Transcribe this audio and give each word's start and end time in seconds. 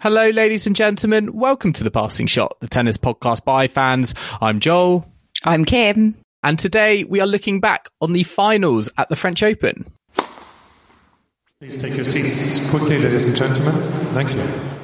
Hello, 0.00 0.30
ladies 0.30 0.66
and 0.66 0.74
gentlemen. 0.74 1.34
Welcome 1.34 1.74
to 1.74 1.84
the 1.84 1.90
Passing 1.90 2.26
Shot, 2.26 2.56
the 2.60 2.68
tennis 2.68 2.96
podcast 2.96 3.44
by 3.44 3.68
fans. 3.68 4.14
I'm 4.40 4.58
Joel. 4.58 5.06
I'm 5.44 5.66
Kim. 5.66 6.16
And 6.42 6.58
today 6.58 7.04
we 7.04 7.20
are 7.20 7.26
looking 7.26 7.60
back 7.60 7.90
on 8.00 8.14
the 8.14 8.22
finals 8.22 8.90
at 8.96 9.10
the 9.10 9.16
French 9.16 9.42
Open. 9.42 9.92
Please 11.60 11.76
take 11.76 11.94
your 11.96 12.06
seats 12.06 12.70
quickly, 12.70 12.98
ladies 12.98 13.26
and 13.26 13.36
gentlemen. 13.36 13.74
Thank 14.14 14.34
you. 14.34 14.79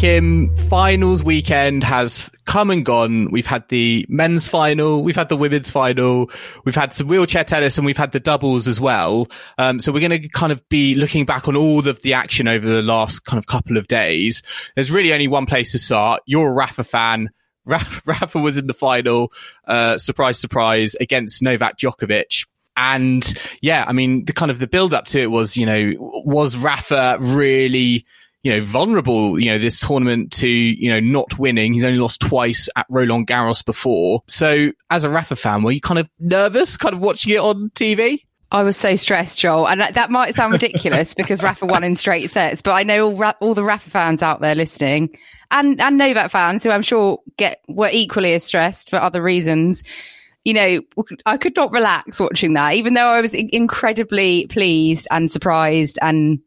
Kim, 0.00 0.56
finals 0.70 1.22
weekend 1.22 1.84
has 1.84 2.30
come 2.46 2.70
and 2.70 2.86
gone. 2.86 3.30
We've 3.30 3.44
had 3.44 3.68
the 3.68 4.06
men's 4.08 4.48
final, 4.48 5.02
we've 5.02 5.14
had 5.14 5.28
the 5.28 5.36
women's 5.36 5.70
final, 5.70 6.30
we've 6.64 6.74
had 6.74 6.94
some 6.94 7.06
wheelchair 7.06 7.44
tennis, 7.44 7.76
and 7.76 7.84
we've 7.84 7.98
had 7.98 8.12
the 8.12 8.18
doubles 8.18 8.66
as 8.66 8.80
well. 8.80 9.28
Um, 9.58 9.78
so 9.78 9.92
we're 9.92 10.08
going 10.08 10.22
to 10.22 10.28
kind 10.30 10.52
of 10.52 10.66
be 10.70 10.94
looking 10.94 11.26
back 11.26 11.48
on 11.48 11.54
all 11.54 11.86
of 11.86 12.00
the 12.00 12.14
action 12.14 12.48
over 12.48 12.66
the 12.66 12.80
last 12.80 13.26
kind 13.26 13.38
of 13.38 13.46
couple 13.46 13.76
of 13.76 13.88
days. 13.88 14.42
There's 14.74 14.90
really 14.90 15.12
only 15.12 15.28
one 15.28 15.44
place 15.44 15.72
to 15.72 15.78
start. 15.78 16.22
You're 16.24 16.48
a 16.48 16.52
Rafa 16.52 16.84
fan. 16.84 17.28
Rafa 17.66 18.38
was 18.38 18.56
in 18.56 18.68
the 18.68 18.72
final, 18.72 19.34
uh, 19.66 19.98
surprise, 19.98 20.38
surprise, 20.38 20.94
against 20.94 21.42
Novak 21.42 21.76
Djokovic. 21.76 22.46
And 22.74 23.34
yeah, 23.60 23.84
I 23.86 23.92
mean, 23.92 24.24
the 24.24 24.32
kind 24.32 24.50
of 24.50 24.60
the 24.60 24.66
build 24.66 24.94
up 24.94 25.04
to 25.08 25.20
it 25.20 25.30
was, 25.30 25.58
you 25.58 25.66
know, 25.66 25.92
was 25.98 26.56
Rafa 26.56 27.18
really 27.20 28.06
you 28.42 28.52
know, 28.52 28.64
vulnerable, 28.64 29.38
you 29.38 29.50
know, 29.50 29.58
this 29.58 29.80
tournament 29.80 30.32
to, 30.32 30.48
you 30.48 30.90
know, 30.90 31.00
not 31.00 31.38
winning. 31.38 31.74
He's 31.74 31.84
only 31.84 31.98
lost 31.98 32.20
twice 32.20 32.68
at 32.74 32.86
Roland 32.88 33.26
Garros 33.26 33.64
before. 33.64 34.22
So 34.28 34.72
as 34.88 35.04
a 35.04 35.10
Rafa 35.10 35.36
fan, 35.36 35.62
were 35.62 35.72
you 35.72 35.80
kind 35.80 35.98
of 35.98 36.08
nervous 36.18 36.76
kind 36.76 36.94
of 36.94 37.00
watching 37.00 37.32
it 37.32 37.38
on 37.38 37.70
TV? 37.74 38.22
I 38.52 38.62
was 38.64 38.76
so 38.76 38.96
stressed, 38.96 39.38
Joel, 39.38 39.68
and 39.68 39.80
that 39.80 40.10
might 40.10 40.34
sound 40.34 40.52
ridiculous 40.52 41.14
because 41.14 41.42
Rafa 41.42 41.66
won 41.66 41.84
in 41.84 41.94
straight 41.94 42.30
sets, 42.30 42.62
but 42.62 42.72
I 42.72 42.82
know 42.82 43.12
all, 43.12 43.32
all 43.40 43.54
the 43.54 43.62
Rafa 43.62 43.90
fans 43.90 44.22
out 44.22 44.40
there 44.40 44.56
listening 44.56 45.16
and, 45.50 45.80
and 45.80 45.98
Novak 45.98 46.30
fans 46.30 46.64
who 46.64 46.70
I'm 46.70 46.82
sure 46.82 47.20
get, 47.36 47.60
were 47.68 47.90
equally 47.92 48.34
as 48.34 48.44
stressed 48.44 48.90
for 48.90 48.96
other 48.96 49.22
reasons. 49.22 49.84
You 50.44 50.54
know, 50.54 50.80
I 51.26 51.36
could 51.36 51.54
not 51.54 51.70
relax 51.70 52.18
watching 52.18 52.54
that, 52.54 52.74
even 52.74 52.94
though 52.94 53.08
I 53.08 53.20
was 53.20 53.34
incredibly 53.34 54.46
pleased 54.46 55.06
and 55.10 55.30
surprised 55.30 55.98
and 56.02 56.40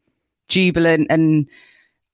jubilant 0.50 1.08
and 1.10 1.48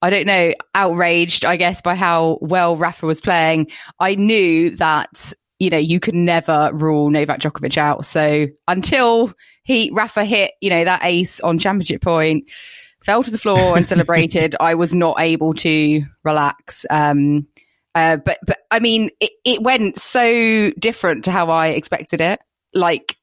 I 0.01 0.09
don't 0.09 0.25
know, 0.25 0.53
outraged, 0.75 1.45
I 1.45 1.57
guess, 1.57 1.81
by 1.81 1.95
how 1.95 2.39
well 2.41 2.77
Rafa 2.77 3.05
was 3.05 3.21
playing. 3.21 3.69
I 3.99 4.15
knew 4.15 4.75
that, 4.77 5.33
you 5.59 5.69
know, 5.69 5.77
you 5.77 5.99
could 5.99 6.15
never 6.15 6.71
rule 6.73 7.09
Novak 7.09 7.41
Djokovic 7.41 7.77
out. 7.77 8.05
So 8.05 8.47
until 8.67 9.33
he, 9.63 9.91
Rafa 9.93 10.23
hit, 10.23 10.53
you 10.61 10.69
know, 10.69 10.85
that 10.85 11.01
ace 11.03 11.41
on 11.41 11.59
championship 11.59 12.01
point, 12.01 12.49
fell 13.03 13.23
to 13.23 13.31
the 13.31 13.37
floor 13.37 13.75
and 13.75 13.85
celebrated, 13.85 14.55
I 14.59 14.75
was 14.75 14.95
not 14.95 15.19
able 15.19 15.53
to 15.55 16.03
relax. 16.23 16.85
Um, 16.89 17.47
uh, 17.93 18.17
but, 18.17 18.39
but 18.45 18.59
I 18.71 18.79
mean, 18.79 19.09
it, 19.19 19.31
it 19.43 19.61
went 19.61 19.97
so 19.97 20.71
different 20.79 21.25
to 21.25 21.31
how 21.31 21.49
I 21.49 21.69
expected 21.69 22.21
it. 22.21 22.39
Like, 22.73 23.17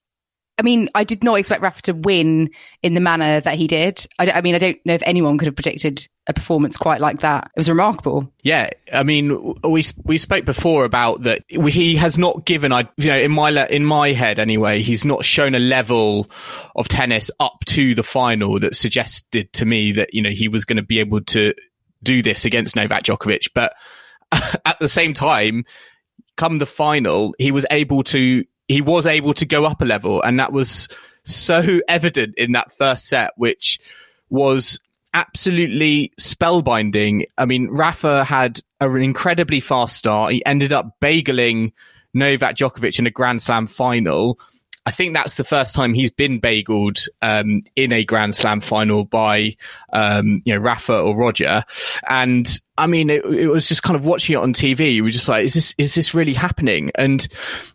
I 0.59 0.63
mean, 0.63 0.89
I 0.95 1.05
did 1.05 1.25
not 1.25 1.39
expect 1.39 1.63
Rafa 1.63 1.83
to 1.83 1.93
win 1.93 2.51
in 2.83 2.95
the 2.95 3.01
manner 3.01 3.41
that 3.41 3.55
he 3.55 3.67
did. 3.67 4.07
I, 4.19 4.31
I, 4.31 4.41
mean, 4.41 4.55
I 4.55 4.59
don't 4.59 4.79
know 4.85 4.95
if 4.95 5.03
anyone 5.05 5.39
could 5.39 5.47
have 5.47 5.55
predicted 5.55 6.07
a 6.27 6.35
performance 6.35 6.77
quite 6.77 7.01
like 7.01 7.21
that. 7.21 7.51
It 7.57 7.61
was 7.61 7.69
remarkable. 7.69 8.31
Yeah, 8.43 8.71
I 8.93 9.03
mean, 9.03 9.55
we 9.63 9.85
we 10.05 10.19
spoke 10.19 10.45
before 10.45 10.85
about 10.85 11.23
that. 11.23 11.45
He 11.49 11.97
has 11.97 12.19
not 12.19 12.45
given, 12.45 12.73
I 12.73 12.89
you 12.97 13.09
know, 13.09 13.19
in 13.19 13.33
my 13.33 13.67
in 13.69 13.85
my 13.85 14.13
head 14.13 14.39
anyway, 14.39 14.83
he's 14.83 15.05
not 15.05 15.25
shown 15.25 15.55
a 15.55 15.61
level 15.61 16.29
of 16.75 16.89
tennis 16.89 17.31
up 17.39 17.65
to 17.67 17.95
the 17.95 18.03
final 18.03 18.59
that 18.61 18.75
suggested 18.75 19.53
to 19.55 19.65
me 19.65 19.93
that 19.93 20.15
you 20.15 20.23
know 20.23 20.31
he 20.31 20.49
was 20.49 20.65
going 20.65 20.79
to 20.79 20.83
be 20.83 20.99
able 20.99 21.21
to 21.23 21.55
do 22.03 22.23
this 22.23 22.45
against 22.45 22.75
Novak 22.77 23.05
Djokovic. 23.05 23.51
But 23.55 23.75
at 24.33 24.79
the 24.81 24.89
same 24.89 25.15
time, 25.15 25.65
come 26.37 26.59
the 26.59 26.67
final, 26.67 27.35
he 27.39 27.53
was 27.53 27.67
able 27.71 28.03
to 28.05 28.45
he 28.69 28.81
was 28.81 29.07
able 29.07 29.35
to 29.35 29.47
go 29.47 29.65
up 29.65 29.81
a 29.81 29.85
level, 29.85 30.23
and 30.23 30.41
that 30.41 30.53
was 30.53 30.89
so 31.25 31.81
evident 31.89 32.35
in 32.37 32.53
that 32.53 32.73
first 32.73 33.07
set, 33.07 33.31
which 33.37 33.79
was 34.29 34.81
absolutely 35.17 36.13
spellbinding. 36.21 37.25
I 37.39 37.47
mean, 37.47 37.69
Rafa 37.71 38.23
had 38.23 38.61
an 38.83 39.03
incredibly 39.03 39.61
fast 39.61 39.97
start. 39.97 40.33
He 40.33 40.45
ended 40.45 40.75
up 40.75 40.97
bageling 41.01 41.73
Novak 42.13 42.55
Djokovic 42.55 42.99
in 42.99 43.07
a 43.07 43.11
Grand 43.11 43.41
Slam 43.41 43.67
final. 43.67 44.39
I 44.85 44.91
think 44.91 45.15
that's 45.15 45.37
the 45.37 45.43
first 45.43 45.75
time 45.75 45.95
he's 45.95 46.11
been 46.11 46.39
bageled 46.39 47.09
um, 47.23 47.63
in 47.75 47.93
a 47.93 48.05
Grand 48.05 48.37
Slam 48.37 48.61
final 48.61 49.05
by 49.07 49.57
um, 49.93 50.43
you 50.45 50.55
know 50.55 50.61
Rafa 50.61 51.01
or 51.01 51.17
Roger, 51.17 51.65
and 52.09 52.47
I 52.79 52.87
mean 52.87 53.11
it, 53.11 53.25
it, 53.25 53.49
was 53.49 53.67
just 53.67 53.83
kind 53.83 53.97
of 53.97 54.05
watching 54.05 54.35
it 54.35 54.39
on 54.39 54.53
TV. 54.53 54.95
You 54.95 55.03
were 55.03 55.11
just 55.11 55.29
like, 55.29 55.47
is 55.47 55.55
this 55.55 55.75
is 55.79 55.95
this 55.95 56.15
really 56.15 56.35
happening? 56.35 56.93
And 56.95 57.27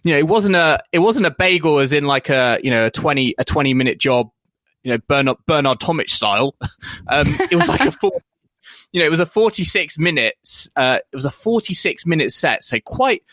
you 0.04 0.14
know, 0.14 0.20
it 0.20 0.28
wasn't 0.28 0.56
a 0.56 0.82
it 0.94 1.00
wasn't 1.00 1.26
a 1.26 1.32
bagel 1.32 1.80
as 1.80 1.92
in 1.92 2.06
like 2.06 2.30
a 2.30 2.60
you 2.64 2.70
know 2.70 2.86
a 2.86 2.92
twenty 2.92 3.36
a 3.38 3.44
twenty 3.44 3.74
minute 3.74 3.98
job, 3.98 4.30
you 4.84 4.92
know 4.92 4.98
Bernard 5.08 5.38
Bernard 5.46 5.80
Tomic 5.80 6.10
style. 6.10 6.56
um, 7.08 7.28
it 7.52 7.56
was 7.56 7.68
like 7.68 7.82
a 7.82 7.92
full. 7.92 8.22
You 8.92 9.00
know, 9.00 9.06
it 9.06 9.10
was 9.10 9.22
a 9.22 9.26
46 9.26 9.98
minutes. 9.98 10.70
Uh, 10.76 11.00
it 11.12 11.16
was 11.16 11.26
a 11.26 11.32
46 11.32 12.06
minute 12.06 12.32
set, 12.32 12.64
so 12.64 12.78
quite 12.80 13.24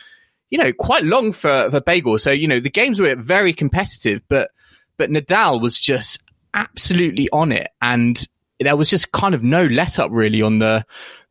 you 0.50 0.58
know, 0.58 0.72
quite 0.72 1.04
long 1.04 1.32
for, 1.32 1.70
for 1.70 1.80
Bagel. 1.80 2.18
So, 2.18 2.30
you 2.30 2.48
know, 2.48 2.60
the 2.60 2.70
games 2.70 3.00
were 3.00 3.14
very 3.14 3.52
competitive, 3.52 4.22
but, 4.28 4.50
but 4.96 5.10
Nadal 5.10 5.60
was 5.60 5.78
just 5.78 6.22
absolutely 6.54 7.28
on 7.30 7.52
it. 7.52 7.68
And 7.82 8.26
there 8.60 8.76
was 8.76 8.88
just 8.88 9.12
kind 9.12 9.34
of 9.34 9.42
no 9.42 9.66
let 9.66 9.98
up 9.98 10.10
really 10.10 10.42
on 10.42 10.58
the, 10.58 10.84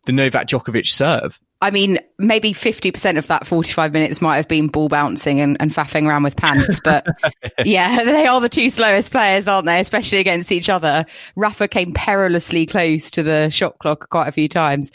the 0.06 0.12
Novak 0.12 0.48
Djokovic 0.48 0.88
serve. 0.88 1.40
I 1.60 1.72
mean, 1.72 2.00
maybe 2.20 2.54
50% 2.54 3.18
of 3.18 3.28
that 3.28 3.48
45 3.48 3.92
minutes 3.92 4.22
might 4.22 4.38
have 4.38 4.48
been 4.48 4.68
ball 4.68 4.90
bouncing 4.90 5.42
and, 5.42 5.58
and 5.60 5.74
faffing 5.74 6.08
around 6.08 6.24
with 6.24 6.36
pants. 6.36 6.80
But 6.80 7.08
yeah, 7.66 8.04
they 8.06 8.28
are 8.28 8.40
the 8.40 8.50
two 8.50 8.70
slowest 8.70 9.12
players, 9.12 9.48
aren't 9.48 9.66
they? 9.66 9.80
Especially 9.80 10.20
against 10.20 10.52
each 10.52 10.70
other. 10.70 11.06
Rafa 11.36 11.68
came 11.68 11.94
perilously 11.94 12.68
close 12.68 13.10
to 13.12 13.24
the 13.24 13.50
shot 13.50 13.80
clock 13.80 14.10
quite 14.10 14.28
a 14.28 14.32
few 14.32 14.48
times. 14.48 14.92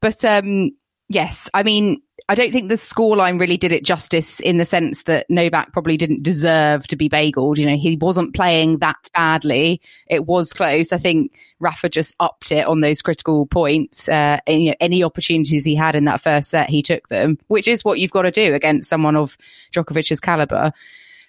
But, 0.00 0.24
um, 0.24 0.70
yes, 1.08 1.50
I 1.52 1.62
mean, 1.62 2.00
I 2.28 2.34
don't 2.34 2.50
think 2.50 2.68
the 2.68 2.74
scoreline 2.74 3.38
really 3.38 3.56
did 3.56 3.70
it 3.70 3.84
justice 3.84 4.40
in 4.40 4.58
the 4.58 4.64
sense 4.64 5.04
that 5.04 5.30
Novak 5.30 5.72
probably 5.72 5.96
didn't 5.96 6.24
deserve 6.24 6.88
to 6.88 6.96
be 6.96 7.08
bageled. 7.08 7.56
You 7.56 7.66
know, 7.66 7.76
he 7.76 7.96
wasn't 7.96 8.34
playing 8.34 8.78
that 8.78 8.96
badly. 9.14 9.80
It 10.08 10.26
was 10.26 10.52
close. 10.52 10.92
I 10.92 10.98
think 10.98 11.38
Rafa 11.60 11.88
just 11.88 12.16
upped 12.18 12.50
it 12.50 12.66
on 12.66 12.80
those 12.80 13.00
critical 13.00 13.46
points. 13.46 14.08
Uh, 14.08 14.40
and, 14.48 14.60
you 14.60 14.70
know, 14.70 14.76
any 14.80 15.04
opportunities 15.04 15.64
he 15.64 15.76
had 15.76 15.94
in 15.94 16.04
that 16.06 16.20
first 16.20 16.50
set, 16.50 16.68
he 16.68 16.82
took 16.82 17.06
them, 17.08 17.38
which 17.46 17.68
is 17.68 17.84
what 17.84 18.00
you've 18.00 18.10
got 18.10 18.22
to 18.22 18.32
do 18.32 18.54
against 18.54 18.88
someone 18.88 19.14
of 19.14 19.38
Djokovic's 19.72 20.18
caliber. 20.18 20.72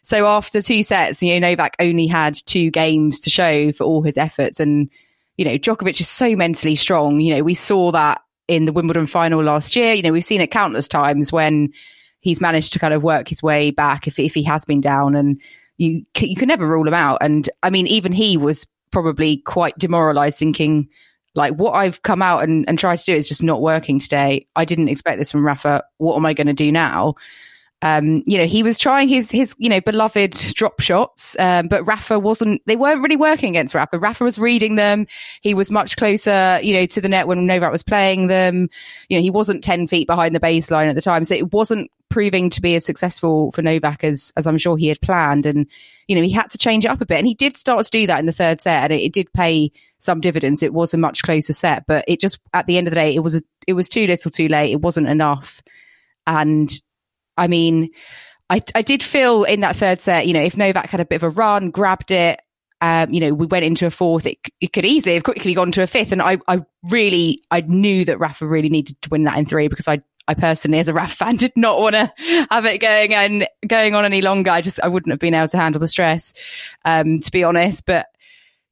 So 0.01 0.25
after 0.25 0.63
two 0.63 0.81
sets, 0.81 1.21
you 1.21 1.39
know, 1.39 1.47
Novak 1.47 1.75
only 1.79 2.07
had 2.07 2.33
two 2.47 2.71
games 2.71 3.19
to 3.19 3.29
show 3.29 3.71
for 3.71 3.83
all 3.83 4.01
his 4.01 4.17
efforts. 4.17 4.59
And, 4.59 4.89
you 5.35 5.45
know, 5.45 5.59
Djokovic 5.59 6.01
is 6.01 6.09
so 6.09 6.35
mentally 6.35 6.75
strong. 6.75 7.19
You 7.19 7.35
know, 7.35 7.43
we 7.43 7.53
saw 7.53 7.91
that 7.91 8.21
in 8.47 8.65
the 8.65 8.73
Wimbledon 8.73 9.07
final 9.07 9.43
last 9.43 9.75
year. 9.75 9.93
You 9.93 10.03
know, 10.03 10.11
we've 10.11 10.23
seen 10.25 10.41
it 10.41 10.51
countless 10.51 10.87
times 10.87 11.31
when 11.31 11.71
he's 12.19 12.41
managed 12.41 12.73
to 12.73 12.79
kind 12.79 12.93
of 12.93 13.03
work 13.03 13.27
his 13.27 13.43
way 13.43 13.71
back 13.71 14.07
if, 14.07 14.19
if 14.19 14.33
he 14.33 14.43
has 14.43 14.65
been 14.65 14.81
down 14.81 15.15
and 15.15 15.41
you, 15.77 16.03
you 16.19 16.35
can 16.35 16.47
never 16.47 16.67
rule 16.67 16.87
him 16.87 16.93
out. 16.93 17.19
And 17.21 17.49
I 17.63 17.69
mean, 17.69 17.87
even 17.87 18.11
he 18.11 18.37
was 18.37 18.65
probably 18.91 19.37
quite 19.37 19.77
demoralized 19.77 20.39
thinking 20.39 20.89
like 21.35 21.53
what 21.53 21.73
I've 21.73 22.01
come 22.01 22.23
out 22.23 22.43
and, 22.43 22.67
and 22.67 22.79
tried 22.79 22.97
to 22.97 23.05
do 23.05 23.13
is 23.13 23.27
just 23.27 23.43
not 23.43 23.61
working 23.61 23.99
today. 23.99 24.47
I 24.55 24.65
didn't 24.65 24.89
expect 24.89 25.19
this 25.19 25.31
from 25.31 25.45
Rafa. 25.45 25.83
What 25.97 26.15
am 26.15 26.25
I 26.25 26.33
going 26.33 26.47
to 26.47 26.53
do 26.53 26.71
now? 26.71 27.13
Um, 27.83 28.23
you 28.25 28.39
know, 28.39 28.47
he 28.47 28.63
was 28.63 28.79
trying 28.79 29.07
his 29.07 29.29
his 29.29 29.55
you 29.59 29.69
know 29.69 29.79
beloved 29.79 30.31
drop 30.55 30.79
shots, 30.79 31.35
um, 31.37 31.67
but 31.67 31.85
Rafa 31.85 32.17
wasn't. 32.17 32.61
They 32.65 32.75
weren't 32.75 33.03
really 33.03 33.17
working 33.17 33.49
against 33.49 33.75
Rafa. 33.75 33.99
Rafa 33.99 34.23
was 34.23 34.39
reading 34.39 34.75
them. 34.75 35.05
He 35.41 35.53
was 35.53 35.69
much 35.69 35.95
closer, 35.95 36.59
you 36.63 36.73
know, 36.73 36.87
to 36.87 37.01
the 37.01 37.09
net 37.09 37.27
when 37.27 37.45
Novak 37.45 37.71
was 37.71 37.83
playing 37.83 38.27
them. 38.27 38.69
You 39.09 39.17
know, 39.17 39.21
he 39.21 39.29
wasn't 39.29 39.63
ten 39.63 39.85
feet 39.85 40.07
behind 40.07 40.33
the 40.33 40.39
baseline 40.39 40.89
at 40.89 40.95
the 40.95 41.01
time, 41.01 41.23
so 41.23 41.35
it 41.35 41.53
wasn't 41.53 41.91
proving 42.09 42.49
to 42.49 42.61
be 42.61 42.73
as 42.73 42.85
successful 42.85 43.51
for 43.51 43.61
Novak 43.61 44.03
as 44.03 44.33
as 44.35 44.47
I'm 44.47 44.57
sure 44.57 44.75
he 44.75 44.87
had 44.87 45.01
planned. 45.01 45.45
And 45.45 45.67
you 46.07 46.15
know, 46.15 46.23
he 46.23 46.31
had 46.31 46.49
to 46.51 46.57
change 46.57 46.83
it 46.83 46.89
up 46.89 47.01
a 47.01 47.05
bit, 47.05 47.19
and 47.19 47.27
he 47.27 47.35
did 47.35 47.57
start 47.57 47.85
to 47.85 47.91
do 47.91 48.07
that 48.07 48.19
in 48.19 48.25
the 48.25 48.31
third 48.31 48.59
set, 48.59 48.85
and 48.85 48.93
it, 48.93 49.03
it 49.03 49.13
did 49.13 49.31
pay 49.33 49.71
some 49.99 50.19
dividends. 50.19 50.63
It 50.63 50.73
was 50.73 50.95
a 50.95 50.97
much 50.97 51.21
closer 51.21 51.53
set, 51.53 51.85
but 51.85 52.05
it 52.07 52.19
just 52.19 52.39
at 52.53 52.65
the 52.65 52.79
end 52.79 52.87
of 52.87 52.91
the 52.91 52.99
day, 52.99 53.13
it 53.13 53.19
was 53.19 53.35
a, 53.35 53.43
it 53.67 53.73
was 53.73 53.87
too 53.87 54.07
little, 54.07 54.31
too 54.31 54.47
late. 54.47 54.71
It 54.71 54.81
wasn't 54.81 55.09
enough, 55.09 55.61
and 56.25 56.71
I 57.37 57.47
mean, 57.47 57.89
I, 58.49 58.61
I 58.75 58.81
did 58.81 59.03
feel 59.03 59.43
in 59.43 59.59
that 59.61 59.75
third 59.75 60.01
set, 60.01 60.27
you 60.27 60.33
know, 60.33 60.41
if 60.41 60.57
Novak 60.57 60.89
had 60.89 60.99
a 60.99 61.05
bit 61.05 61.17
of 61.17 61.23
a 61.23 61.29
run, 61.29 61.69
grabbed 61.69 62.11
it, 62.11 62.39
um, 62.79 63.13
you 63.13 63.19
know, 63.19 63.33
we 63.33 63.45
went 63.45 63.65
into 63.65 63.85
a 63.85 63.91
fourth, 63.91 64.25
it, 64.25 64.37
it 64.61 64.71
could 64.71 64.85
easily 64.85 65.15
have 65.15 65.23
quickly 65.23 65.53
gone 65.53 65.71
to 65.73 65.81
a 65.81 65.87
fifth. 65.87 66.11
And 66.11 66.21
I, 66.21 66.37
I 66.47 66.63
really, 66.83 67.43
I 67.49 67.61
knew 67.61 68.05
that 68.05 68.19
Rafa 68.19 68.45
really 68.45 68.69
needed 68.69 69.01
to 69.01 69.09
win 69.09 69.23
that 69.23 69.37
in 69.37 69.45
three 69.45 69.67
because 69.67 69.87
I, 69.87 70.01
I 70.27 70.35
personally, 70.35 70.79
as 70.79 70.87
a 70.87 70.93
Rafa 70.93 71.15
fan, 71.15 71.35
did 71.37 71.53
not 71.55 71.79
want 71.79 71.95
to 71.95 72.11
have 72.49 72.65
it 72.65 72.79
going 72.79 73.13
and 73.13 73.47
going 73.67 73.95
on 73.95 74.05
any 74.05 74.21
longer. 74.21 74.51
I 74.51 74.61
just, 74.61 74.79
I 74.81 74.87
wouldn't 74.87 75.11
have 75.11 75.19
been 75.19 75.33
able 75.33 75.47
to 75.49 75.57
handle 75.57 75.79
the 75.79 75.87
stress, 75.87 76.33
um, 76.85 77.19
to 77.19 77.31
be 77.31 77.43
honest. 77.43 77.85
But 77.85 78.07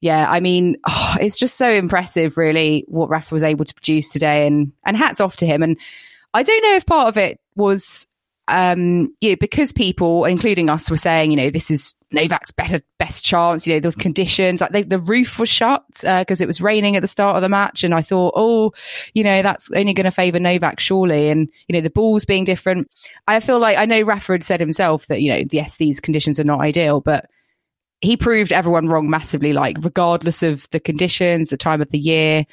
yeah, 0.02 0.30
I 0.30 0.40
mean, 0.40 0.78
oh, 0.88 1.16
it's 1.22 1.40
just 1.40 1.58
so 1.58 1.72
impressive, 1.72 2.38
really, 2.38 2.86
what 2.88 3.10
Rafa 3.10 3.34
was 3.34 3.44
able 3.44 3.66
to 3.66 3.74
produce 3.74 4.12
today, 4.12 4.46
and 4.46 4.72
and 4.86 4.96
hats 4.96 5.20
off 5.20 5.38
to 5.38 5.46
him. 5.46 5.64
And 5.64 5.80
I 6.34 6.44
don't 6.44 6.64
know 6.64 6.76
if 6.76 6.86
part 6.86 7.08
of 7.08 7.18
it 7.18 7.40
was 7.56 8.06
um, 8.48 9.14
you 9.22 9.32
know, 9.32 9.36
because 9.40 9.72
people, 9.72 10.26
including 10.26 10.70
us, 10.70 10.90
were 10.90 10.98
saying, 10.98 11.32
you 11.32 11.38
know, 11.38 11.50
this 11.50 11.72
is 11.72 11.96
Novak's 12.12 12.52
better, 12.52 12.82
best 13.00 13.26
chance, 13.26 13.66
you 13.66 13.74
know, 13.74 13.80
the 13.80 13.92
conditions, 13.92 14.62
like 14.62 14.72
they, 14.72 14.84
the 14.84 15.00
roof 15.00 15.40
was 15.40 15.50
shut 15.50 15.84
because 15.90 16.42
uh, 16.42 16.44
it 16.44 16.48
was 16.48 16.62
raining 16.62 16.96
at 16.96 17.02
the 17.02 17.08
start 17.08 17.36
of 17.36 17.42
the 17.42 17.50
match. 17.50 17.84
And 17.84 17.94
I 17.94 18.02
thought, 18.02 18.34
oh, 18.36 18.72
you 19.14 19.24
know, 19.24 19.42
that's 19.42 19.72
only 19.72 19.94
going 19.94 20.06
to 20.06 20.12
favour 20.12 20.40
Novak, 20.40 20.80
surely. 20.80 21.30
And, 21.30 21.50
you 21.68 21.74
know, 21.74 21.82
the 21.82 21.90
balls 21.90 22.26
being 22.26 22.44
different. 22.44 22.90
I 23.28 23.40
feel 23.40 23.60
like 23.60 23.78
I 23.78 23.86
know 23.86 24.02
Rafa 24.02 24.34
had 24.34 24.44
said 24.44 24.60
himself 24.60 25.08
that, 25.08 25.22
you 25.22 25.32
know, 25.32 25.44
yes, 25.52 25.78
these 25.78 26.00
conditions 26.00 26.40
are 26.40 26.46
not 26.46 26.62
ideal, 26.62 27.02
but 27.02 27.26
he 28.02 28.16
proved 28.16 28.52
everyone 28.52 28.88
wrong 28.88 29.10
massively, 29.10 29.54
like, 29.54 29.78
regardless 29.80 30.44
of 30.44 30.70
the 30.70 30.80
conditions, 30.80 31.50
the 31.50 31.58
time 31.58 31.82
of 31.82 31.90
the 31.90 31.98
year 31.98 32.46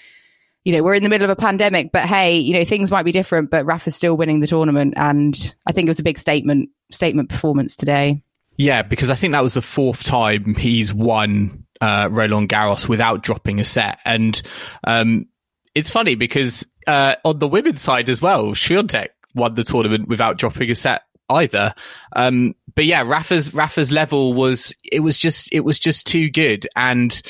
you 0.64 0.72
know, 0.72 0.82
we're 0.82 0.94
in 0.94 1.02
the 1.02 1.08
middle 1.08 1.24
of 1.24 1.30
a 1.30 1.40
pandemic, 1.40 1.90
but 1.92 2.02
hey, 2.02 2.38
you 2.38 2.54
know, 2.54 2.64
things 2.64 2.90
might 2.90 3.04
be 3.04 3.12
different, 3.12 3.50
but 3.50 3.66
Rafa's 3.66 3.96
still 3.96 4.16
winning 4.16 4.40
the 4.40 4.46
tournament. 4.46 4.94
And 4.96 5.54
I 5.66 5.72
think 5.72 5.86
it 5.86 5.90
was 5.90 5.98
a 5.98 6.04
big 6.04 6.18
statement, 6.18 6.70
statement 6.90 7.28
performance 7.28 7.74
today. 7.74 8.22
Yeah, 8.56 8.82
because 8.82 9.10
I 9.10 9.14
think 9.14 9.32
that 9.32 9.42
was 9.42 9.54
the 9.54 9.62
fourth 9.62 10.04
time 10.04 10.54
he's 10.54 10.94
won 10.94 11.64
uh, 11.80 12.08
Roland 12.10 12.48
Garros 12.48 12.88
without 12.88 13.22
dropping 13.22 13.58
a 13.58 13.64
set. 13.64 13.98
And 14.04 14.40
um, 14.84 15.26
it's 15.74 15.90
funny 15.90 16.14
because 16.14 16.66
uh, 16.86 17.16
on 17.24 17.38
the 17.38 17.48
women's 17.48 17.82
side 17.82 18.08
as 18.08 18.22
well, 18.22 18.48
Swiatek 18.48 19.08
won 19.34 19.54
the 19.54 19.64
tournament 19.64 20.08
without 20.08 20.38
dropping 20.38 20.70
a 20.70 20.74
set 20.74 21.02
either. 21.28 21.74
Um, 22.14 22.54
but 22.74 22.84
yeah, 22.84 23.02
Rafa's 23.02 23.52
Rafa's 23.52 23.90
level 23.90 24.34
was 24.34 24.74
it 24.90 25.00
was 25.00 25.18
just 25.18 25.52
it 25.52 25.60
was 25.60 25.78
just 25.78 26.06
too 26.06 26.30
good, 26.30 26.66
and 26.76 27.20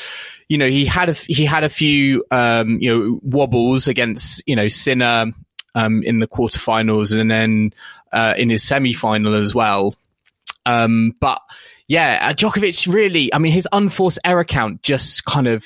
you 0.52 0.58
know, 0.58 0.68
he 0.68 0.84
had 0.84 1.08
a 1.08 1.14
he 1.14 1.46
had 1.46 1.64
a 1.64 1.70
few 1.70 2.22
um, 2.30 2.76
you 2.78 2.94
know 2.94 3.20
wobbles 3.22 3.88
against 3.88 4.42
you 4.44 4.54
know 4.54 4.68
Sinner 4.68 5.32
um, 5.74 6.02
in 6.02 6.18
the 6.18 6.26
quarterfinals 6.26 7.18
and 7.18 7.30
then 7.30 7.72
uh, 8.12 8.34
in 8.36 8.50
his 8.50 8.62
semi 8.62 8.92
final 8.92 9.34
as 9.34 9.54
well. 9.54 9.94
Um, 10.66 11.16
but 11.18 11.40
yeah, 11.88 12.18
uh, 12.20 12.34
Djokovic 12.34 12.92
really, 12.92 13.32
I 13.32 13.38
mean, 13.38 13.52
his 13.52 13.66
unforced 13.72 14.18
error 14.26 14.44
count 14.44 14.82
just 14.82 15.24
kind 15.24 15.46
of 15.46 15.64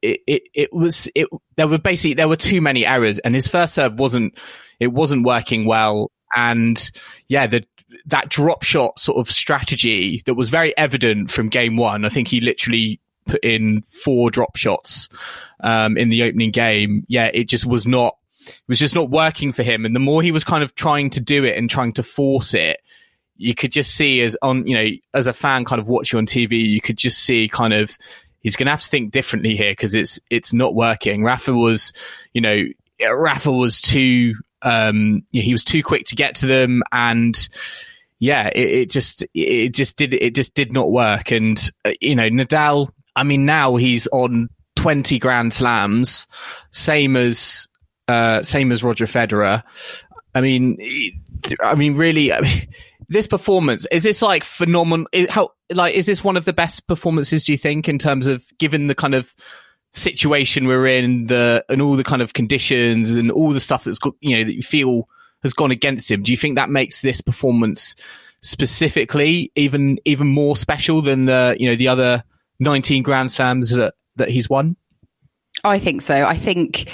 it, 0.00 0.22
it, 0.26 0.42
it 0.54 0.72
was 0.72 1.10
it 1.14 1.28
there 1.56 1.68
were 1.68 1.76
basically 1.76 2.14
there 2.14 2.28
were 2.28 2.36
too 2.36 2.62
many 2.62 2.86
errors 2.86 3.18
and 3.18 3.34
his 3.34 3.46
first 3.46 3.74
serve 3.74 3.98
wasn't 3.98 4.38
it 4.80 4.86
wasn't 4.86 5.26
working 5.26 5.66
well 5.66 6.10
and 6.34 6.92
yeah 7.26 7.46
the 7.46 7.62
that 8.06 8.30
drop 8.30 8.62
shot 8.62 8.98
sort 8.98 9.18
of 9.18 9.30
strategy 9.30 10.22
that 10.24 10.34
was 10.34 10.48
very 10.50 10.76
evident 10.78 11.32
from 11.32 11.48
game 11.48 11.76
one 11.76 12.04
i 12.04 12.08
think 12.08 12.28
he 12.28 12.40
literally 12.40 13.00
put 13.28 13.44
in 13.44 13.82
four 13.88 14.30
drop 14.30 14.56
shots 14.56 15.08
um, 15.60 15.96
in 15.96 16.08
the 16.08 16.24
opening 16.24 16.50
game, 16.50 17.04
yeah, 17.08 17.30
it 17.32 17.44
just 17.44 17.66
was 17.66 17.86
not 17.86 18.16
it 18.46 18.62
was 18.66 18.78
just 18.78 18.94
not 18.94 19.10
working 19.10 19.52
for 19.52 19.62
him. 19.62 19.84
And 19.84 19.94
the 19.94 20.00
more 20.00 20.22
he 20.22 20.32
was 20.32 20.44
kind 20.44 20.64
of 20.64 20.74
trying 20.74 21.10
to 21.10 21.20
do 21.20 21.44
it 21.44 21.56
and 21.56 21.68
trying 21.68 21.92
to 21.94 22.02
force 22.02 22.54
it, 22.54 22.80
you 23.36 23.54
could 23.54 23.70
just 23.70 23.94
see 23.94 24.20
as 24.22 24.36
on 24.42 24.66
you 24.66 24.76
know 24.76 24.88
as 25.14 25.26
a 25.26 25.32
fan 25.32 25.64
kind 25.64 25.80
of 25.80 25.88
watching 25.88 26.18
on 26.18 26.26
TV, 26.26 26.68
you 26.68 26.80
could 26.80 26.98
just 26.98 27.18
see 27.18 27.48
kind 27.48 27.72
of 27.72 27.96
he's 28.40 28.56
going 28.56 28.66
to 28.66 28.72
have 28.72 28.82
to 28.82 28.88
think 28.88 29.12
differently 29.12 29.56
here 29.56 29.72
because 29.72 29.94
it's 29.94 30.20
it's 30.30 30.52
not 30.52 30.74
working. 30.74 31.22
Rafa 31.22 31.52
was, 31.52 31.92
you 32.32 32.40
know, 32.40 32.64
Rafa 33.10 33.52
was 33.52 33.80
too 33.80 34.34
um, 34.62 35.22
he 35.30 35.52
was 35.52 35.64
too 35.64 35.82
quick 35.82 36.06
to 36.06 36.16
get 36.16 36.36
to 36.36 36.46
them 36.46 36.82
and 36.90 37.48
yeah, 38.18 38.48
it, 38.48 38.68
it, 38.70 38.90
just 38.90 39.24
it 39.34 39.72
just 39.72 39.96
did 39.96 40.12
it 40.12 40.34
just 40.34 40.54
did 40.54 40.72
not 40.72 40.90
work. 40.90 41.30
And 41.30 41.58
uh, 41.84 41.92
you 42.00 42.16
know, 42.16 42.28
Nadal 42.28 42.90
I 43.18 43.24
mean, 43.24 43.44
now 43.44 43.74
he's 43.74 44.06
on 44.08 44.48
20 44.76 45.18
Grand 45.18 45.52
Slams, 45.52 46.28
same 46.70 47.16
as 47.16 47.66
uh, 48.06 48.44
same 48.44 48.70
as 48.70 48.84
Roger 48.84 49.06
Federer. 49.06 49.64
I 50.36 50.40
mean, 50.40 50.78
I 51.60 51.74
mean, 51.74 51.94
really, 51.94 52.32
I 52.32 52.40
mean, 52.40 52.68
this 53.08 53.26
performance 53.26 53.86
is 53.90 54.04
this 54.04 54.22
like 54.22 54.44
phenomenal? 54.44 55.08
How 55.28 55.50
like 55.70 55.96
is 55.96 56.06
this 56.06 56.22
one 56.22 56.36
of 56.36 56.44
the 56.44 56.52
best 56.52 56.86
performances? 56.86 57.44
Do 57.44 57.52
you 57.52 57.58
think 57.58 57.88
in 57.88 57.98
terms 57.98 58.28
of 58.28 58.46
given 58.58 58.86
the 58.86 58.94
kind 58.94 59.16
of 59.16 59.34
situation 59.90 60.68
we're 60.68 60.86
in, 60.86 61.26
the 61.26 61.64
and 61.68 61.82
all 61.82 61.96
the 61.96 62.04
kind 62.04 62.22
of 62.22 62.34
conditions 62.34 63.16
and 63.16 63.32
all 63.32 63.52
the 63.52 63.58
stuff 63.58 63.82
that's 63.82 63.98
got 63.98 64.14
you 64.20 64.38
know 64.38 64.44
that 64.44 64.54
you 64.54 64.62
feel 64.62 65.08
has 65.42 65.52
gone 65.52 65.72
against 65.72 66.08
him? 66.08 66.22
Do 66.22 66.30
you 66.30 66.38
think 66.38 66.54
that 66.54 66.70
makes 66.70 67.02
this 67.02 67.20
performance 67.20 67.96
specifically 68.42 69.50
even 69.56 69.98
even 70.04 70.28
more 70.28 70.54
special 70.54 71.02
than 71.02 71.24
the 71.24 71.56
you 71.58 71.68
know 71.68 71.74
the 71.74 71.88
other 71.88 72.22
19 72.60 73.02
Grand 73.02 73.30
Slams 73.30 73.70
that, 73.70 73.94
that 74.16 74.28
he's 74.28 74.48
won? 74.48 74.76
I 75.64 75.78
think 75.78 76.02
so. 76.02 76.24
I 76.24 76.36
think, 76.36 76.90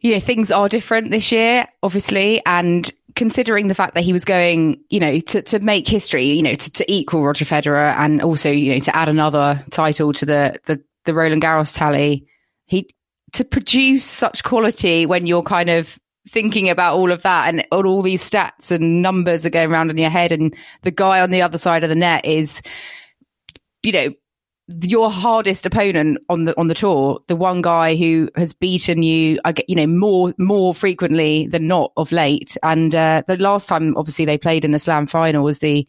you 0.00 0.12
know, 0.12 0.20
things 0.20 0.50
are 0.50 0.68
different 0.68 1.10
this 1.10 1.30
year, 1.32 1.66
obviously. 1.82 2.42
And 2.46 2.90
considering 3.14 3.68
the 3.68 3.74
fact 3.74 3.94
that 3.94 4.02
he 4.02 4.12
was 4.12 4.24
going, 4.24 4.82
you 4.90 5.00
know, 5.00 5.20
to, 5.20 5.42
to 5.42 5.58
make 5.60 5.86
history, 5.86 6.24
you 6.24 6.42
know, 6.42 6.54
to, 6.54 6.70
to 6.72 6.92
equal 6.92 7.24
Roger 7.24 7.44
Federer 7.44 7.94
and 7.96 8.22
also, 8.22 8.50
you 8.50 8.72
know, 8.72 8.78
to 8.80 8.96
add 8.96 9.08
another 9.08 9.62
title 9.70 10.12
to 10.14 10.26
the, 10.26 10.58
the, 10.66 10.82
the 11.04 11.14
Roland 11.14 11.42
Garros 11.42 11.76
tally, 11.76 12.26
he, 12.66 12.88
to 13.32 13.44
produce 13.44 14.04
such 14.04 14.44
quality 14.44 15.06
when 15.06 15.26
you're 15.26 15.42
kind 15.42 15.70
of 15.70 15.98
thinking 16.28 16.70
about 16.70 16.96
all 16.96 17.12
of 17.12 17.22
that 17.22 17.48
and 17.48 17.66
all 17.70 18.00
these 18.00 18.28
stats 18.28 18.70
and 18.70 19.02
numbers 19.02 19.44
are 19.44 19.50
going 19.50 19.70
around 19.70 19.90
in 19.90 19.98
your 19.98 20.10
head 20.10 20.32
and 20.32 20.56
the 20.82 20.90
guy 20.90 21.20
on 21.20 21.30
the 21.30 21.42
other 21.42 21.58
side 21.58 21.82
of 21.82 21.90
the 21.90 21.94
net 21.94 22.24
is, 22.24 22.62
you 23.82 23.92
know, 23.92 24.12
your 24.68 25.10
hardest 25.10 25.66
opponent 25.66 26.18
on 26.28 26.46
the 26.46 26.58
on 26.58 26.68
the 26.68 26.74
tour, 26.74 27.20
the 27.26 27.36
one 27.36 27.62
guy 27.62 27.96
who 27.96 28.30
has 28.36 28.52
beaten 28.52 29.02
you, 29.02 29.38
you 29.68 29.76
know, 29.76 29.86
more 29.86 30.34
more 30.38 30.74
frequently 30.74 31.46
than 31.48 31.66
not 31.66 31.92
of 31.96 32.12
late. 32.12 32.56
And 32.62 32.94
uh, 32.94 33.22
the 33.28 33.36
last 33.36 33.68
time, 33.68 33.96
obviously, 33.96 34.24
they 34.24 34.38
played 34.38 34.64
in 34.64 34.72
the 34.72 34.78
Slam 34.78 35.06
final 35.06 35.44
was 35.44 35.58
the 35.58 35.86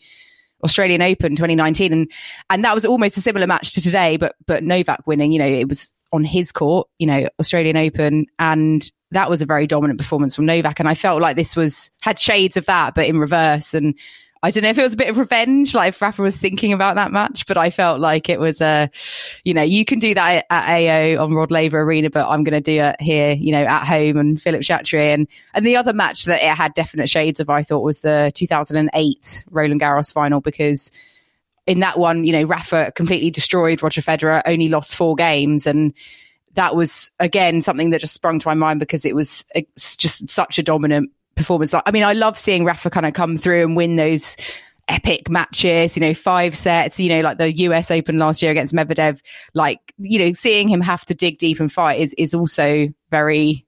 Australian 0.64 1.02
Open 1.02 1.36
2019, 1.36 1.94
and 1.94 2.12
and 2.50 2.64
that 2.66 2.76
was 2.76 2.86
almost 2.86 3.18
a 3.18 3.22
similar 3.22 3.48
match 3.48 3.74
to 3.74 3.82
today, 3.82 4.18
but 4.18 4.36
but 4.46 4.64
Novak 4.64 5.08
winning. 5.08 5.32
You 5.32 5.40
know, 5.40 5.48
it 5.48 5.70
was 5.70 5.96
on 6.12 6.26
his 6.26 6.52
court, 6.52 6.88
you 7.00 7.08
know, 7.08 7.30
Australian 7.40 7.78
Open, 7.78 8.26
and 8.40 8.90
that 9.12 9.30
was 9.30 9.42
a 9.42 9.46
very 9.46 9.68
dominant 9.68 10.00
performance 10.00 10.36
from 10.36 10.46
Novak. 10.46 10.80
And 10.80 10.90
I 10.90 10.96
felt 10.96 11.22
like 11.22 11.38
this 11.38 11.56
was 11.56 11.92
had 12.02 12.20
shades 12.20 12.58
of 12.58 12.66
that, 12.66 12.94
but 12.96 13.08
in 13.08 13.20
reverse. 13.20 13.74
And 13.74 13.98
I 14.44 14.52
don't 14.52 14.64
know 14.64 14.70
if 14.70 14.78
it 14.78 14.84
was 14.84 14.94
a 14.94 14.98
bit 14.98 15.10
of 15.10 15.18
revenge, 15.18 15.74
like 15.74 16.00
Rafa 16.00 16.22
was 16.22 16.38
thinking 16.38 16.72
about 16.72 16.96
that 16.96 17.12
match, 17.12 17.48
but 17.48 17.58
I 17.58 17.70
felt 17.70 18.00
like 18.00 18.30
it 18.30 18.40
was 18.40 18.62
a, 18.62 18.92
you 19.44 19.54
know, 19.54 19.64
you 19.64 19.86
can 19.86 19.98
do 19.98 20.14
that 20.14 20.46
at 20.50 20.70
AO 20.70 21.24
on 21.24 21.34
Rod 21.34 21.52
Laver 21.52 21.82
Arena, 21.82 22.10
but 22.10 22.30
I'm 22.30 22.44
going 22.44 22.54
to 22.54 22.62
do 22.62 22.80
it 22.82 23.02
here, 23.02 23.32
you 23.32 23.52
know, 23.52 23.64
at 23.64 23.86
home 23.86 24.18
and 24.18 24.40
Philippe 24.40 24.64
Chatrier. 24.64 25.14
And, 25.14 25.28
and 25.54 25.66
the 25.66 25.78
other 25.78 25.94
match 25.94 26.26
that 26.26 26.44
it 26.44 26.56
had 26.56 26.74
definite 26.76 27.10
shades 27.10 27.40
of, 27.40 27.50
I 27.50 27.64
thought 27.64 27.80
was 27.82 28.02
the 28.02 28.32
2008 28.36 29.46
Roland 29.50 29.82
Garros 29.82 30.14
final 30.14 30.42
because 30.42 30.92
in 31.66 31.80
that 31.80 31.98
one, 31.98 32.24
you 32.24 32.32
know, 32.32 32.44
Rafa 32.44 32.92
completely 32.96 33.32
destroyed 33.32 33.82
Roger 33.82 34.02
Federer, 34.02 34.42
only 34.46 34.70
lost 34.70 34.96
four 34.96 35.16
games. 35.16 35.66
And 35.66 35.94
that 36.54 36.76
was 36.76 37.12
again 37.20 37.62
something 37.62 37.90
that 37.92 38.02
just 38.02 38.14
sprung 38.14 38.40
to 38.40 38.48
my 38.48 38.54
mind 38.54 38.80
because 38.80 39.06
it 39.06 39.16
was 39.16 39.46
just 39.76 40.30
such 40.30 40.58
a 40.58 40.64
dominant 40.64 41.12
performance. 41.36 41.74
I 41.74 41.92
mean, 41.92 42.04
I 42.04 42.14
love 42.14 42.38
seeing 42.38 42.66
Rafa 42.66 42.90
kind 42.90 43.06
of 43.06 43.14
come 43.14 43.38
through 43.38 43.64
and 43.64 43.76
win 43.76 43.96
those 43.96 44.38
epic 44.88 45.30
matches, 45.30 45.98
you 45.98 46.02
know, 46.02 46.14
five 46.14 46.56
sets, 46.56 47.00
you 47.00 47.10
know, 47.10 47.22
like 47.22 47.38
the 47.38 47.52
US 47.52 47.92
Open 47.92 48.20
last 48.20 48.42
year 48.42 48.52
against 48.52 48.74
Medvedev. 48.74 49.22
Like, 49.54 49.80
you 49.98 50.20
know, 50.20 50.34
seeing 50.34 50.68
him 50.68 50.82
have 50.82 51.06
to 51.06 51.16
dig 51.16 51.38
deep 51.38 51.60
and 51.60 51.72
fight 51.72 52.00
is, 52.00 52.14
is 52.18 52.34
also 52.34 52.88
very 53.10 53.66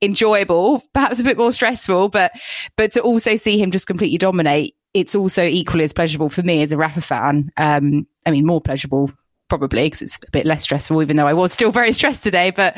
enjoyable, 0.00 0.82
perhaps 0.92 1.20
a 1.20 1.24
bit 1.24 1.38
more 1.38 1.52
stressful, 1.52 2.08
but 2.08 2.32
but 2.76 2.92
to 2.92 3.02
also 3.02 3.36
see 3.36 3.58
him 3.58 3.70
just 3.70 3.86
completely 3.86 4.18
dominate, 4.18 4.74
it's 4.92 5.14
also 5.14 5.44
equally 5.44 5.84
as 5.84 5.92
pleasurable 5.92 6.30
for 6.30 6.42
me 6.42 6.62
as 6.62 6.72
a 6.72 6.76
Rafa 6.76 7.00
fan. 7.00 7.50
Um, 7.56 8.06
I 8.26 8.30
mean, 8.30 8.46
more 8.46 8.60
pleasurable 8.60 9.10
probably 9.48 9.84
because 9.84 10.02
it's 10.02 10.18
a 10.26 10.30
bit 10.30 10.46
less 10.46 10.62
stressful, 10.62 11.02
even 11.02 11.16
though 11.16 11.26
I 11.26 11.34
was 11.34 11.52
still 11.52 11.70
very 11.70 11.92
stressed 11.98 12.22
today. 12.22 12.50
But 12.50 12.76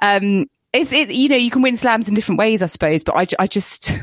um, 0.00 0.46
it's 0.76 0.92
it, 0.92 1.10
you 1.10 1.28
know, 1.28 1.36
you 1.36 1.50
can 1.50 1.62
win 1.62 1.76
slams 1.76 2.08
in 2.08 2.14
different 2.14 2.38
ways, 2.38 2.62
I 2.62 2.66
suppose. 2.66 3.04
But 3.04 3.16
I, 3.16 3.42
I 3.42 3.46
just 3.46 3.98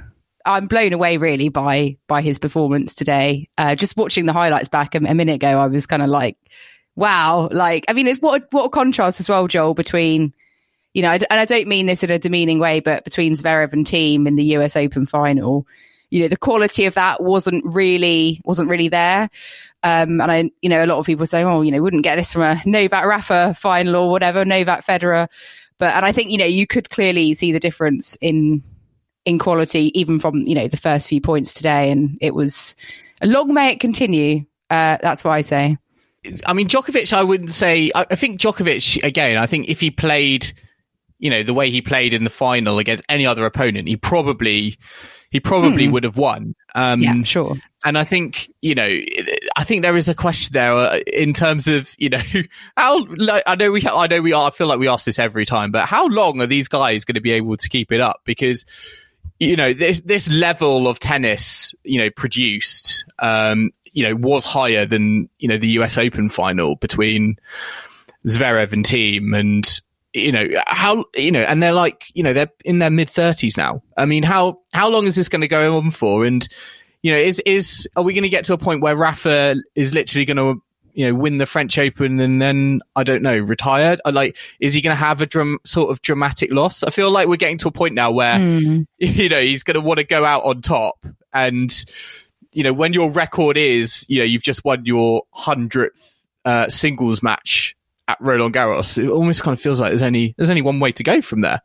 I'm 0.46 0.68
blown 0.68 0.94
away 0.94 1.18
really 1.18 1.50
by 1.50 1.98
by 2.08 2.22
his 2.22 2.40
performance 2.40 2.94
today. 2.94 3.50
Uh, 3.58 3.76
just 3.76 3.98
watching 3.98 4.26
the 4.26 4.34
highlights 4.34 4.70
back 4.70 4.96
a, 4.96 4.98
a 4.98 5.14
minute 5.14 5.36
ago, 5.36 5.60
I 5.60 5.68
was 5.68 5.86
kind 5.86 6.02
of 6.02 6.10
like, 6.10 6.38
wow, 6.96 7.50
like 7.52 7.86
I 7.88 7.94
mean, 7.94 8.08
it's 8.08 8.22
what 8.22 8.42
a, 8.42 8.46
what 8.52 8.66
a 8.66 8.70
contrast 8.70 9.20
as 9.20 9.30
well, 9.30 9.48
Joel, 9.48 9.74
between 9.74 10.34
you 10.94 11.02
know, 11.02 11.10
and 11.10 11.26
I 11.32 11.46
don't 11.46 11.68
mean 11.68 11.88
this 11.88 12.04
in 12.04 12.12
a 12.12 12.20
demeaning 12.20 12.60
way, 12.60 12.80
but 12.80 13.04
between 13.04 13.34
Zverev 13.34 13.74
and 13.74 13.86
Thiem 13.86 14.28
in 14.28 14.36
the 14.36 14.44
US 14.58 14.76
Open 14.76 15.06
final, 15.06 15.68
you 16.12 16.22
know, 16.22 16.28
the 16.28 16.38
quality 16.38 16.86
of 16.86 16.94
that 16.94 17.24
wasn't 17.24 17.64
really 17.66 18.40
wasn't 18.46 18.70
really 18.70 18.90
there. 18.90 19.30
Um, 19.82 20.22
and 20.22 20.32
I, 20.32 20.52
you 20.62 20.70
know, 20.70 20.84
a 20.84 20.86
lot 20.86 21.00
of 21.00 21.06
people 21.06 21.26
say, 21.26 21.44
oh, 21.44 21.62
you 21.62 21.72
know, 21.72 21.82
wouldn't 21.82 22.04
get 22.04 22.16
this 22.16 22.34
from 22.34 22.44
a 22.44 22.62
Novak 22.66 23.06
Rafa 23.06 23.56
final 23.60 23.96
or 23.96 24.12
whatever, 24.12 24.46
Novak 24.46 24.86
Federer. 24.86 25.28
But 25.84 25.96
and 25.96 26.06
I 26.06 26.14
think 26.14 26.32
you 26.32 26.38
know 26.38 26.46
you 26.46 26.66
could 26.66 26.90
clearly 26.90 27.34
see 27.34 27.52
the 27.52 27.60
difference 27.60 28.18
in 28.22 28.64
in 29.26 29.38
quality 29.38 29.92
even 30.00 30.18
from 30.18 30.38
you 30.48 30.56
know 30.56 30.70
the 30.70 30.78
first 30.78 31.10
few 31.10 31.20
points 31.20 31.54
today, 31.54 31.92
and 31.92 32.18
it 32.22 32.34
was 32.34 32.78
a 33.22 33.28
long 33.28 33.54
may 33.54 33.74
it 33.74 33.82
continue. 33.82 34.46
Uh, 34.70 34.98
that's 35.02 35.26
what 35.26 35.32
I 35.32 35.42
say. 35.42 35.78
I 36.46 36.54
mean, 36.54 36.70
Djokovic, 36.70 37.12
I 37.12 37.22
wouldn't 37.22 37.50
say. 37.50 37.92
I, 37.94 38.06
I 38.12 38.16
think 38.16 38.40
Djokovic 38.40 39.04
again. 39.04 39.38
I 39.38 39.46
think 39.46 39.68
if 39.68 39.82
he 39.82 39.92
played 39.92 40.54
you 41.20 41.30
know, 41.30 41.44
the 41.44 41.54
way 41.54 41.70
he 41.70 41.82
played 41.82 42.14
in 42.14 42.24
the 42.24 42.30
final 42.30 42.80
against 42.80 43.04
any 43.10 43.26
other 43.26 43.46
opponent, 43.46 43.90
he 43.90 43.98
probably 43.98 44.78
he 45.32 45.40
probably 45.42 45.88
hmm. 45.88 45.92
would 45.92 46.06
have 46.06 46.16
won. 46.16 46.56
Um, 46.76 47.02
yeah, 47.02 47.24
sure. 47.24 47.56
And 47.84 47.98
I 47.98 48.04
think 48.04 48.50
you 48.62 48.76
know, 48.76 48.90
I 49.56 49.64
think 49.64 49.82
there 49.82 49.98
is 49.98 50.10
a 50.10 50.16
question 50.16 50.54
there 50.54 50.74
uh, 50.74 51.00
in 51.08 51.34
terms 51.34 51.68
of 51.68 51.94
you 51.98 52.10
know 52.10 52.22
how 52.78 53.06
I 53.46 53.56
know 53.56 53.72
we 53.72 53.86
I 53.86 54.08
know 54.08 54.22
we 54.22 54.34
are. 54.34 54.48
I 54.48 54.52
feel 54.52 54.68
like 54.68 54.80
we 54.80 54.88
ask 54.88 55.06
this 55.06 55.20
every 55.20 55.46
time, 55.46 55.72
but 55.72 55.86
how 55.86 56.08
long 56.08 56.42
are 56.42 56.48
these 56.48 56.68
guys 56.68 57.06
going 57.06 57.16
to 57.16 57.22
be 57.22 57.32
able 57.32 57.58
to 57.58 57.70
keep 57.70 57.92
it 57.92 58.02
up? 58.02 58.22
Because 58.26 58.66
you 59.40 59.56
know 59.56 59.74
this 59.74 60.02
this 60.02 60.30
level 60.30 60.88
of 60.88 61.00
tennis, 61.00 61.74
you 61.84 62.00
know, 62.00 62.10
produced, 62.10 63.06
um, 63.20 63.72
you 63.92 64.04
know, 64.04 64.16
was 64.16 64.46
higher 64.46 64.86
than 64.86 65.30
you 65.40 65.48
know 65.48 65.58
the 65.58 65.70
U.S. 65.70 65.98
Open 65.98 66.30
final 66.30 66.76
between 66.78 67.38
Zverev 68.26 68.72
and 68.72 68.86
Thiem, 68.86 69.38
and 69.38 69.82
you 70.14 70.32
know 70.32 70.48
how 70.68 71.06
you 71.16 71.32
know 71.32 71.42
and 71.42 71.62
they're 71.62 71.74
like 71.74 72.06
you 72.14 72.24
know 72.24 72.34
they're 72.34 72.52
in 72.64 72.80
their 72.80 72.92
mid 72.92 73.08
30s 73.08 73.58
now 73.58 73.82
i 73.98 74.06
mean 74.06 74.22
how 74.22 74.60
how 74.72 74.88
long 74.88 75.08
is 75.08 75.16
this 75.16 75.28
going 75.28 75.42
to 75.42 75.48
go 75.48 75.76
on 75.78 75.90
for 75.90 76.24
and 76.24 76.48
you 77.04 77.12
know 77.12 77.18
is 77.18 77.40
is 77.46 77.88
are 77.96 78.04
we 78.04 78.14
going 78.14 78.24
to 78.24 78.30
get 78.30 78.46
to 78.46 78.54
a 78.54 78.58
point 78.58 78.82
where 78.82 78.96
rafa 78.96 79.56
is 79.76 79.94
literally 79.94 80.26
going 80.26 80.38
to 80.38 80.62
you 80.94 81.08
know 81.08 81.14
win 81.14 81.38
the 81.38 81.46
french 81.46 81.78
open 81.78 82.20
and 82.20 82.42
then 82.42 82.82
i 82.96 83.04
don't 83.04 83.22
know 83.22 83.38
retired 83.38 84.02
like 84.12 84.38
is 84.60 84.74
he 84.74 84.82
going 84.82 84.96
to 84.96 85.00
have 85.00 85.22
a 85.22 85.26
dram- 85.26 85.60
sort 85.64 85.92
of 85.92 86.02
dramatic 86.02 86.52
loss 86.52 86.84
i 86.84 86.90
feel 86.90 87.12
like 87.12 87.28
we're 87.28 87.36
getting 87.36 87.58
to 87.58 87.68
a 87.68 87.72
point 87.72 87.94
now 87.94 88.12
where 88.12 88.38
mm. 88.38 88.86
you 88.98 89.30
know 89.30 89.40
he's 89.40 89.64
going 89.64 89.76
to 89.76 89.82
want 89.82 90.00
to 90.00 90.04
go 90.04 90.26
out 90.26 90.44
on 90.44 90.62
top 90.62 91.06
and 91.32 91.86
you 92.52 92.64
know 92.64 92.74
when 92.74 92.94
your 92.94 93.12
record 93.12 93.58
is 93.58 94.06
you 94.08 94.20
know 94.20 94.26
you've 94.26 94.44
just 94.44 94.66
won 94.66 94.86
your 94.86 95.24
100th 95.36 96.22
uh, 96.46 96.68
singles 96.68 97.24
match 97.24 97.76
at 98.08 98.20
Roland 98.20 98.54
Garros, 98.54 99.02
it 99.02 99.10
almost 99.10 99.42
kind 99.42 99.54
of 99.54 99.62
feels 99.62 99.80
like 99.80 99.92
there's 99.92 100.04
only 100.04 100.34
there's 100.38 100.50
only 100.50 100.62
one 100.62 100.80
way 100.80 100.92
to 100.92 101.04
go 101.04 101.22
from 101.22 101.42
there. 101.42 101.62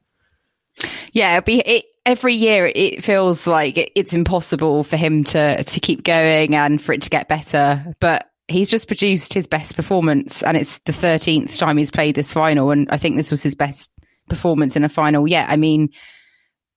Yeah, 1.13 1.41
be 1.41 1.61
it, 1.61 1.85
every 2.09 2.33
year 2.33 2.73
it 2.75 3.05
feels 3.05 3.47
like 3.47 3.93
it's 3.95 4.15
impossible 4.15 4.83
for 4.83 4.97
him 4.97 5.25
to 5.25 5.63
to 5.63 5.79
keep 5.79 6.05
going 6.05 6.55
and 6.55 6.81
for 6.81 6.95
it 6.95 7.03
to 7.03 7.11
get 7.11 7.29
better, 7.29 7.85
but 8.01 8.31
he's 8.49 8.71
just 8.71 8.89
produced 8.89 9.35
his 9.35 9.47
best 9.47 9.77
performance 9.77 10.43
and 10.43 10.57
it's 10.57 10.79
the 10.79 10.93
13th 10.93 11.59
time 11.59 11.77
he's 11.77 11.91
played 11.91 12.15
this 12.15 12.33
final 12.33 12.71
and 12.71 12.89
I 12.91 12.97
think 12.97 13.17
this 13.17 13.31
was 13.31 13.43
his 13.43 13.55
best 13.55 13.93
performance 14.31 14.75
in 14.75 14.85
a 14.85 14.89
final 14.89 15.29
yet. 15.29 15.51
I 15.51 15.57
mean, 15.57 15.91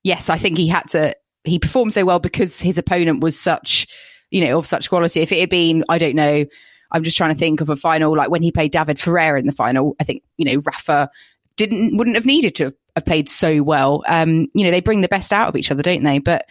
yes, 0.03 0.29
I 0.29 0.37
think 0.37 0.57
he 0.57 0.67
had 0.67 0.89
to 0.89 1.15
he 1.45 1.59
performed 1.59 1.93
so 1.93 2.03
well 2.03 2.19
because 2.19 2.59
his 2.59 2.77
opponent 2.77 3.21
was 3.21 3.39
such, 3.39 3.87
you 4.31 4.45
know, 4.45 4.57
of 4.57 4.67
such 4.67 4.89
quality. 4.89 5.21
If 5.21 5.31
it 5.31 5.39
had 5.39 5.49
been, 5.49 5.85
I 5.87 5.97
don't 5.97 6.15
know, 6.15 6.43
I'm 6.91 7.03
just 7.05 7.15
trying 7.15 7.33
to 7.33 7.39
think 7.39 7.61
of 7.61 7.69
a 7.69 7.77
final 7.77 8.17
like 8.17 8.29
when 8.29 8.43
he 8.43 8.51
played 8.51 8.73
David 8.73 8.99
Ferrer 8.99 9.37
in 9.37 9.45
the 9.45 9.53
final. 9.53 9.95
I 9.97 10.03
think 10.03 10.23
you 10.35 10.43
know 10.43 10.61
Rafa 10.65 11.09
didn't 11.55 11.97
wouldn't 11.97 12.15
have 12.15 12.25
needed 12.25 12.55
to 12.55 12.73
have 12.95 13.05
played 13.05 13.29
so 13.29 13.63
well. 13.63 14.03
Um, 14.07 14.47
you 14.53 14.63
know 14.63 14.71
they 14.71 14.81
bring 14.81 15.01
the 15.01 15.07
best 15.07 15.33
out 15.33 15.49
of 15.49 15.55
each 15.55 15.71
other, 15.71 15.83
don't 15.83 16.03
they? 16.03 16.19
But 16.19 16.45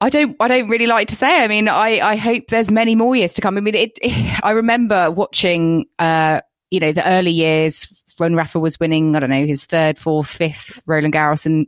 I 0.00 0.08
don't 0.08 0.36
I 0.40 0.48
don't 0.48 0.68
really 0.68 0.86
like 0.86 1.08
to 1.08 1.16
say. 1.16 1.42
I 1.42 1.48
mean, 1.48 1.68
I 1.68 2.00
I 2.00 2.16
hope 2.16 2.48
there's 2.48 2.70
many 2.70 2.94
more 2.94 3.14
years 3.16 3.34
to 3.34 3.40
come. 3.40 3.56
I 3.56 3.60
mean, 3.60 3.74
it, 3.74 3.98
it 4.02 4.40
I 4.44 4.52
remember 4.52 5.10
watching 5.10 5.86
uh 5.98 6.40
you 6.70 6.80
know 6.80 6.92
the 6.92 7.08
early 7.08 7.32
years 7.32 7.86
when 8.18 8.36
Rafa 8.36 8.60
was 8.60 8.78
winning. 8.78 9.16
I 9.16 9.20
don't 9.20 9.30
know 9.30 9.46
his 9.46 9.64
third, 9.64 9.98
fourth, 9.98 10.28
fifth 10.28 10.82
Roland 10.86 11.14
Garros, 11.14 11.46
and 11.46 11.66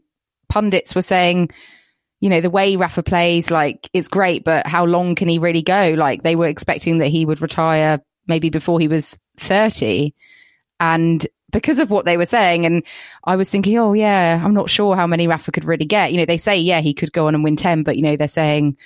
pundits 0.49 0.95
were 0.95 1.03
saying 1.03 1.51
you 2.23 2.29
know, 2.29 2.41
the 2.41 2.51
way 2.51 2.77
Rafa 2.77 3.03
plays, 3.03 3.51
like 3.51 3.91
it's 3.93 4.07
great, 4.07 4.45
but 4.45 4.65
how 4.65 4.85
long 4.87 5.17
can 5.17 5.27
he 5.27 5.41
really 5.41 5.61
go? 5.61 5.95
Like 5.99 6.23
they 6.23 6.37
were 6.37 6.47
expecting 6.47 6.99
that 6.99 7.09
he 7.09 7.27
would 7.27 7.43
retire 7.43 8.01
maybe 8.29 8.49
before 8.49 8.79
he 8.79 8.87
was 8.87 9.19
30. 9.39 10.15
And 10.79 11.27
because 11.53 11.79
of 11.79 11.91
what 11.91 12.05
they 12.05 12.17
were 12.17 12.27
saying, 12.27 12.67
and 12.67 12.83
I 13.25 13.37
was 13.37 13.51
thinking, 13.51 13.79
oh 13.79 13.93
yeah, 13.93 14.41
I'm 14.43 14.55
not 14.55 14.71
sure 14.71 14.97
how 14.97 15.07
many 15.07 15.27
Rafa 15.27 15.53
could 15.53 15.65
really 15.65 15.85
get. 15.85 16.13
You 16.13 16.19
know, 16.19 16.27
they 16.27 16.39
say, 16.39 16.59
yeah, 16.59 16.81
he 16.81 16.95
could 16.95 17.13
go 17.13 17.27
on 17.29 17.35
and 17.35 17.45
win 17.45 17.57
10, 17.57 17.83
but 17.83 17.97
you 17.97 18.03
know, 18.03 18.17
they're 18.17 18.29
saying, 18.29 18.77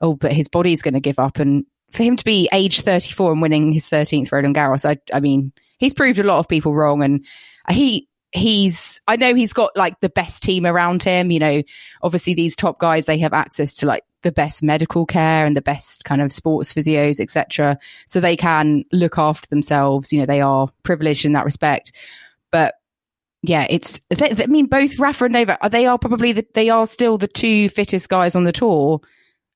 oh, 0.00 0.14
but 0.14 0.32
his 0.32 0.48
body's 0.48 0.82
going 0.82 0.94
to 0.94 1.00
give 1.00 1.18
up. 1.18 1.38
And 1.38 1.64
for 1.90 2.02
him 2.02 2.16
to 2.16 2.24
be 2.24 2.48
age 2.52 2.80
34 2.80 3.32
and 3.32 3.42
winning 3.42 3.72
his 3.72 3.88
13th 3.88 4.32
Roland 4.32 4.56
Garros, 4.56 4.88
I, 4.88 4.98
I 5.14 5.20
mean, 5.20 5.52
he's 5.78 5.94
proved 5.94 6.18
a 6.18 6.24
lot 6.24 6.38
of 6.38 6.48
people 6.48 6.74
wrong. 6.74 7.02
And 7.02 7.24
he, 7.68 8.08
he's 8.32 9.00
I 9.06 9.16
know 9.16 9.34
he's 9.34 9.52
got 9.52 9.76
like 9.76 10.00
the 10.00 10.08
best 10.08 10.42
team 10.42 10.66
around 10.66 11.02
him. 11.02 11.30
You 11.30 11.38
know, 11.38 11.62
obviously 12.02 12.34
these 12.34 12.56
top 12.56 12.78
guys 12.78 13.06
they 13.06 13.18
have 13.18 13.32
access 13.32 13.74
to 13.74 13.86
like 13.86 14.04
the 14.26 14.32
best 14.32 14.60
medical 14.60 15.06
care 15.06 15.46
and 15.46 15.56
the 15.56 15.62
best 15.62 16.04
kind 16.04 16.20
of 16.20 16.32
sports 16.32 16.72
physios, 16.72 17.20
etc. 17.20 17.78
So 18.06 18.18
they 18.18 18.36
can 18.36 18.84
look 18.90 19.18
after 19.18 19.48
themselves. 19.48 20.12
You 20.12 20.18
know, 20.18 20.26
they 20.26 20.40
are 20.40 20.68
privileged 20.82 21.24
in 21.24 21.32
that 21.34 21.44
respect. 21.44 21.92
But 22.50 22.74
yeah, 23.42 23.68
it's 23.70 24.00
they, 24.10 24.32
I 24.42 24.46
mean 24.48 24.66
both 24.66 24.98
Rafa 24.98 25.26
and 25.26 25.34
Novak 25.34 25.70
they 25.70 25.86
are 25.86 25.96
probably 25.96 26.32
the, 26.32 26.46
they 26.54 26.70
are 26.70 26.88
still 26.88 27.18
the 27.18 27.28
two 27.28 27.68
fittest 27.68 28.08
guys 28.08 28.34
on 28.34 28.42
the 28.42 28.52
tour. 28.52 29.00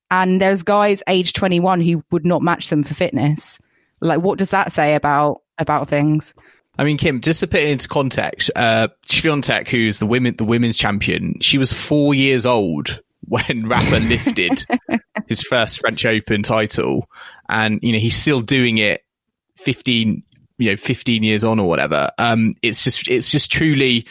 And 0.09 0.39
there's 0.39 0.63
guys 0.63 1.03
age 1.07 1.33
21 1.33 1.81
who 1.81 2.01
would 2.11 2.25
not 2.25 2.41
match 2.41 2.69
them 2.69 2.83
for 2.83 2.93
fitness. 2.93 3.59
Like, 3.99 4.21
what 4.21 4.39
does 4.39 4.51
that 4.51 4.71
say 4.71 4.95
about 4.95 5.41
about 5.57 5.89
things? 5.89 6.33
I 6.77 6.85
mean, 6.85 6.97
Kim, 6.97 7.19
just 7.19 7.41
to 7.41 7.47
put 7.47 7.59
it 7.59 7.67
into 7.67 7.89
context, 7.89 8.49
uh, 8.55 8.87
Swiatek, 9.05 9.67
who's 9.67 9.99
the 9.99 10.07
women, 10.07 10.35
the 10.37 10.45
women's 10.45 10.77
champion, 10.77 11.37
she 11.41 11.57
was 11.57 11.73
four 11.73 12.13
years 12.13 12.45
old 12.45 13.01
when 13.31 13.65
Rafa 13.65 13.99
lifted 13.99 14.65
his 15.27 15.41
first 15.41 15.79
French 15.79 16.05
Open 16.05 16.43
title, 16.43 17.09
and 17.47 17.79
you 17.81 17.93
know 17.93 17.97
he's 17.97 18.17
still 18.17 18.41
doing 18.41 18.77
it 18.77 19.05
fifteen, 19.55 20.23
you 20.57 20.71
know, 20.71 20.75
fifteen 20.75 21.23
years 21.23 21.45
on 21.45 21.57
or 21.57 21.65
whatever. 21.65 22.11
Um, 22.17 22.55
it's 22.61 22.83
just, 22.83 23.07
it's 23.07 23.31
just 23.31 23.49
truly, 23.49 24.05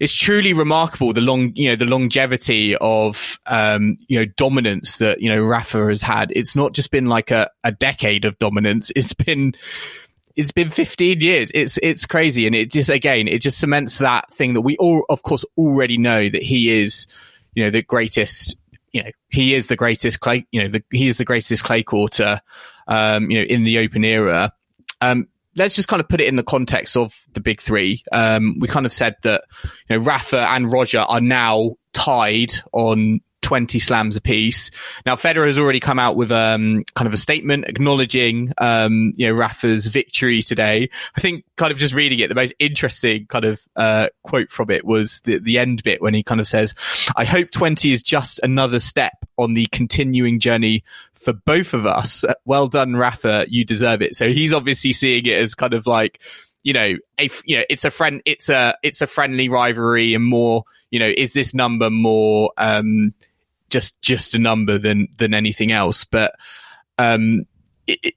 it's 0.00 0.12
truly 0.12 0.52
remarkable 0.52 1.14
the 1.14 1.22
long, 1.22 1.52
you 1.54 1.70
know, 1.70 1.76
the 1.76 1.86
longevity 1.86 2.76
of, 2.76 3.40
um, 3.46 3.96
you 4.06 4.18
know, 4.18 4.26
dominance 4.36 4.98
that 4.98 5.22
you 5.22 5.30
know 5.30 5.40
Rafa 5.40 5.86
has 5.86 6.02
had. 6.02 6.30
It's 6.36 6.54
not 6.54 6.74
just 6.74 6.90
been 6.90 7.06
like 7.06 7.30
a, 7.30 7.50
a 7.64 7.72
decade 7.72 8.26
of 8.26 8.38
dominance; 8.38 8.92
it's 8.94 9.14
been 9.14 9.54
it's 10.36 10.52
been 10.52 10.68
15 10.68 11.22
years. 11.22 11.50
It's 11.54 11.78
it's 11.82 12.04
crazy, 12.04 12.46
and 12.46 12.54
it 12.54 12.70
just 12.70 12.90
again 12.90 13.28
it 13.28 13.40
just 13.40 13.58
cements 13.58 13.96
that 13.98 14.30
thing 14.34 14.52
that 14.54 14.60
we 14.60 14.76
all, 14.76 15.06
of 15.08 15.22
course, 15.22 15.46
already 15.56 15.96
know 15.96 16.28
that 16.28 16.42
he 16.42 16.82
is, 16.82 17.06
you 17.58 17.64
know, 17.64 17.70
the 17.70 17.82
greatest. 17.82 18.56
You 18.92 19.02
know, 19.02 19.10
he 19.28 19.54
is 19.54 19.66
the 19.66 19.74
greatest 19.74 20.20
clay. 20.20 20.46
You 20.52 20.62
know, 20.62 20.68
the, 20.68 20.84
he 20.92 21.08
is 21.08 21.18
the 21.18 21.24
greatest 21.24 21.64
clay 21.64 21.82
courter. 21.82 22.40
Um, 22.86 23.32
you 23.32 23.38
know, 23.38 23.44
in 23.44 23.64
the 23.64 23.78
open 23.78 24.04
era. 24.04 24.52
Um, 25.00 25.26
let's 25.56 25.74
just 25.74 25.88
kind 25.88 26.00
of 26.00 26.08
put 26.08 26.20
it 26.20 26.28
in 26.28 26.36
the 26.36 26.44
context 26.44 26.96
of 26.96 27.12
the 27.32 27.40
big 27.40 27.60
three. 27.60 28.04
Um, 28.12 28.58
we 28.60 28.68
kind 28.68 28.86
of 28.86 28.92
said 28.92 29.16
that 29.24 29.42
you 29.90 29.98
know 29.98 30.04
Rafa 30.04 30.40
and 30.50 30.72
Roger 30.72 31.00
are 31.00 31.20
now 31.20 31.72
tied 31.92 32.52
on 32.72 33.20
20 33.42 33.78
slams 33.78 34.16
apiece. 34.16 34.70
Now, 35.06 35.16
Federer 35.16 35.46
has 35.46 35.58
already 35.58 35.80
come 35.80 35.98
out 35.98 36.16
with 36.16 36.32
um, 36.32 36.84
kind 36.94 37.06
of 37.06 37.12
a 37.12 37.16
statement 37.16 37.66
acknowledging, 37.66 38.52
um, 38.58 39.12
you 39.16 39.26
know, 39.26 39.32
Rafa's 39.32 39.88
victory 39.88 40.42
today. 40.42 40.90
I 41.16 41.20
think 41.20 41.44
kind 41.56 41.72
of 41.72 41.78
just 41.78 41.94
reading 41.94 42.18
it, 42.18 42.28
the 42.28 42.34
most 42.34 42.54
interesting 42.58 43.26
kind 43.26 43.44
of 43.44 43.60
uh, 43.76 44.08
quote 44.22 44.50
from 44.50 44.70
it 44.70 44.84
was 44.84 45.20
the, 45.22 45.38
the 45.38 45.58
end 45.58 45.82
bit 45.82 46.02
when 46.02 46.14
he 46.14 46.22
kind 46.22 46.40
of 46.40 46.46
says, 46.46 46.74
I 47.16 47.24
hope 47.24 47.50
20 47.50 47.90
is 47.90 48.02
just 48.02 48.40
another 48.42 48.80
step 48.80 49.24
on 49.36 49.54
the 49.54 49.66
continuing 49.66 50.40
journey 50.40 50.84
for 51.14 51.32
both 51.32 51.74
of 51.74 51.86
us. 51.86 52.24
Well 52.44 52.68
done, 52.68 52.96
Rafa. 52.96 53.46
You 53.48 53.64
deserve 53.64 54.02
it. 54.02 54.14
So 54.14 54.30
he's 54.30 54.52
obviously 54.52 54.92
seeing 54.92 55.26
it 55.26 55.38
as 55.38 55.54
kind 55.54 55.74
of 55.74 55.86
like, 55.86 56.22
you 56.64 56.72
know, 56.72 56.96
a, 57.18 57.30
you 57.44 57.56
know, 57.56 57.64
it's 57.70 57.84
a 57.84 57.90
friend, 57.90 58.20
it's 58.24 58.48
a, 58.48 58.76
it's 58.82 59.00
a 59.00 59.06
friendly 59.06 59.48
rivalry 59.48 60.14
and 60.14 60.24
more, 60.24 60.64
you 60.90 60.98
know, 60.98 61.10
is 61.16 61.32
this 61.32 61.54
number 61.54 61.88
more 61.88 62.52
um, 62.58 63.14
just 63.70 64.00
just 64.02 64.34
a 64.34 64.38
number 64.38 64.78
than 64.78 65.08
than 65.18 65.34
anything 65.34 65.72
else? 65.72 66.04
But 66.04 66.34
um, 66.98 67.46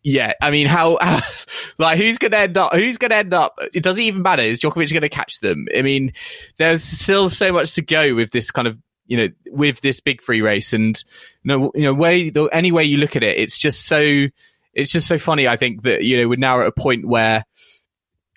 yeah, 0.04 0.34
I 0.42 0.52
mean, 0.52 0.68
how, 0.68 0.98
how 1.02 1.22
like 1.78 1.98
who's 1.98 2.18
going 2.18 2.32
to 2.32 2.38
end 2.38 2.58
up? 2.58 2.74
Who's 2.74 2.98
going 2.98 3.12
to 3.12 3.18
end 3.18 3.34
up? 3.34 3.58
It 3.74 3.84
doesn't 3.84 4.02
even 4.02 4.22
matter. 4.22 4.44
Is 4.44 4.60
Djokovic 4.60 4.92
going 4.92 5.02
to 5.02 5.10
catch 5.10 5.40
them? 5.40 5.68
I 5.76 5.82
mean, 5.82 6.14
there's 6.58 6.84
still 6.84 7.30
so 7.30 7.52
much 7.54 7.76
to 7.76 7.82
go 7.82 8.16
with 8.16 8.32
this 8.32 8.52
kind 8.52 8.68
of 8.68 8.78
you 9.08 9.18
know 9.18 9.28
with 9.48 9.82
this 9.82 10.00
big 10.00 10.22
free 10.22 10.42
race, 10.42 10.74
and 10.74 11.02
you 11.44 11.48
know, 11.48 11.72
you 11.76 11.84
know, 11.84 11.94
way 11.94 12.32
any 12.52 12.72
way 12.72 12.84
you 12.84 12.98
look 12.98 13.16
at 13.16 13.24
it, 13.24 13.38
it's 13.38 13.60
just 13.60 13.86
so 13.86 14.28
it's 14.74 14.92
just 14.92 15.08
so 15.08 15.18
funny. 15.18 15.48
I 15.48 15.58
think 15.58 15.84
that 15.84 16.04
you 16.04 16.18
know 16.18 16.28
we're 16.28 16.38
now 16.38 16.62
at 16.62 16.68
a 16.68 16.72
point 16.72 17.06
where 17.06 17.46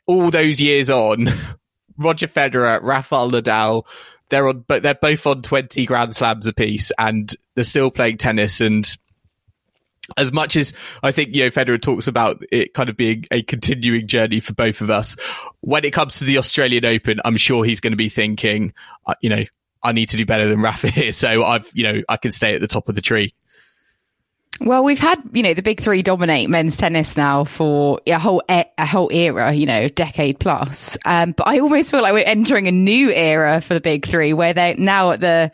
all 0.07 0.31
those 0.31 0.61
years 0.61 0.91
on, 0.91 1.29
Roger 1.99 2.29
Federer, 2.29 2.83
Rafael 2.83 3.31
Nadal, 3.31 3.87
they're 4.35 4.49
on, 4.49 4.65
but 4.67 4.83
they're 4.83 4.95
both 4.95 5.27
on 5.27 5.43
twenty 5.43 5.87
Grand 5.87 6.15
Slams 6.15 6.47
apiece, 6.47 6.93
and 6.99 7.35
they're 7.55 7.65
still 7.65 7.91
playing 7.91 8.19
tennis 8.19 8.61
and 8.61 8.97
as 10.19 10.33
much 10.33 10.55
as 10.55 10.75
I 11.03 11.13
think, 11.13 11.35
you 11.35 11.45
know, 11.45 11.51
Federer 11.51 11.81
talks 11.81 12.09
about 12.09 12.43
it 12.53 12.75
kind 12.75 12.91
of 12.91 12.97
being 12.97 13.25
a 13.31 13.43
continuing 13.43 14.07
journey 14.07 14.39
for 14.41 14.53
both 14.53 14.83
of 14.83 14.91
us, 14.91 15.17
when 15.61 15.83
it 15.85 15.93
comes 15.93 16.19
to 16.19 16.25
the 16.25 16.37
Australian 16.37 16.85
Open, 16.85 17.21
I'm 17.25 17.39
sure 17.39 17.65
he's 17.65 17.81
going 17.81 17.93
to 17.93 17.97
be 17.97 18.11
thinking, 18.11 18.75
uh, 19.07 19.15
you 19.23 19.31
know, 19.31 19.45
I 19.83 19.93
need 19.93 20.11
to 20.11 20.19
do 20.19 20.27
better 20.27 20.47
than 20.47 20.61
Rafa 20.61 20.89
here. 20.89 21.11
So 21.11 21.43
I've, 21.45 21.71
you 21.73 21.85
know, 21.85 22.03
I 22.09 22.19
can 22.19 22.33
stay 22.33 22.55
at 22.55 22.61
the 22.61 22.67
top 22.67 22.91
of 22.91 22.97
the 22.97 23.01
tree. 23.01 23.33
Well, 24.61 24.85
we've 24.85 24.99
had, 24.99 25.21
you 25.33 25.43
know, 25.43 25.53
the 25.53 25.63
big 25.63 25.81
three 25.81 26.03
dominate 26.03 26.49
men's 26.49 26.77
tennis 26.77 27.17
now 27.17 27.45
for 27.45 28.01
a 28.07 28.19
whole 28.19 28.43
a 28.49 28.87
whole 28.87 29.11
era, 29.13 29.53
you 29.53 29.67
know, 29.67 29.89
decade 29.89 30.39
plus. 30.39 30.97
Um, 31.05 31.33
but 31.33 31.49
I 31.49 31.59
almost 31.59 31.91
feel 31.91 32.03
like 32.03 32.13
we're 32.13 32.25
entering 32.25 32.69
a 32.69 32.73
new 32.73 33.11
era 33.11 33.61
for 33.61 33.75
the 33.75 33.81
big 33.81 34.07
three, 34.07 34.33
where 34.33 34.55
they're 34.55 34.77
now 34.77 35.11
at 35.11 35.21
the 35.21 35.51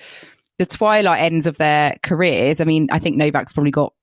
the 0.58 0.66
twilight 0.66 1.22
ends 1.22 1.46
of 1.46 1.56
their 1.56 1.96
careers. 2.02 2.60
I 2.60 2.64
mean, 2.64 2.88
I 2.92 2.98
think 2.98 3.16
Novak's 3.16 3.54
probably 3.54 3.70
got 3.70 3.94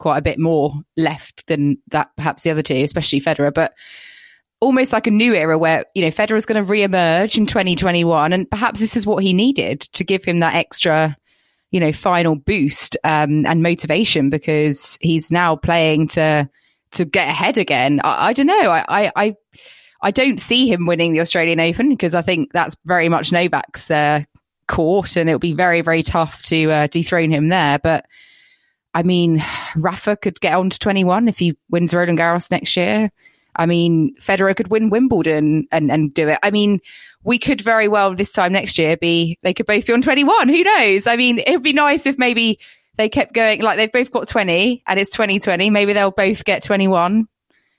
quite 0.00 0.18
a 0.18 0.22
bit 0.22 0.40
more 0.40 0.74
left 0.96 1.46
than 1.46 1.78
that, 1.92 2.10
perhaps 2.16 2.42
the 2.42 2.50
other 2.50 2.62
two, 2.62 2.74
especially 2.74 3.20
Federer. 3.20 3.54
But 3.54 3.74
almost 4.60 4.92
like 4.92 5.06
a 5.06 5.12
new 5.12 5.34
era 5.34 5.56
where, 5.56 5.84
you 5.94 6.02
know, 6.02 6.10
Federer 6.10 6.36
is 6.36 6.46
going 6.46 6.62
to 6.62 6.68
re-emerge 6.68 7.38
in 7.38 7.46
2021. 7.46 8.32
And 8.32 8.50
perhaps 8.50 8.80
this 8.80 8.96
is 8.96 9.06
what 9.06 9.22
he 9.22 9.32
needed 9.32 9.80
to 9.80 10.02
give 10.02 10.24
him 10.24 10.40
that 10.40 10.54
extra, 10.54 11.16
you 11.70 11.80
know, 11.80 11.92
final 11.92 12.34
boost, 12.34 12.96
um, 13.04 13.46
and 13.46 13.62
motivation 13.62 14.30
because 14.30 14.98
he's 15.00 15.30
now 15.30 15.56
playing 15.56 16.08
to, 16.08 16.48
to 16.92 17.04
get 17.04 17.28
ahead 17.28 17.58
again. 17.58 18.00
I, 18.02 18.28
I 18.28 18.32
don't 18.32 18.46
know. 18.46 18.70
I, 18.70 18.84
I, 18.88 19.12
I, 19.16 19.34
I, 20.02 20.10
don't 20.10 20.40
see 20.40 20.70
him 20.70 20.86
winning 20.86 21.12
the 21.12 21.20
Australian 21.20 21.60
Open 21.60 21.90
because 21.90 22.14
I 22.14 22.22
think 22.22 22.52
that's 22.52 22.76
very 22.84 23.08
much 23.08 23.32
Novak's, 23.32 23.90
uh, 23.90 24.22
court 24.66 25.16
and 25.16 25.28
it'll 25.28 25.38
be 25.38 25.54
very, 25.54 25.80
very 25.80 26.02
tough 26.02 26.42
to, 26.44 26.70
uh, 26.70 26.86
dethrone 26.88 27.30
him 27.30 27.48
there. 27.48 27.78
But, 27.78 28.06
I 28.94 29.02
mean, 29.02 29.42
Rafa 29.76 30.16
could 30.16 30.40
get 30.40 30.54
on 30.56 30.70
to 30.70 30.78
21 30.78 31.28
if 31.28 31.38
he 31.38 31.56
wins 31.70 31.94
Roland 31.94 32.18
Garros 32.18 32.50
next 32.50 32.76
year. 32.76 33.10
I 33.60 33.66
mean, 33.66 34.14
Federer 34.18 34.56
could 34.56 34.68
win 34.68 34.88
Wimbledon 34.88 35.68
and, 35.70 35.90
and 35.90 36.14
do 36.14 36.28
it. 36.28 36.38
I 36.42 36.50
mean, 36.50 36.80
we 37.24 37.38
could 37.38 37.60
very 37.60 37.88
well 37.88 38.14
this 38.14 38.32
time 38.32 38.54
next 38.54 38.78
year 38.78 38.96
be, 38.96 39.38
they 39.42 39.52
could 39.52 39.66
both 39.66 39.86
be 39.86 39.92
on 39.92 40.00
21. 40.00 40.48
Who 40.48 40.64
knows? 40.64 41.06
I 41.06 41.16
mean, 41.16 41.40
it'd 41.40 41.62
be 41.62 41.74
nice 41.74 42.06
if 42.06 42.16
maybe 42.16 42.58
they 42.96 43.10
kept 43.10 43.34
going, 43.34 43.60
like 43.60 43.76
they've 43.76 43.92
both 43.92 44.12
got 44.12 44.28
20 44.28 44.82
and 44.86 44.98
it's 44.98 45.10
2020. 45.10 45.68
Maybe 45.68 45.92
they'll 45.92 46.10
both 46.10 46.42
get 46.46 46.62
21. 46.62 47.28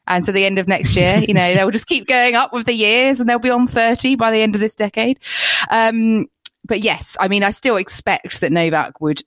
And 0.05 0.23
so 0.23 0.31
the 0.31 0.45
end 0.45 0.59
of 0.59 0.67
next 0.67 0.95
year, 0.95 1.17
you 1.27 1.33
know, 1.33 1.55
they'll 1.55 1.71
just 1.71 1.87
keep 1.87 2.05
going 2.05 2.35
up 2.35 2.53
with 2.53 2.67
the 2.67 2.73
years 2.73 3.19
and 3.19 3.27
they'll 3.27 3.39
be 3.39 3.49
on 3.49 3.65
30 3.65 4.13
by 4.17 4.29
the 4.29 4.43
end 4.43 4.53
of 4.53 4.61
this 4.61 4.75
decade. 4.75 5.17
Um, 5.71 6.27
but 6.63 6.81
yes, 6.81 7.17
I 7.19 7.27
mean, 7.27 7.41
I 7.41 7.49
still 7.49 7.77
expect 7.77 8.41
that 8.41 8.51
Novak 8.51 9.01
would 9.01 9.23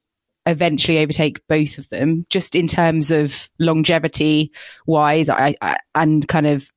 eventually 0.47 0.99
overtake 0.99 1.41
both 1.49 1.79
of 1.79 1.89
them, 1.89 2.27
just 2.31 2.55
in 2.55 2.69
terms 2.69 3.11
of 3.11 3.49
longevity 3.59 4.53
wise, 4.87 5.29
I, 5.29 5.55
I, 5.63 5.79
and 5.95 6.27
kind 6.29 6.47
of 6.47 6.71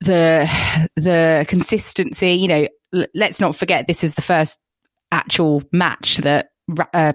the 0.00 0.48
the 0.96 1.44
consistency. 1.48 2.32
You 2.32 2.48
know, 2.48 2.68
l- 2.94 3.06
let's 3.14 3.40
not 3.40 3.56
forget 3.56 3.86
this 3.86 4.04
is 4.04 4.14
the 4.14 4.22
first 4.22 4.58
actual 5.10 5.62
match 5.72 6.18
that 6.18 6.50
uh, 6.92 7.14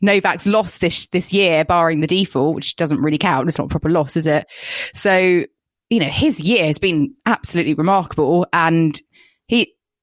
Novak's 0.00 0.46
lost 0.46 0.80
this 0.80 1.06
this 1.08 1.32
year, 1.32 1.64
barring 1.64 2.00
the 2.00 2.06
default, 2.06 2.54
which 2.54 2.76
doesn't 2.76 3.02
really 3.02 3.18
count. 3.18 3.48
It's 3.48 3.58
not 3.58 3.66
a 3.66 3.68
proper 3.68 3.90
loss, 3.90 4.16
is 4.16 4.26
it? 4.26 4.46
So, 4.94 5.44
you 5.90 6.00
know, 6.00 6.06
his 6.06 6.40
year 6.40 6.66
has 6.66 6.78
been 6.78 7.14
absolutely 7.26 7.74
remarkable, 7.74 8.46
and 8.52 9.00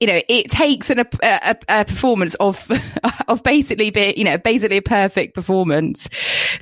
you 0.05 0.13
know, 0.13 0.21
it 0.29 0.51
takes 0.51 0.91
an, 0.91 0.99
a, 0.99 1.07
a, 1.23 1.57
a, 1.67 1.85
performance 1.85 2.35
of 2.35 2.69
of 3.27 3.41
basically 3.41 3.89
be, 3.89 4.13
you 4.15 4.23
know 4.23 4.37
basically 4.37 4.77
a 4.77 4.81
perfect 4.83 5.33
performance 5.33 6.07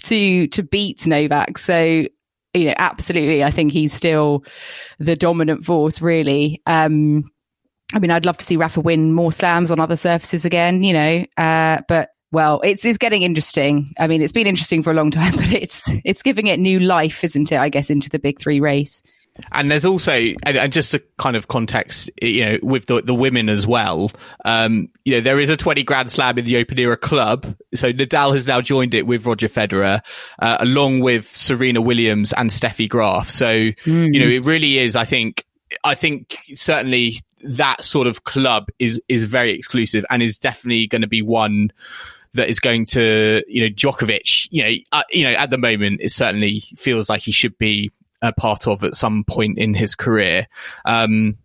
to 0.03 0.47
to 0.47 0.63
beat 0.63 1.05
Novak. 1.05 1.57
So 1.57 2.05
you 2.53 2.65
know, 2.65 2.73
absolutely, 2.77 3.43
I 3.43 3.51
think 3.51 3.73
he's 3.73 3.91
still 3.91 4.45
the 4.97 5.17
dominant 5.17 5.65
force. 5.65 6.01
Really, 6.01 6.61
um, 6.65 7.25
I 7.93 7.99
mean, 7.99 8.11
I'd 8.11 8.25
love 8.25 8.37
to 8.37 8.45
see 8.45 8.55
Rafa 8.55 8.79
win 8.79 9.11
more 9.11 9.33
slams 9.33 9.71
on 9.71 9.79
other 9.81 9.97
surfaces 9.97 10.45
again. 10.45 10.81
You 10.81 10.93
know, 10.93 11.25
uh, 11.35 11.81
but 11.89 12.11
well, 12.31 12.61
it's 12.61 12.85
it's 12.85 12.97
getting 12.97 13.23
interesting. 13.23 13.93
I 13.99 14.07
mean, 14.07 14.21
it's 14.21 14.31
been 14.31 14.47
interesting 14.47 14.83
for 14.83 14.91
a 14.91 14.93
long 14.95 15.11
time, 15.11 15.35
but 15.35 15.51
it's 15.51 15.83
it's 16.05 16.23
giving 16.23 16.47
it 16.47 16.61
new 16.61 16.79
life, 16.79 17.25
isn't 17.25 17.51
it? 17.51 17.57
I 17.57 17.67
guess 17.67 17.89
into 17.89 18.09
the 18.09 18.19
big 18.19 18.39
three 18.39 18.61
race. 18.61 19.03
And 19.51 19.71
there's 19.71 19.85
also, 19.85 20.13
and, 20.43 20.71
just 20.71 20.93
a 20.93 21.01
kind 21.17 21.35
of 21.35 21.47
context, 21.47 22.09
you 22.21 22.45
know, 22.45 22.59
with 22.61 22.85
the, 22.85 23.01
the 23.01 23.15
women 23.15 23.49
as 23.49 23.65
well. 23.65 24.11
Um, 24.45 24.89
you 25.05 25.15
know, 25.15 25.21
there 25.21 25.39
is 25.39 25.49
a 25.49 25.57
20 25.57 25.83
Grand 25.83 26.11
Slam 26.11 26.37
in 26.37 26.45
the 26.45 26.57
Open 26.57 26.77
Era 26.77 26.97
Club. 26.97 27.55
So 27.73 27.91
Nadal 27.91 28.35
has 28.35 28.45
now 28.45 28.61
joined 28.61 28.93
it 28.93 29.07
with 29.07 29.25
Roger 29.25 29.49
Federer, 29.49 30.01
uh, 30.39 30.57
along 30.59 30.99
with 30.99 31.33
Serena 31.35 31.81
Williams 31.81 32.31
and 32.33 32.51
Steffi 32.51 32.87
Graf. 32.87 33.29
So, 33.29 33.47
mm. 33.47 34.13
you 34.13 34.19
know, 34.19 34.27
it 34.27 34.45
really 34.45 34.77
is, 34.77 34.95
I 34.95 35.05
think, 35.05 35.45
I 35.83 35.95
think 35.95 36.37
certainly 36.53 37.17
that 37.41 37.83
sort 37.83 38.05
of 38.05 38.25
club 38.25 38.67
is, 38.77 39.01
is 39.09 39.25
very 39.25 39.51
exclusive 39.53 40.05
and 40.11 40.21
is 40.21 40.37
definitely 40.37 40.85
going 40.85 41.01
to 41.01 41.07
be 41.07 41.23
one 41.23 41.71
that 42.35 42.49
is 42.49 42.59
going 42.59 42.85
to, 42.85 43.43
you 43.47 43.61
know, 43.61 43.73
Djokovic, 43.73 44.47
you 44.51 44.63
know, 44.63 44.75
uh, 44.91 45.03
you 45.09 45.23
know, 45.23 45.33
at 45.33 45.49
the 45.49 45.57
moment, 45.57 46.01
it 46.01 46.11
certainly 46.11 46.63
feels 46.75 47.09
like 47.09 47.21
he 47.21 47.31
should 47.31 47.57
be 47.57 47.91
a 48.23 48.33
part 48.33 48.67
of 48.67 48.83
at 48.83 48.95
some 48.95 49.23
point 49.25 49.59
in 49.59 49.75
his 49.75 49.93
career. 49.93 50.47
Um, 50.85 51.37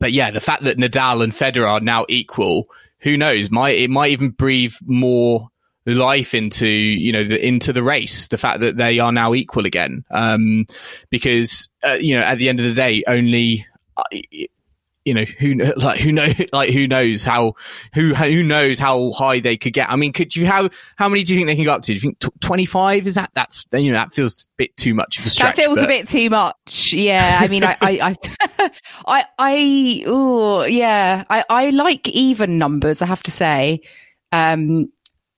but 0.00 0.12
yeah, 0.12 0.30
the 0.30 0.40
fact 0.40 0.64
that 0.64 0.78
Nadal 0.78 1.22
and 1.22 1.32
Federer 1.32 1.68
are 1.68 1.80
now 1.80 2.06
equal, 2.08 2.68
who 3.00 3.16
knows? 3.16 3.50
Might 3.50 3.76
it 3.76 3.90
might 3.90 4.12
even 4.12 4.30
breathe 4.30 4.74
more 4.82 5.50
life 5.86 6.34
into 6.34 6.66
you 6.66 7.12
know 7.12 7.24
the 7.24 7.46
into 7.46 7.72
the 7.72 7.82
race. 7.82 8.28
The 8.28 8.38
fact 8.38 8.60
that 8.60 8.76
they 8.76 8.98
are 8.98 9.12
now 9.12 9.34
equal 9.34 9.66
again, 9.66 10.04
um, 10.10 10.66
because 11.10 11.68
uh, 11.86 11.98
you 12.00 12.16
know 12.16 12.22
at 12.22 12.38
the 12.38 12.48
end 12.48 12.60
of 12.60 12.66
the 12.66 12.72
day, 12.72 13.04
only 13.06 13.66
uh, 13.96 14.02
you 15.04 15.14
know 15.14 15.24
who 15.38 15.54
like 15.76 16.00
who 16.00 16.12
know 16.12 16.28
like 16.52 16.70
who 16.70 16.86
knows 16.86 17.24
how 17.24 17.54
who 17.94 18.14
who 18.14 18.42
knows 18.42 18.78
how 18.78 19.10
high 19.12 19.40
they 19.40 19.56
could 19.56 19.72
get. 19.72 19.90
I 19.90 19.96
mean, 19.96 20.12
could 20.12 20.34
you 20.34 20.46
how 20.46 20.70
how 20.96 21.08
many 21.08 21.24
do 21.24 21.32
you 21.32 21.38
think 21.38 21.46
they 21.46 21.56
can 21.56 21.64
go 21.64 21.72
up 21.72 21.82
to? 21.82 21.86
Do 21.88 21.94
you 21.94 22.00
think 22.00 22.18
twenty 22.40 22.66
five? 22.66 23.06
Is 23.06 23.14
that 23.16 23.30
that's 23.34 23.66
you 23.72 23.92
know 23.92 23.98
that 23.98 24.14
feels 24.14 24.44
a 24.44 24.46
bit 24.56 24.76
too 24.76 24.94
much 24.94 25.18
of 25.18 25.26
a 25.26 25.30
stretch. 25.30 25.56
That 25.56 25.62
feels 25.62 25.78
but... 25.78 25.84
a 25.84 25.88
bit 25.88 26.08
too 26.08 26.30
much. 26.30 26.92
Yeah, 26.92 27.38
I 27.40 27.48
mean, 27.48 27.64
I 27.64 27.76
I 27.80 28.16
I 28.58 28.70
I, 29.06 29.24
I 29.38 30.04
oh 30.06 30.64
yeah, 30.64 31.24
I 31.28 31.44
I 31.48 31.70
like 31.70 32.08
even 32.08 32.58
numbers. 32.58 33.02
I 33.02 33.06
have 33.06 33.22
to 33.24 33.30
say. 33.30 33.80
Um, 34.32 34.90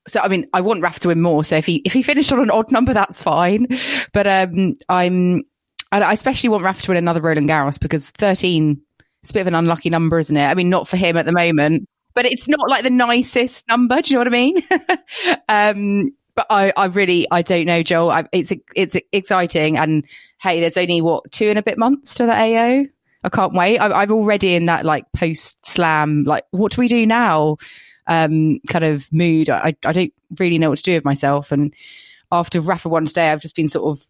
so 0.09 0.21
I 0.21 0.29
mean, 0.29 0.47
I 0.53 0.61
want 0.61 0.83
Raf 0.83 1.01
to 1.01 1.09
win 1.09 1.21
more. 1.21 1.45
So 1.45 1.57
if 1.57 1.67
he 1.67 1.83
if 1.85 1.93
he 1.93 2.03
finished 2.03 2.33
on 2.33 2.41
an 2.41 2.51
odd 2.51 2.71
number, 2.71 2.95
that's 2.95 3.23
fine. 3.23 3.67
But 4.13 4.27
um, 4.27 4.77
I'm 4.89 5.43
I 5.91 6.13
especially 6.13 6.51
want 6.51 6.65
Raf 6.65 6.83
to 6.83 6.91
win 6.91 6.99
another 6.99 7.21
Roland 7.21 7.49
Garros 7.49 7.81
because 7.81 8.11
thirteen 8.11 8.83
it's 9.27 9.33
a 9.33 9.35
bit 9.35 9.41
of 9.41 9.49
an 9.49 9.57
unlucky 9.57 9.91
number, 9.91 10.21
isn't 10.21 10.37
it? 10.37 10.47
I 10.47 10.55
mean, 10.55 10.71
not 10.71 10.87
for 10.87 10.97
him 10.97 11.17
at 11.17 11.27
the 11.27 11.33
moment, 11.33 11.89
but 12.15 12.27
it's 12.27 12.47
not 12.47 12.71
like 12.71 12.85
the 12.85 12.91
nicest 12.91 13.67
number. 13.67 14.01
Do 14.01 14.09
you 14.09 14.15
know 14.15 14.21
what 14.21 14.29
I 14.29 14.31
mean? 14.31 14.63
um, 15.49 16.13
but 16.37 16.47
I, 16.49 16.73
I 16.77 16.87
really, 16.87 17.27
I 17.33 17.43
don't 17.43 17.67
know, 17.67 17.83
Joel. 17.83 18.13
I, 18.13 18.25
it's 18.31 18.53
it's 18.77 18.97
exciting, 19.11 19.79
and 19.79 20.05
hey, 20.41 20.61
there's 20.61 20.77
only 20.77 21.01
what 21.01 21.29
two 21.33 21.49
and 21.49 21.59
a 21.59 21.63
bit 21.63 21.77
months 21.77 22.15
to 22.15 22.27
the 22.27 22.33
AO. 22.33 22.85
I 23.25 23.29
can't 23.29 23.53
wait. 23.53 23.79
I, 23.79 24.03
I'm 24.03 24.13
already 24.13 24.55
in 24.55 24.67
that 24.67 24.85
like 24.85 25.11
post 25.13 25.67
slam, 25.67 26.23
like 26.23 26.45
what 26.53 26.71
do 26.71 26.81
we 26.81 26.87
do 26.87 27.05
now? 27.05 27.57
Um, 28.07 28.61
kind 28.71 28.85
of 28.85 29.13
mood. 29.13 29.51
I 29.51 29.75
I 29.85 29.93
don't 29.93 30.15
really 30.39 30.61
know 30.61 30.71
what 30.71 30.79
to 30.79 30.85
do 30.85 30.95
with 30.95 31.05
myself, 31.05 31.51
and 31.51 31.75
after 32.31 32.61
Rafa 32.61 32.89
won 32.89 33.07
today, 33.07 33.33
I've 33.33 33.41
just 33.41 33.57
been 33.57 33.69
sort 33.69 33.91
of 33.91 34.07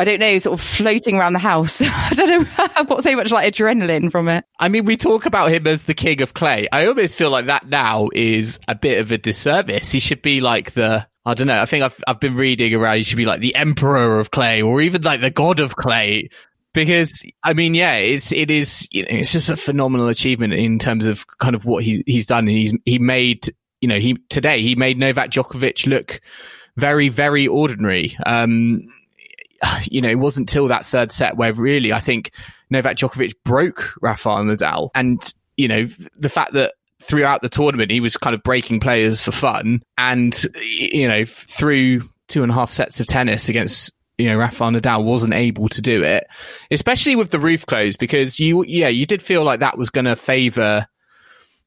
I 0.00 0.04
don't 0.04 0.18
know, 0.18 0.38
sort 0.38 0.58
of 0.58 0.64
floating 0.64 1.16
around 1.16 1.34
the 1.34 1.38
house. 1.38 1.80
I 1.84 2.10
don't 2.14 2.42
know. 2.42 2.50
I've 2.76 2.88
got 2.88 3.02
so 3.02 3.14
much 3.14 3.30
like 3.30 3.52
adrenaline 3.52 4.10
from 4.10 4.28
it. 4.28 4.44
I 4.58 4.68
mean, 4.68 4.86
we 4.86 4.96
talk 4.96 5.26
about 5.26 5.52
him 5.52 5.66
as 5.66 5.84
the 5.84 5.94
king 5.94 6.22
of 6.22 6.32
clay. 6.32 6.68
I 6.72 6.86
almost 6.86 7.16
feel 7.16 7.30
like 7.30 7.46
that 7.46 7.68
now 7.68 8.08
is 8.14 8.58
a 8.66 8.74
bit 8.74 8.98
of 8.98 9.12
a 9.12 9.18
disservice. 9.18 9.92
He 9.92 9.98
should 9.98 10.22
be 10.22 10.40
like 10.40 10.72
the, 10.72 11.06
I 11.26 11.34
don't 11.34 11.48
know. 11.48 11.60
I 11.60 11.66
think 11.66 11.84
I've, 11.84 12.02
I've 12.08 12.18
been 12.18 12.34
reading 12.34 12.74
around. 12.74 12.96
He 12.96 13.02
should 13.02 13.18
be 13.18 13.26
like 13.26 13.40
the 13.40 13.54
emperor 13.54 14.18
of 14.18 14.30
clay 14.30 14.62
or 14.62 14.80
even 14.80 15.02
like 15.02 15.20
the 15.20 15.30
god 15.30 15.60
of 15.60 15.76
clay. 15.76 16.30
because 16.72 17.22
I 17.42 17.52
mean, 17.52 17.74
yeah, 17.74 17.94
it's 17.94 18.32
it 18.32 18.50
is 18.50 18.88
you 18.90 19.02
know, 19.02 19.08
it's 19.10 19.32
just 19.32 19.50
a 19.50 19.56
phenomenal 19.56 20.08
achievement 20.08 20.52
in 20.54 20.78
terms 20.78 21.06
of 21.06 21.26
kind 21.38 21.54
of 21.54 21.64
what 21.64 21.84
he 21.84 22.02
he's 22.06 22.26
done. 22.26 22.46
He's 22.46 22.74
he 22.84 22.98
made 22.98 23.52
you 23.80 23.88
know 23.88 23.98
he 23.98 24.16
today 24.28 24.62
he 24.62 24.74
made 24.74 24.98
Novak 24.98 25.30
Djokovic 25.30 25.86
look 25.86 26.20
very 26.76 27.08
very 27.08 27.46
ordinary. 27.46 28.16
Um, 28.24 28.88
you 29.90 30.00
know, 30.00 30.08
it 30.08 30.18
wasn't 30.18 30.48
till 30.48 30.68
that 30.68 30.86
third 30.86 31.12
set 31.12 31.36
where 31.36 31.52
really 31.52 31.92
I 31.92 32.00
think 32.00 32.32
Novak 32.70 32.96
Djokovic 32.96 33.34
broke 33.44 33.94
Rafael 34.00 34.44
Nadal, 34.44 34.90
and 34.94 35.32
you 35.56 35.68
know 35.68 35.88
the 36.16 36.28
fact 36.28 36.52
that 36.54 36.74
throughout 37.02 37.40
the 37.40 37.48
tournament 37.48 37.90
he 37.90 38.00
was 38.00 38.16
kind 38.16 38.34
of 38.34 38.42
breaking 38.42 38.80
players 38.80 39.20
for 39.20 39.32
fun, 39.32 39.82
and 39.98 40.46
you 40.62 41.08
know 41.08 41.24
through 41.24 42.08
two 42.28 42.42
and 42.42 42.52
a 42.52 42.54
half 42.54 42.70
sets 42.70 43.00
of 43.00 43.06
tennis 43.06 43.48
against 43.48 43.92
you 44.20 44.26
know, 44.26 44.36
Rafael 44.36 44.70
Nadal 44.70 45.02
wasn't 45.02 45.32
able 45.32 45.70
to 45.70 45.80
do 45.80 46.02
it, 46.04 46.26
especially 46.70 47.16
with 47.16 47.30
the 47.30 47.38
roof 47.38 47.64
closed, 47.64 47.98
because 47.98 48.38
you, 48.38 48.62
yeah, 48.66 48.88
you 48.88 49.06
did 49.06 49.22
feel 49.22 49.44
like 49.44 49.60
that 49.60 49.78
was 49.78 49.88
going 49.88 50.04
to 50.04 50.14
favor, 50.14 50.86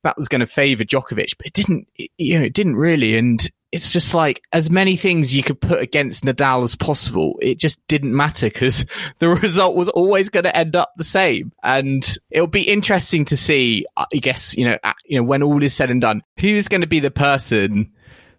that 0.04 0.16
was 0.18 0.28
going 0.28 0.42
to 0.42 0.46
favor 0.46 0.84
Djokovic, 0.84 1.36
but 1.38 1.48
it 1.48 1.54
didn't, 1.54 1.88
you 2.20 2.38
know, 2.38 2.46
it 2.46 2.54
didn't 2.54 2.76
really. 2.76 3.18
And 3.18 3.50
it's 3.74 3.92
just 3.92 4.14
like 4.14 4.44
as 4.54 4.70
many 4.70 4.96
things 4.96 5.34
you 5.34 5.42
could 5.42 5.60
put 5.60 5.82
against 5.82 6.24
Nadal 6.24 6.64
as 6.64 6.76
possible. 6.76 7.40
It 7.42 7.58
just 7.58 7.86
didn't 7.88 8.16
matter 8.16 8.46
because 8.46 8.86
the 9.18 9.30
result 9.30 9.76
was 9.76 9.90
always 9.90 10.30
going 10.30 10.44
to 10.44 10.56
end 10.56 10.76
up 10.76 10.94
the 10.96 11.04
same. 11.04 11.52
And 11.64 12.08
it'll 12.30 12.46
be 12.46 12.70
interesting 12.70 13.26
to 13.26 13.36
see, 13.36 13.88
uh, 13.98 14.06
I 14.14 14.18
guess, 14.18 14.56
you 14.56 14.66
know, 14.66 14.78
you 15.06 15.18
know, 15.18 15.24
when 15.24 15.42
all 15.42 15.64
is 15.64 15.74
said 15.74 15.90
and 15.90 16.00
done, 16.00 16.22
who's 16.40 16.68
going 16.68 16.82
to 16.82 16.88
be 16.88 17.00
the 17.00 17.10
person 17.10 17.92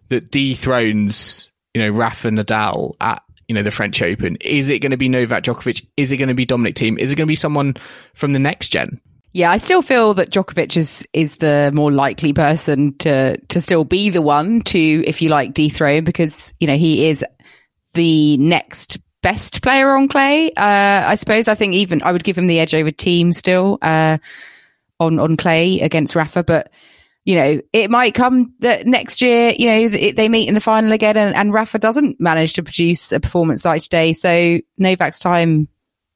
that 0.07 0.31
dethrones, 0.31 1.51
you 1.73 1.81
know, 1.81 1.89
Rafa 1.89 2.29
Nadal 2.29 2.95
at 3.01 3.21
you 3.49 3.53
know, 3.53 3.61
the 3.61 3.71
French 3.71 4.01
Open? 4.01 4.37
Is 4.37 4.69
it 4.69 4.79
going 4.79 4.91
to 4.91 4.97
be 4.97 5.09
Novak 5.09 5.43
Djokovic? 5.43 5.85
Is 5.97 6.11
it 6.11 6.17
going 6.17 6.29
to 6.29 6.33
be 6.33 6.45
Dominic 6.45 6.75
Thiem? 6.75 6.97
Is 6.97 7.11
it 7.11 7.15
going 7.15 7.27
to 7.27 7.31
be 7.31 7.35
someone 7.35 7.75
from 8.15 8.31
the 8.31 8.39
next 8.39 8.69
gen? 8.69 8.99
Yeah, 9.35 9.51
I 9.51 9.57
still 9.57 9.81
feel 9.81 10.13
that 10.13 10.29
Djokovic 10.29 10.77
is 10.77 11.05
is 11.11 11.39
the 11.39 11.69
more 11.73 11.91
likely 11.91 12.31
person 12.31 12.97
to 12.99 13.35
to 13.35 13.59
still 13.59 13.83
be 13.83 14.09
the 14.09 14.21
one 14.21 14.61
to, 14.61 15.03
if 15.05 15.21
you 15.21 15.27
like, 15.27 15.53
dethrone 15.53 16.05
because 16.05 16.53
you 16.61 16.67
know 16.67 16.77
he 16.77 17.09
is 17.09 17.21
the 17.95 18.37
next 18.37 18.97
best 19.21 19.61
player 19.61 19.93
on 19.93 20.07
clay. 20.07 20.51
Uh, 20.51 21.03
I 21.05 21.15
suppose 21.15 21.49
I 21.49 21.55
think 21.55 21.73
even 21.73 22.01
I 22.01 22.13
would 22.13 22.23
give 22.23 22.37
him 22.37 22.47
the 22.47 22.61
edge 22.61 22.73
over 22.73 22.91
Thiem 22.91 23.33
still 23.33 23.77
uh, 23.81 24.19
on 25.01 25.19
on 25.19 25.35
clay 25.35 25.81
against 25.81 26.15
Rafa, 26.15 26.45
but 26.45 26.71
you 27.25 27.35
know, 27.35 27.59
it 27.73 27.91
might 27.91 28.13
come 28.13 28.53
that 28.59 28.87
next 28.87 29.21
year, 29.21 29.53
you 29.57 29.65
know, 29.65 29.89
they 29.89 30.29
meet 30.29 30.47
in 30.47 30.53
the 30.53 30.61
final 30.61 30.93
again 30.93 31.17
and, 31.17 31.35
and 31.35 31.51
Rafa 31.51 31.77
doesn't 31.77 32.21
manage 32.21 32.53
to 32.53 32.63
produce 32.63 33.11
a 33.11 33.19
performance 33.19 33.65
like 33.65 33.81
today. 33.81 34.13
So 34.13 34.59
Novak's 34.77 35.19
time 35.19 35.67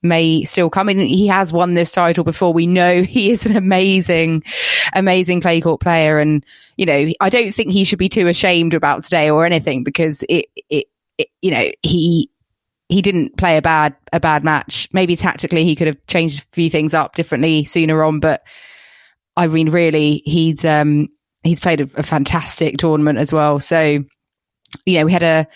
may 0.01 0.43
still 0.43 0.69
come 0.69 0.89
in. 0.89 0.99
He 0.99 1.27
has 1.27 1.51
won 1.51 1.73
this 1.73 1.91
title 1.91 2.23
before. 2.23 2.53
We 2.53 2.67
know 2.67 3.03
he 3.03 3.31
is 3.31 3.45
an 3.45 3.55
amazing, 3.55 4.43
amazing 4.93 5.41
clay 5.41 5.61
court 5.61 5.81
player. 5.81 6.19
And, 6.19 6.45
you 6.77 6.85
know, 6.85 7.11
I 7.19 7.29
don't 7.29 7.53
think 7.53 7.71
he 7.71 7.83
should 7.83 7.99
be 7.99 8.09
too 8.09 8.27
ashamed 8.27 8.73
about 8.73 9.03
today 9.03 9.29
or 9.29 9.45
anything 9.45 9.83
because 9.83 10.23
it, 10.23 10.45
it, 10.69 10.87
it 11.17 11.27
you 11.41 11.51
know, 11.51 11.71
he, 11.83 12.29
he 12.87 13.01
didn't 13.01 13.37
play 13.37 13.57
a 13.57 13.61
bad, 13.61 13.95
a 14.13 14.19
bad 14.19 14.43
match. 14.43 14.89
Maybe 14.93 15.15
tactically 15.15 15.63
he 15.63 15.75
could 15.75 15.87
have 15.87 16.07
changed 16.07 16.43
a 16.43 16.55
few 16.55 16.69
things 16.69 16.93
up 16.93 17.15
differently 17.15 17.65
sooner 17.65 18.03
on, 18.03 18.19
but 18.19 18.43
I 19.39 19.47
mean, 19.47 19.69
really, 19.69 20.21
he's 20.25 20.65
um, 20.65 21.07
he's 21.43 21.61
played 21.61 21.79
a, 21.79 21.89
a 21.95 22.03
fantastic 22.03 22.77
tournament 22.77 23.19
as 23.19 23.31
well. 23.31 23.61
So, 23.61 24.03
you 24.85 24.99
know, 24.99 25.05
we 25.05 25.13
had 25.13 25.23
a 25.23 25.47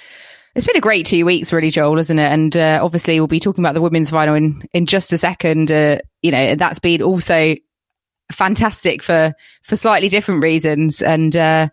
it's 0.56 0.68
been 0.68 0.78
a 0.78 0.82
great 0.82 1.06
two 1.06 1.26
weeks, 1.26 1.52
really, 1.52 1.72
Joel, 1.72 1.98
isn't 1.98 2.20
it? 2.20 2.32
And 2.32 2.56
uh, 2.56 2.80
obviously, 2.82 3.20
we'll 3.20 3.28
be 3.28 3.40
talking 3.40 3.64
about 3.64 3.74
the 3.74 3.82
women's 3.82 4.12
final 4.12 4.36
in 4.36 4.64
in 4.74 4.86
just 4.86 5.12
a 5.12 5.18
second. 5.18 5.72
Uh, 5.72 5.98
you 6.22 6.32
know, 6.32 6.56
that's 6.56 6.80
been 6.80 7.02
also 7.02 7.56
fantastic 8.32 9.02
for 9.02 9.34
for 9.64 9.76
slightly 9.76 10.10
different 10.10 10.44
reasons. 10.44 11.02
And 11.02 11.36
uh, 11.36 11.70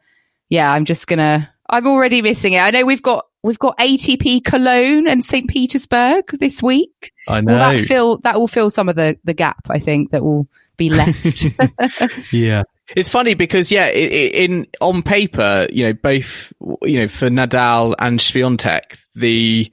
yeah, 0.48 0.72
I'm 0.72 0.84
just 0.84 1.06
gonna. 1.06 1.52
I'm 1.68 1.86
already 1.86 2.22
missing 2.22 2.54
it. 2.54 2.60
I 2.60 2.70
know 2.70 2.84
we've 2.84 3.02
got 3.02 3.26
we've 3.42 3.58
got 3.58 3.78
ATP 3.78 4.44
Cologne 4.44 5.06
and 5.06 5.24
St. 5.24 5.48
Petersburg 5.48 6.26
this 6.38 6.62
week. 6.62 7.12
I 7.28 7.40
know. 7.40 7.52
Will 7.52 7.58
that 7.58 7.86
fill 7.86 8.18
that 8.18 8.38
will 8.38 8.48
fill 8.48 8.70
some 8.70 8.88
of 8.88 8.96
the 8.96 9.18
the 9.24 9.34
gap. 9.34 9.66
I 9.68 9.78
think 9.78 10.10
that 10.10 10.24
will 10.24 10.48
be 10.78 10.88
left. 10.88 11.46
yeah. 12.32 12.62
It's 12.96 13.08
funny 13.08 13.34
because 13.34 13.70
yeah, 13.70 13.88
in 13.88 14.66
on 14.80 15.02
paper, 15.02 15.66
you 15.70 15.84
know, 15.84 15.92
both 15.92 16.52
you 16.82 17.00
know 17.00 17.08
for 17.08 17.28
Nadal 17.28 17.94
and 17.98 18.18
Swiatek, 18.18 18.98
the 19.14 19.70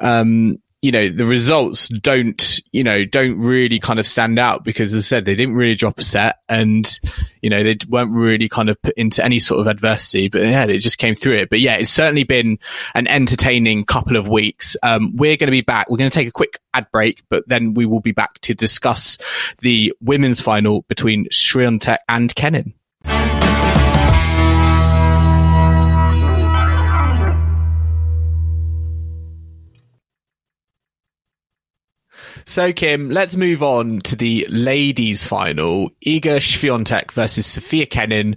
um, 0.00 0.58
you 0.82 0.90
know, 0.90 1.08
the 1.08 1.24
results 1.24 1.86
don't, 1.88 2.60
you 2.72 2.82
know, 2.82 3.04
don't 3.04 3.38
really 3.38 3.78
kind 3.78 4.00
of 4.00 4.06
stand 4.06 4.36
out 4.36 4.64
because 4.64 4.92
as 4.92 5.04
I 5.04 5.06
said, 5.06 5.24
they 5.24 5.36
didn't 5.36 5.54
really 5.54 5.76
drop 5.76 6.00
a 6.00 6.02
set 6.02 6.40
and, 6.48 7.00
you 7.40 7.48
know, 7.48 7.62
they 7.62 7.78
weren't 7.88 8.10
really 8.10 8.48
kind 8.48 8.68
of 8.68 8.82
put 8.82 8.94
into 8.94 9.24
any 9.24 9.38
sort 9.38 9.60
of 9.60 9.68
adversity, 9.68 10.28
but 10.28 10.42
yeah, 10.42 10.66
they 10.66 10.78
just 10.78 10.98
came 10.98 11.14
through 11.14 11.36
it. 11.36 11.50
But 11.50 11.60
yeah, 11.60 11.76
it's 11.76 11.90
certainly 11.90 12.24
been 12.24 12.58
an 12.96 13.06
entertaining 13.06 13.84
couple 13.84 14.16
of 14.16 14.26
weeks. 14.26 14.76
Um, 14.82 15.14
we're 15.16 15.36
going 15.36 15.46
to 15.46 15.52
be 15.52 15.60
back. 15.60 15.88
We're 15.88 15.98
going 15.98 16.10
to 16.10 16.14
take 16.14 16.28
a 16.28 16.32
quick 16.32 16.58
ad 16.74 16.88
break, 16.92 17.22
but 17.30 17.44
then 17.46 17.74
we 17.74 17.86
will 17.86 18.00
be 18.00 18.12
back 18.12 18.40
to 18.40 18.54
discuss 18.54 19.18
the 19.58 19.92
women's 20.00 20.40
final 20.40 20.82
between 20.82 21.26
Swiatek 21.26 21.98
and 22.08 22.34
Kenin. 22.34 22.74
So, 32.44 32.72
Kim, 32.72 33.10
let's 33.10 33.36
move 33.36 33.62
on 33.62 34.00
to 34.00 34.16
the 34.16 34.46
ladies' 34.48 35.24
final. 35.24 35.90
Iga 36.04 36.38
Swiatek 36.38 37.12
versus 37.12 37.46
Sofia 37.46 37.86
Kenin. 37.86 38.36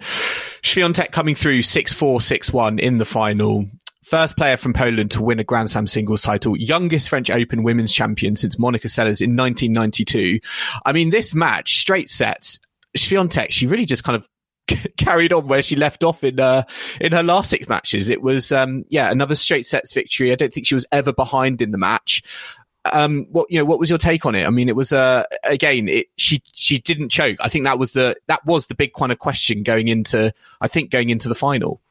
Swiatek 0.62 1.12
coming 1.12 1.36
through 1.36 1.60
6-4, 1.60 2.18
6-1 2.18 2.80
in 2.80 2.98
the 2.98 3.06
final. 3.06 3.66
First 4.04 4.38
player 4.38 4.56
from 4.56 4.74
Poland 4.74 5.10
to 5.12 5.24
win 5.24 5.40
a 5.40 5.44
Grand 5.44 5.72
Slam 5.72 5.88
singles 5.88 6.22
title, 6.22 6.56
youngest 6.56 7.10
French 7.10 7.32
Open 7.32 7.64
women's 7.64 7.92
champion 7.92 8.36
since 8.36 8.60
Monica 8.60 8.88
Seles 8.88 9.20
in 9.20 9.36
1992. 9.36 10.40
I 10.86 10.94
mean, 10.94 11.10
this 11.10 11.34
match, 11.34 11.80
straight 11.80 12.10
sets, 12.10 12.60
Swiatek, 12.96 13.50
she 13.50 13.66
really 13.66 13.86
just 13.86 14.04
kind 14.04 14.16
of 14.16 14.30
carried 14.98 15.34
on 15.34 15.48
where 15.48 15.62
she 15.62 15.76
left 15.76 16.04
off 16.04 16.24
in 16.24 16.40
uh, 16.40 16.64
in 17.02 17.12
her 17.14 17.24
last 17.24 17.50
six 17.50 17.68
matches. 17.68 18.10
It 18.10 18.22
was 18.22 18.52
um, 18.52 18.84
yeah 18.90 19.12
another 19.12 19.36
straight 19.36 19.68
sets 19.68 19.94
victory. 19.94 20.32
I 20.32 20.36
don't 20.36 20.54
think 20.54 20.68
she 20.68 20.76
was 20.76 20.86
ever 20.92 21.14
behind 21.14 21.62
in 21.62 21.72
the 21.72 21.78
match 21.78 22.24
um, 22.92 23.26
what 23.32 23.50
you 23.50 23.58
know, 23.58 23.66
what 23.66 23.80
was 23.80 23.90
your 23.90 23.98
take 23.98 24.26
on 24.26 24.36
it? 24.36 24.46
I 24.46 24.50
mean, 24.50 24.70
it 24.70 24.76
was 24.76 24.92
uh, 24.92 25.24
again, 25.44 25.88
it, 25.88 26.08
she 26.18 26.42
she 26.54 26.80
didn't 26.80 27.10
choke. 27.10 27.38
I 27.40 27.50
think 27.50 27.66
that 27.66 27.80
was 27.80 27.94
the 27.94 28.16
that 28.28 28.46
was 28.46 28.68
the 28.68 28.76
big 28.76 28.94
kind 28.94 29.12
of 29.12 29.20
question 29.20 29.64
going 29.64 29.88
into. 29.88 30.34
I 30.62 30.68
think 30.68 30.92
going 30.92 31.10
into 31.10 31.30
the 31.30 31.36
final. 31.36 31.82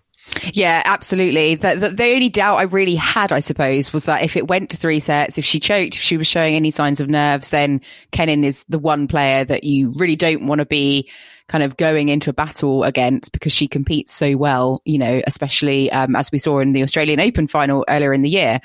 Yeah, 0.53 0.83
absolutely. 0.85 1.55
The, 1.55 1.77
the, 1.77 1.91
the, 1.91 2.15
only 2.15 2.31
doubt 2.31 2.57
I 2.57 2.63
really 2.63 2.95
had, 2.95 3.31
I 3.31 3.41
suppose, 3.41 3.93
was 3.93 4.07
that 4.07 4.25
if 4.25 4.37
it 4.37 4.49
went 4.49 4.71
to 4.71 4.77
three 4.77 4.99
sets, 4.99 5.37
if 5.37 5.45
she 5.45 5.61
choked, 5.61 5.97
if 5.97 6.01
she 6.01 6.17
was 6.17 6.27
showing 6.27 6.55
any 6.55 6.71
signs 6.71 6.99
of 7.01 7.11
nerves, 7.11 7.51
then 7.51 7.83
Kenin 8.11 8.43
is 8.43 8.65
the 8.65 8.79
one 8.79 9.07
player 9.07 9.45
that 9.45 9.65
you 9.65 9.93
really 9.97 10.17
don't 10.17 10.47
want 10.47 10.61
to 10.61 10.67
be 10.67 11.11
kind 11.49 11.63
of 11.63 11.77
going 11.77 12.09
into 12.09 12.31
a 12.31 12.33
battle 12.33 12.85
against 12.85 13.33
because 13.33 13.53
she 13.53 13.69
competes 13.69 14.13
so 14.13 14.37
well, 14.37 14.81
you 14.85 14.99
know, 14.99 15.21
especially 15.27 15.91
um, 15.93 16.17
as 16.17 16.33
we 16.33 16.39
saw 16.39 16.59
in 16.59 16.73
the 16.73 16.83
Australian 16.83 17.21
Open 17.21 17.47
final 17.47 17.85
earlier 17.89 18.15
in 18.15 18.23
the 18.23 18.31
year. 18.31 18.61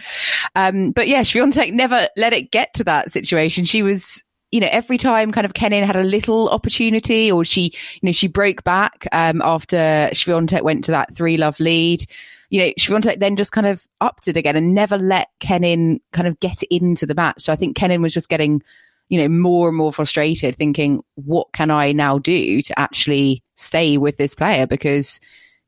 Um, 0.55 0.91
but 0.91 1.07
yeah, 1.07 1.21
Swiatek 1.21 1.73
never 1.73 2.07
let 2.15 2.33
it 2.33 2.51
get 2.51 2.73
to 2.75 2.83
that 2.85 3.11
situation. 3.11 3.65
She 3.65 3.83
was 3.83 4.23
you 4.51 4.59
know, 4.59 4.69
every 4.71 4.97
time 4.97 5.31
kind 5.31 5.45
of 5.45 5.53
Kenin 5.53 5.83
had 5.83 5.95
a 5.95 6.03
little 6.03 6.49
opportunity 6.49 7.31
or 7.31 7.45
she, 7.45 7.65
you 7.65 8.01
know, 8.01 8.11
she 8.11 8.27
broke 8.27 8.63
back, 8.63 9.07
um, 9.11 9.43
after 9.43 10.09
Swiatek 10.13 10.63
went 10.63 10.85
to 10.85 10.91
that 10.91 11.15
three 11.15 11.37
love 11.37 11.59
lead, 11.59 12.03
you 12.49 12.59
know, 12.59 12.71
Swiatek 12.79 13.19
then 13.19 13.35
just 13.35 13.51
kind 13.51 13.67
of 13.67 13.87
upped 14.01 14.27
it 14.27 14.37
again 14.37 14.55
and 14.55 14.73
never 14.73 14.97
let 14.97 15.27
Kenin 15.39 15.99
kind 16.13 16.27
of 16.27 16.39
get 16.39 16.63
into 16.63 17.05
the 17.05 17.13
match. 17.13 17.43
So 17.43 17.53
I 17.53 17.55
think 17.55 17.75
Kenin 17.75 18.01
was 18.01 18.13
just 18.13 18.29
getting 18.29 18.63
you 19.09 19.19
know, 19.19 19.27
more 19.27 19.67
and 19.67 19.77
more 19.77 19.91
frustrated 19.91 20.55
thinking, 20.55 21.03
what 21.15 21.51
can 21.51 21.71
I 21.71 21.91
now 21.91 22.19
do 22.19 22.61
to 22.61 22.79
actually 22.79 23.43
stay 23.55 23.97
with 23.97 24.17
this 24.17 24.35
player? 24.35 24.67
Because 24.67 25.19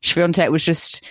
Swiatek 0.04 0.52
was 0.52 0.64
just 0.64 1.04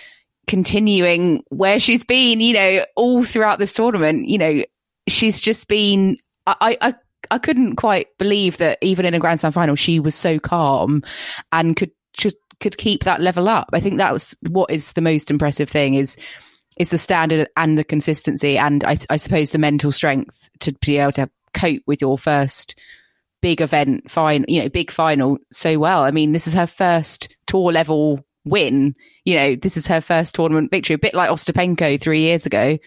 continuing 0.47 1.43
where 1.49 1.79
she's 1.79 2.03
been, 2.03 2.39
you 2.41 2.53
know, 2.53 2.85
all 2.95 3.23
throughout 3.23 3.59
this 3.59 3.73
tournament. 3.73 4.27
You 4.27 4.37
know, 4.37 4.63
she's 5.07 5.39
just 5.39 5.67
been, 5.67 6.17
I, 6.47 6.77
I, 6.81 6.95
I 7.29 7.37
couldn't 7.37 7.75
quite 7.75 8.07
believe 8.17 8.57
that 8.57 8.77
even 8.81 9.05
in 9.05 9.13
a 9.13 9.19
Grand 9.19 9.39
Slam 9.39 9.51
final, 9.51 9.75
she 9.75 9.99
was 9.99 10.15
so 10.15 10.39
calm 10.39 11.03
and 11.51 11.75
could 11.75 11.91
just 12.13 12.37
could 12.59 12.77
keep 12.77 13.03
that 13.03 13.21
level 13.21 13.49
up. 13.49 13.69
I 13.73 13.79
think 13.79 13.97
that 13.97 14.13
was 14.13 14.35
what 14.49 14.71
is 14.71 14.93
the 14.93 15.01
most 15.01 15.31
impressive 15.31 15.69
thing 15.69 15.95
is 15.95 16.15
is 16.77 16.91
the 16.91 16.97
standard 16.97 17.49
and 17.57 17.77
the 17.77 17.83
consistency 17.83 18.57
and 18.57 18.83
I, 18.83 18.97
I 19.09 19.17
suppose 19.17 19.51
the 19.51 19.57
mental 19.57 19.91
strength 19.91 20.49
to 20.61 20.73
be 20.73 20.97
able 20.97 21.11
to 21.13 21.29
cope 21.53 21.81
with 21.85 22.01
your 22.01 22.17
first 22.17 22.75
big 23.41 23.59
event 23.59 24.09
fine 24.09 24.45
you 24.47 24.61
know 24.61 24.69
big 24.69 24.91
final 24.91 25.37
so 25.51 25.79
well. 25.79 26.03
I 26.03 26.11
mean 26.11 26.31
this 26.31 26.47
is 26.47 26.53
her 26.53 26.67
first 26.67 27.35
tour 27.47 27.71
level 27.71 28.23
win. 28.45 28.95
You 29.25 29.35
know 29.35 29.55
this 29.55 29.77
is 29.77 29.87
her 29.87 30.01
first 30.01 30.35
tournament 30.35 30.71
victory 30.71 30.95
a 30.95 30.99
bit 30.99 31.13
like 31.13 31.29
ostapenko 31.29 31.99
three 31.99 32.21
years 32.21 32.45
ago 32.45 32.77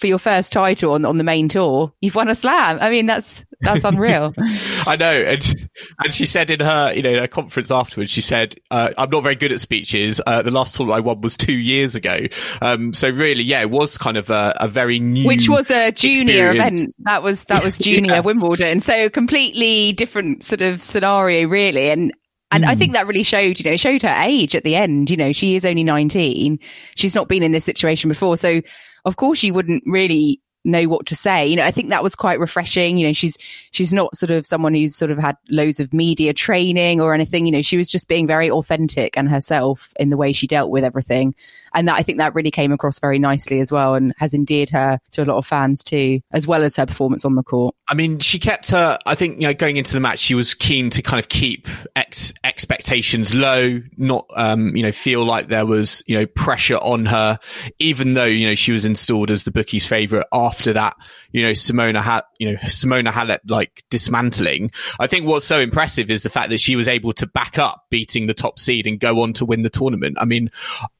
for 0.00 0.06
your 0.06 0.18
first 0.18 0.52
title 0.52 0.94
on 0.94 1.04
on 1.04 1.18
the 1.18 1.24
main 1.24 1.48
tour, 1.48 1.92
you've 2.00 2.14
won 2.14 2.28
a 2.28 2.34
slam. 2.34 2.78
I 2.80 2.90
mean, 2.90 3.06
that's 3.06 3.44
that's 3.60 3.84
unreal. 3.84 4.32
I 4.86 4.96
know, 4.96 5.12
and 5.12 5.70
and 6.02 6.14
she 6.14 6.24
said 6.26 6.50
in 6.50 6.60
her 6.60 6.92
you 6.94 7.02
know 7.02 7.18
her 7.20 7.28
conference 7.28 7.70
afterwards, 7.70 8.10
she 8.10 8.22
said, 8.22 8.56
uh, 8.70 8.90
"I'm 8.96 9.10
not 9.10 9.22
very 9.22 9.36
good 9.36 9.52
at 9.52 9.60
speeches. 9.60 10.20
Uh, 10.26 10.42
the 10.42 10.50
last 10.50 10.74
tournament 10.74 10.96
I 10.96 11.00
won 11.00 11.20
was 11.20 11.36
two 11.36 11.56
years 11.58 11.94
ago. 11.94 12.20
Um, 12.62 12.94
so 12.94 13.10
really, 13.10 13.42
yeah, 13.42 13.60
it 13.60 13.70
was 13.70 13.98
kind 13.98 14.16
of 14.16 14.30
a, 14.30 14.56
a 14.58 14.68
very 14.68 14.98
new, 14.98 15.26
which 15.26 15.48
was 15.48 15.70
a 15.70 15.92
junior 15.92 16.50
experience. 16.50 16.80
event. 16.80 16.94
That 17.00 17.22
was 17.22 17.44
that 17.44 17.62
was 17.62 17.78
junior 17.78 18.14
Yeah. 18.14 18.20
Wimbledon. 18.20 18.80
So 18.80 19.10
completely 19.10 19.92
different 19.92 20.42
sort 20.42 20.62
of 20.62 20.82
scenario, 20.82 21.46
really. 21.46 21.90
And 21.90 22.12
and 22.52 22.64
I 22.64 22.74
think 22.74 22.94
that 22.94 23.06
really 23.06 23.22
showed, 23.22 23.60
you 23.60 23.70
know, 23.70 23.76
showed 23.76 24.02
her 24.02 24.22
age 24.24 24.56
at 24.56 24.64
the 24.64 24.74
end. 24.74 25.08
You 25.08 25.16
know, 25.16 25.30
she 25.32 25.54
is 25.54 25.64
only 25.64 25.84
19. 25.84 26.58
She's 26.96 27.14
not 27.14 27.28
been 27.28 27.44
in 27.44 27.52
this 27.52 27.64
situation 27.64 28.08
before. 28.08 28.36
So 28.36 28.60
of 29.04 29.16
course 29.16 29.42
you 29.42 29.54
wouldn't 29.54 29.82
really 29.86 30.40
know 30.64 30.86
what 30.88 31.06
to 31.06 31.16
say. 31.16 31.46
You 31.46 31.56
know, 31.56 31.64
I 31.64 31.70
think 31.70 31.88
that 31.88 32.02
was 32.02 32.14
quite 32.14 32.38
refreshing. 32.38 32.96
You 32.96 33.06
know, 33.06 33.12
she's 33.12 33.36
she's 33.70 33.92
not 33.92 34.16
sort 34.16 34.30
of 34.30 34.46
someone 34.46 34.74
who's 34.74 34.94
sort 34.94 35.10
of 35.10 35.18
had 35.18 35.36
loads 35.48 35.80
of 35.80 35.92
media 35.92 36.32
training 36.32 37.00
or 37.00 37.14
anything. 37.14 37.46
You 37.46 37.52
know, 37.52 37.62
she 37.62 37.76
was 37.76 37.90
just 37.90 38.08
being 38.08 38.26
very 38.26 38.50
authentic 38.50 39.16
and 39.16 39.28
herself 39.28 39.92
in 39.98 40.10
the 40.10 40.16
way 40.16 40.32
she 40.32 40.46
dealt 40.46 40.70
with 40.70 40.84
everything. 40.84 41.34
And 41.74 41.88
that 41.88 41.96
I 41.96 42.02
think 42.02 42.18
that 42.18 42.34
really 42.34 42.50
came 42.50 42.72
across 42.72 42.98
very 42.98 43.18
nicely 43.18 43.60
as 43.60 43.70
well 43.70 43.94
and 43.94 44.12
has 44.18 44.34
endeared 44.34 44.70
her 44.70 44.98
to 45.12 45.22
a 45.22 45.26
lot 45.26 45.36
of 45.36 45.46
fans 45.46 45.84
too, 45.84 46.20
as 46.32 46.46
well 46.46 46.62
as 46.62 46.76
her 46.76 46.86
performance 46.86 47.24
on 47.24 47.34
the 47.34 47.42
court. 47.42 47.74
I 47.88 47.94
mean, 47.94 48.18
she 48.18 48.38
kept 48.38 48.70
her. 48.70 48.98
I 49.06 49.14
think 49.14 49.40
you 49.40 49.48
know, 49.48 49.54
going 49.54 49.76
into 49.76 49.92
the 49.92 50.00
match, 50.00 50.18
she 50.18 50.34
was 50.34 50.54
keen 50.54 50.90
to 50.90 51.02
kind 51.02 51.18
of 51.18 51.28
keep 51.28 51.68
ex- 51.96 52.34
expectations 52.44 53.34
low, 53.34 53.80
not 53.96 54.26
um, 54.36 54.74
you 54.76 54.82
know 54.82 54.92
feel 54.92 55.24
like 55.24 55.48
there 55.48 55.66
was 55.66 56.02
you 56.06 56.16
know 56.16 56.26
pressure 56.26 56.78
on 56.78 57.06
her, 57.06 57.38
even 57.78 58.14
though 58.14 58.24
you 58.24 58.48
know 58.48 58.54
she 58.54 58.72
was 58.72 58.84
installed 58.84 59.30
as 59.30 59.44
the 59.44 59.50
bookies' 59.50 59.86
favorite 59.86 60.26
after 60.32 60.72
that. 60.72 60.96
You 61.32 61.42
know, 61.42 61.52
Simona 61.52 62.00
had 62.00 62.22
you 62.40 62.50
know 62.50 62.58
Simona 62.62 63.08
Halep 63.08 63.40
like 63.46 63.84
dismantling. 63.90 64.72
I 64.98 65.06
think 65.06 65.26
what's 65.26 65.44
so 65.44 65.60
impressive 65.60 66.10
is 66.10 66.22
the 66.22 66.30
fact 66.30 66.48
that 66.48 66.58
she 66.58 66.74
was 66.74 66.88
able 66.88 67.12
to 67.12 67.26
back 67.26 67.58
up 67.58 67.84
beating 67.90 68.26
the 68.26 68.34
top 68.34 68.58
seed 68.58 68.86
and 68.86 68.98
go 68.98 69.20
on 69.20 69.34
to 69.34 69.44
win 69.44 69.60
the 69.60 69.68
tournament. 69.68 70.16
I 70.18 70.24
mean, 70.24 70.50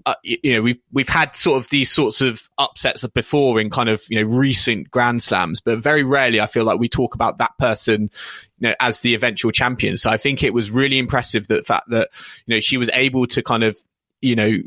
uh, 0.05 0.15
you 0.23 0.53
know, 0.53 0.61
we've 0.61 0.79
we've 0.93 1.09
had 1.09 1.35
sort 1.35 1.57
of 1.57 1.71
these 1.71 1.91
sorts 1.91 2.21
of 2.21 2.43
upsets 2.59 3.07
before 3.09 3.59
in 3.59 3.71
kind 3.71 3.89
of 3.89 4.03
you 4.11 4.21
know 4.21 4.31
recent 4.31 4.91
Grand 4.91 5.23
Slams, 5.23 5.63
but 5.63 5.79
very 5.79 6.05
rarely 6.05 6.43
I 6.43 6.47
feel 6.47 6.65
like 6.65 6.79
we 6.79 6.91
talk 6.91 7.15
about 7.15 7.39
that 7.39 7.57
person, 7.59 8.11
you 8.59 8.69
know, 8.69 8.75
as 8.79 9.01
the 9.01 9.15
eventual 9.15 9.51
champion. 9.51 9.97
So 9.97 10.11
I 10.11 10.19
think 10.19 10.43
it 10.43 10.53
was 10.53 10.71
really 10.71 10.99
impressive 10.99 11.49
that 11.49 11.67
fact 11.67 11.89
that 11.89 12.11
you 12.45 12.55
know 12.55 12.61
she 12.61 12.77
was 12.77 12.91
able 12.93 13.27
to 13.29 13.43
kind 13.43 13.65
of 13.65 13.79
you 14.21 14.37
know 14.37 14.59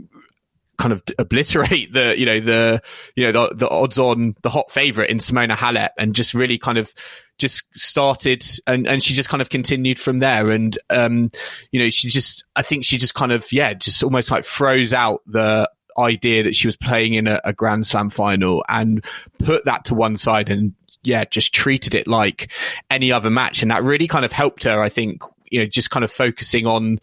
kind 0.84 0.91
of 0.91 1.02
obliterate 1.17 1.93
the 1.93 2.13
you 2.19 2.26
know 2.26 2.41
the 2.41 2.82
you 3.15 3.24
know 3.24 3.32
the, 3.32 3.56
the 3.56 3.69
odds 3.69 3.98
on 3.98 4.36
the 4.41 4.50
hot 4.50 4.69
favorite 4.69 5.10
in 5.10 5.17
Simona 5.17 5.54
Halep 5.54 5.91
and 5.98 6.13
just 6.13 6.34
really 6.34 6.58
kind 6.58 6.78
of 6.78 6.93
just 7.38 7.63
started 7.74 8.43
and 8.67 8.86
and 8.86 9.02
she 9.02 9.13
just 9.13 9.30
kind 9.30 9.41
of 9.41 9.50
continued 9.50 9.98
from 9.98 10.19
there. 10.19 10.52
And 10.52 10.78
um 10.89 11.32
you 11.72 11.80
know 11.80 11.89
she 11.89 12.10
just 12.10 12.43
I 12.58 12.63
think 12.63 12.84
she 12.84 12.98
just 12.98 13.15
kind 13.15 13.32
of 13.32 13.50
yeah 13.54 13.74
just 13.74 14.04
almost 14.04 14.30
like 14.30 14.43
froze 14.43 14.93
out 14.93 15.22
the 15.26 15.72
idea 15.98 16.43
that 16.43 16.56
she 16.56 16.67
was 16.67 16.76
playing 16.76 17.13
in 17.13 17.28
a, 17.28 17.39
a 17.46 17.54
grand 17.54 17.86
slam 17.86 18.10
final 18.10 18.65
and 18.67 19.06
put 19.39 19.63
that 19.63 19.86
to 19.86 19.96
one 19.96 20.17
side 20.17 20.50
and 20.50 20.74
yeah 21.04 21.24
just 21.24 21.54
treated 21.54 21.96
it 21.96 22.08
like 22.08 22.52
any 22.89 23.10
other 23.10 23.30
match. 23.30 23.62
And 23.62 23.72
that 23.72 23.84
really 23.84 24.08
kind 24.08 24.26
of 24.26 24.34
helped 24.34 24.65
her 24.65 24.82
I 24.82 24.89
think 24.89 25.24
you 25.50 25.60
know 25.60 25.65
just 25.65 25.91
kind 25.91 26.04
of 26.04 26.12
focusing 26.12 26.67
on 26.67 27.00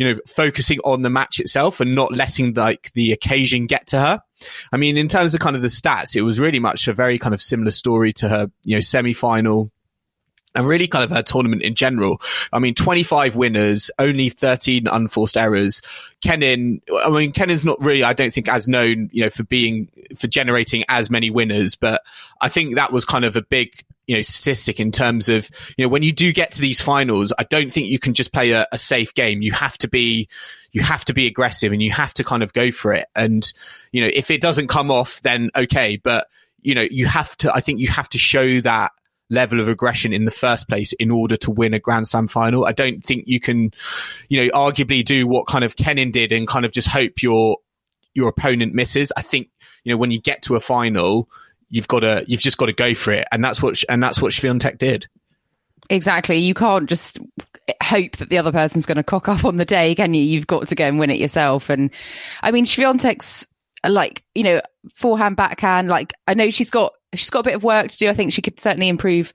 you 0.00 0.06
know 0.14 0.20
focusing 0.26 0.78
on 0.80 1.02
the 1.02 1.10
match 1.10 1.38
itself 1.38 1.78
and 1.78 1.94
not 1.94 2.12
letting 2.12 2.54
like 2.54 2.90
the 2.94 3.12
occasion 3.12 3.66
get 3.66 3.86
to 3.86 4.00
her 4.00 4.22
i 4.72 4.76
mean 4.78 4.96
in 4.96 5.06
terms 5.06 5.34
of 5.34 5.40
kind 5.40 5.54
of 5.54 5.62
the 5.62 5.68
stats 5.68 6.16
it 6.16 6.22
was 6.22 6.40
really 6.40 6.58
much 6.58 6.88
a 6.88 6.94
very 6.94 7.18
kind 7.18 7.34
of 7.34 7.42
similar 7.42 7.70
story 7.70 8.12
to 8.12 8.28
her 8.28 8.50
you 8.64 8.74
know 8.74 8.80
semi-final 8.80 9.70
and 10.54 10.66
really 10.66 10.88
kind 10.88 11.04
of 11.04 11.10
her 11.10 11.22
tournament 11.22 11.62
in 11.62 11.74
general. 11.74 12.20
I 12.52 12.58
mean, 12.58 12.74
25 12.74 13.36
winners, 13.36 13.90
only 13.98 14.30
13 14.30 14.88
unforced 14.88 15.36
errors. 15.36 15.80
Kenin, 16.22 16.80
I 17.04 17.08
mean, 17.10 17.32
Kenin's 17.32 17.64
not 17.64 17.80
really, 17.80 18.02
I 18.02 18.14
don't 18.14 18.34
think, 18.34 18.48
as 18.48 18.66
known, 18.66 19.10
you 19.12 19.22
know, 19.22 19.30
for 19.30 19.44
being, 19.44 19.88
for 20.16 20.26
generating 20.26 20.84
as 20.88 21.08
many 21.08 21.30
winners, 21.30 21.76
but 21.76 22.02
I 22.40 22.48
think 22.48 22.74
that 22.74 22.92
was 22.92 23.04
kind 23.04 23.24
of 23.24 23.36
a 23.36 23.42
big, 23.42 23.84
you 24.10 24.16
know, 24.16 24.22
statistic 24.22 24.80
in 24.80 24.90
terms 24.90 25.28
of, 25.28 25.48
you 25.76 25.84
know, 25.84 25.88
when 25.88 26.02
you 26.02 26.10
do 26.10 26.32
get 26.32 26.50
to 26.50 26.60
these 26.60 26.80
finals, 26.80 27.32
I 27.38 27.44
don't 27.44 27.72
think 27.72 27.90
you 27.90 28.00
can 28.00 28.12
just 28.12 28.32
play 28.32 28.50
a, 28.50 28.66
a 28.72 28.76
safe 28.76 29.14
game. 29.14 29.40
You 29.40 29.52
have 29.52 29.78
to 29.78 29.88
be, 29.88 30.28
you 30.72 30.82
have 30.82 31.04
to 31.04 31.14
be 31.14 31.28
aggressive 31.28 31.70
and 31.70 31.80
you 31.80 31.92
have 31.92 32.12
to 32.14 32.24
kind 32.24 32.42
of 32.42 32.52
go 32.52 32.72
for 32.72 32.92
it. 32.92 33.06
And, 33.14 33.46
you 33.92 34.00
know, 34.00 34.10
if 34.12 34.32
it 34.32 34.40
doesn't 34.40 34.66
come 34.66 34.90
off, 34.90 35.22
then 35.22 35.50
okay. 35.54 35.96
But, 35.96 36.26
you 36.60 36.74
know, 36.74 36.84
you 36.90 37.06
have 37.06 37.36
to, 37.36 37.54
I 37.54 37.60
think 37.60 37.78
you 37.78 37.86
have 37.86 38.08
to 38.08 38.18
show 38.18 38.60
that 38.62 38.90
level 39.30 39.60
of 39.60 39.68
aggression 39.68 40.12
in 40.12 40.24
the 40.24 40.32
first 40.32 40.68
place 40.68 40.92
in 40.94 41.12
order 41.12 41.36
to 41.36 41.52
win 41.52 41.72
a 41.72 41.78
Grand 41.78 42.08
Slam 42.08 42.26
final. 42.26 42.66
I 42.66 42.72
don't 42.72 43.04
think 43.04 43.28
you 43.28 43.38
can, 43.38 43.70
you 44.28 44.42
know, 44.42 44.50
arguably 44.50 45.04
do 45.04 45.28
what 45.28 45.46
kind 45.46 45.62
of 45.62 45.76
Kenin 45.76 46.10
did 46.10 46.32
and 46.32 46.48
kind 46.48 46.64
of 46.64 46.72
just 46.72 46.88
hope 46.88 47.22
your 47.22 47.58
your 48.12 48.28
opponent 48.28 48.74
misses. 48.74 49.12
I 49.16 49.22
think, 49.22 49.50
you 49.84 49.92
know, 49.92 49.98
when 49.98 50.10
you 50.10 50.20
get 50.20 50.42
to 50.42 50.56
a 50.56 50.60
final, 50.60 51.28
you've 51.70 51.88
got 51.88 52.00
to 52.00 52.24
you've 52.26 52.40
just 52.40 52.58
got 52.58 52.66
to 52.66 52.72
go 52.72 52.94
for 52.94 53.12
it, 53.12 53.26
and 53.32 53.42
that's 53.42 53.62
what 53.62 53.82
and 53.88 54.02
that's 54.02 54.20
what 54.20 54.32
Swiatek 54.32 54.78
did. 54.78 55.08
Exactly. 55.88 56.36
You 56.38 56.54
can't 56.54 56.88
just 56.88 57.18
hope 57.82 58.16
that 58.18 58.28
the 58.28 58.38
other 58.38 58.52
person's 58.52 58.86
going 58.86 58.96
to 58.96 59.02
cock 59.02 59.28
up 59.28 59.44
on 59.44 59.56
the 59.56 59.64
day, 59.64 59.94
can 59.94 60.14
you? 60.14 60.22
You've 60.22 60.46
got 60.46 60.68
to 60.68 60.74
go 60.74 60.86
and 60.86 60.98
win 60.98 61.10
it 61.10 61.18
yourself. 61.18 61.68
And 61.68 61.90
I 62.42 62.50
mean, 62.50 62.64
Swiatek's 62.64 63.46
like, 63.88 64.22
you 64.34 64.44
know, 64.44 64.60
forehand, 64.94 65.36
backhand. 65.36 65.88
Like, 65.88 66.12
I 66.28 66.34
know 66.34 66.50
she's 66.50 66.70
got 66.70 66.92
she's 67.14 67.30
got 67.30 67.40
a 67.40 67.44
bit 67.44 67.54
of 67.56 67.64
work 67.64 67.88
to 67.88 67.98
do. 67.98 68.08
I 68.08 68.14
think 68.14 68.32
she 68.32 68.42
could 68.42 68.60
certainly 68.60 68.88
improve 68.88 69.32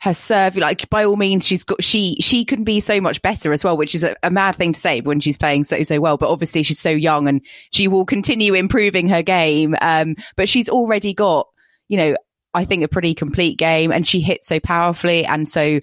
her 0.00 0.14
serve. 0.14 0.56
Like, 0.56 0.88
by 0.88 1.04
all 1.04 1.16
means, 1.16 1.46
she's 1.46 1.64
got 1.64 1.82
she 1.82 2.16
she 2.20 2.44
can 2.44 2.64
be 2.64 2.80
so 2.80 3.00
much 3.00 3.20
better 3.22 3.52
as 3.52 3.64
well, 3.64 3.76
which 3.76 3.94
is 3.94 4.04
a, 4.04 4.16
a 4.22 4.30
mad 4.30 4.56
thing 4.56 4.72
to 4.72 4.80
say 4.80 5.00
when 5.00 5.20
she's 5.20 5.38
playing 5.38 5.64
so 5.64 5.82
so 5.82 6.00
well. 6.00 6.16
But 6.16 6.30
obviously, 6.30 6.62
she's 6.62 6.80
so 6.80 6.90
young 6.90 7.28
and 7.28 7.44
she 7.70 7.88
will 7.88 8.06
continue 8.06 8.54
improving 8.54 9.08
her 9.08 9.22
game. 9.22 9.76
Um, 9.80 10.16
but 10.36 10.48
she's 10.48 10.68
already 10.68 11.12
got, 11.12 11.48
you 11.88 11.96
know, 11.96 12.16
I 12.54 12.64
think 12.64 12.84
a 12.84 12.88
pretty 12.88 13.14
complete 13.14 13.58
game, 13.58 13.92
and 13.92 14.06
she 14.06 14.20
hits 14.20 14.46
so 14.46 14.60
powerfully 14.60 15.24
and 15.24 15.48
so, 15.48 15.80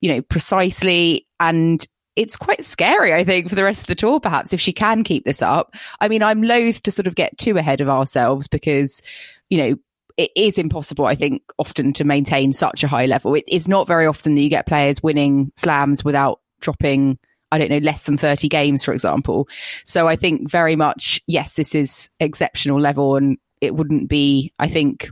you 0.00 0.12
know, 0.12 0.22
precisely 0.22 1.26
and. 1.38 1.86
It's 2.16 2.36
quite 2.36 2.64
scary, 2.64 3.14
I 3.14 3.22
think, 3.24 3.48
for 3.48 3.54
the 3.54 3.64
rest 3.64 3.82
of 3.82 3.86
the 3.86 3.94
tour, 3.94 4.18
perhaps, 4.20 4.52
if 4.52 4.60
she 4.60 4.72
can 4.72 5.04
keep 5.04 5.24
this 5.24 5.40
up. 5.40 5.74
I 6.00 6.08
mean, 6.08 6.24
I'm 6.24 6.42
loath 6.42 6.82
to 6.82 6.90
sort 6.90 7.06
of 7.06 7.14
get 7.14 7.38
too 7.38 7.56
ahead 7.56 7.80
of 7.80 7.88
ourselves 7.88 8.48
because, 8.48 9.00
you 9.48 9.56
know, 9.56 9.76
it 10.18 10.30
is 10.36 10.58
impossible, 10.58 11.06
I 11.06 11.14
think, 11.14 11.40
often 11.58 11.94
to 11.94 12.04
maintain 12.04 12.52
such 12.52 12.82
a 12.82 12.88
high 12.88 13.06
level. 13.06 13.34
It 13.36 13.44
is 13.48 13.68
not 13.68 13.86
very 13.86 14.06
often 14.06 14.34
that 14.34 14.42
you 14.42 14.50
get 14.50 14.66
players 14.66 15.02
winning 15.02 15.52
slams 15.56 16.04
without 16.04 16.40
dropping, 16.60 17.16
I 17.52 17.58
don't 17.58 17.70
know, 17.70 17.78
less 17.78 18.04
than 18.04 18.18
30 18.18 18.48
games, 18.48 18.84
for 18.84 18.92
example. 18.92 19.48
So 19.86 20.08
I 20.08 20.16
think 20.16 20.50
very 20.50 20.76
much, 20.76 21.22
yes, 21.26 21.54
this 21.54 21.74
is 21.74 22.10
exceptional 22.18 22.80
level 22.80 23.16
and 23.16 23.38
it 23.62 23.74
wouldn't 23.74 24.10
be, 24.10 24.52
I 24.58 24.68
think, 24.68 25.08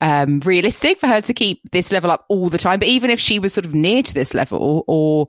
um, 0.00 0.40
realistic 0.40 0.98
for 0.98 1.06
her 1.06 1.20
to 1.20 1.34
keep 1.34 1.60
this 1.70 1.90
level 1.92 2.10
up 2.10 2.24
all 2.28 2.48
the 2.48 2.58
time. 2.58 2.78
But 2.78 2.88
even 2.88 3.10
if 3.10 3.20
she 3.20 3.38
was 3.38 3.52
sort 3.52 3.66
of 3.66 3.74
near 3.74 4.02
to 4.02 4.14
this 4.14 4.34
level 4.34 4.84
or, 4.86 5.26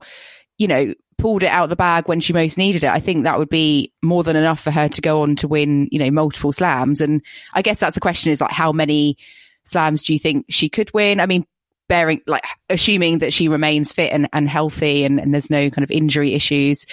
you 0.58 0.68
know, 0.68 0.94
pulled 1.18 1.42
it 1.42 1.48
out 1.48 1.68
the 1.68 1.76
bag 1.76 2.08
when 2.08 2.20
she 2.20 2.32
most 2.32 2.56
needed 2.56 2.82
it, 2.82 2.90
I 2.90 2.98
think 2.98 3.24
that 3.24 3.38
would 3.38 3.50
be 3.50 3.92
more 4.02 4.22
than 4.22 4.36
enough 4.36 4.60
for 4.60 4.70
her 4.70 4.88
to 4.88 5.00
go 5.00 5.22
on 5.22 5.36
to 5.36 5.48
win, 5.48 5.88
you 5.90 5.98
know, 5.98 6.10
multiple 6.10 6.52
slams. 6.52 7.00
And 7.00 7.22
I 7.52 7.62
guess 7.62 7.80
that's 7.80 7.94
the 7.94 8.00
question 8.00 8.32
is 8.32 8.40
like, 8.40 8.52
how 8.52 8.72
many 8.72 9.16
slams 9.64 10.02
do 10.02 10.12
you 10.12 10.18
think 10.18 10.46
she 10.48 10.68
could 10.68 10.90
win? 10.94 11.20
I 11.20 11.26
mean, 11.26 11.46
bearing, 11.88 12.22
like, 12.26 12.44
assuming 12.68 13.18
that 13.18 13.32
she 13.32 13.48
remains 13.48 13.92
fit 13.92 14.12
and, 14.12 14.28
and 14.32 14.48
healthy 14.48 15.04
and, 15.04 15.18
and 15.18 15.34
there's 15.34 15.50
no 15.50 15.68
kind 15.68 15.82
of 15.82 15.90
injury 15.90 16.34
issues. 16.34 16.86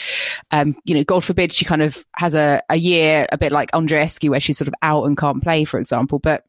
Um, 0.49 0.75
you 0.85 0.95
know, 0.95 1.03
God 1.03 1.23
forbid 1.23 1.53
she 1.53 1.65
kind 1.65 1.83
of 1.83 2.03
has 2.15 2.33
a, 2.33 2.59
a 2.69 2.75
year 2.75 3.27
a 3.31 3.37
bit 3.37 3.51
like 3.51 3.71
Andreescu 3.71 4.31
where 4.31 4.39
she's 4.39 4.57
sort 4.57 4.67
of 4.67 4.73
out 4.81 5.05
and 5.05 5.15
can't 5.15 5.43
play, 5.43 5.65
for 5.65 5.79
example. 5.79 6.17
But 6.19 6.43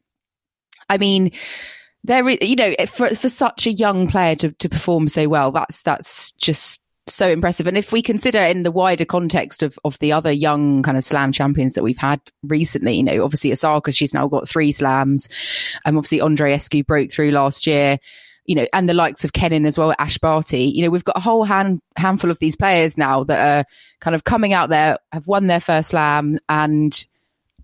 I 0.89 0.97
mean, 0.97 1.31
there 2.03 2.27
you 2.29 2.55
know, 2.55 2.73
for, 2.87 3.13
for 3.15 3.29
such 3.29 3.67
a 3.67 3.71
young 3.71 4.07
player 4.07 4.35
to, 4.37 4.51
to 4.51 4.69
perform 4.69 5.07
so 5.07 5.27
well, 5.29 5.51
that's, 5.51 5.81
that's 5.81 6.31
just, 6.33 6.81
so 7.09 7.29
impressive. 7.29 7.67
And 7.67 7.77
if 7.77 7.91
we 7.91 8.01
consider 8.01 8.39
in 8.39 8.63
the 8.63 8.71
wider 8.71 9.05
context 9.05 9.63
of, 9.63 9.77
of 9.83 9.97
the 9.99 10.11
other 10.11 10.31
young 10.31 10.83
kind 10.83 10.97
of 10.97 11.03
slam 11.03 11.31
champions 11.31 11.73
that 11.73 11.83
we've 11.83 11.97
had 11.97 12.21
recently, 12.43 12.95
you 12.97 13.03
know, 13.03 13.23
obviously 13.23 13.51
Osaka, 13.51 13.91
she's 13.91 14.13
now 14.13 14.27
got 14.27 14.47
three 14.47 14.71
slams. 14.71 15.29
Um, 15.85 15.97
obviously 15.97 16.19
Andreescu 16.19 16.85
broke 16.85 17.11
through 17.11 17.31
last 17.31 17.67
year, 17.67 17.99
you 18.45 18.55
know, 18.55 18.67
and 18.73 18.87
the 18.87 18.93
likes 18.93 19.23
of 19.23 19.33
Kenin 19.33 19.65
as 19.65 19.77
well, 19.77 19.93
Ash 19.99 20.17
Barty. 20.17 20.63
You 20.63 20.83
know, 20.83 20.89
we've 20.89 21.03
got 21.03 21.17
a 21.17 21.21
whole 21.21 21.43
hand, 21.43 21.81
handful 21.95 22.31
of 22.31 22.39
these 22.39 22.55
players 22.55 22.97
now 22.97 23.23
that 23.25 23.39
are 23.39 23.65
kind 23.99 24.15
of 24.15 24.23
coming 24.23 24.53
out 24.53 24.69
there, 24.69 24.97
have 25.11 25.27
won 25.27 25.47
their 25.47 25.61
first 25.61 25.89
slam 25.89 26.37
and, 26.47 27.05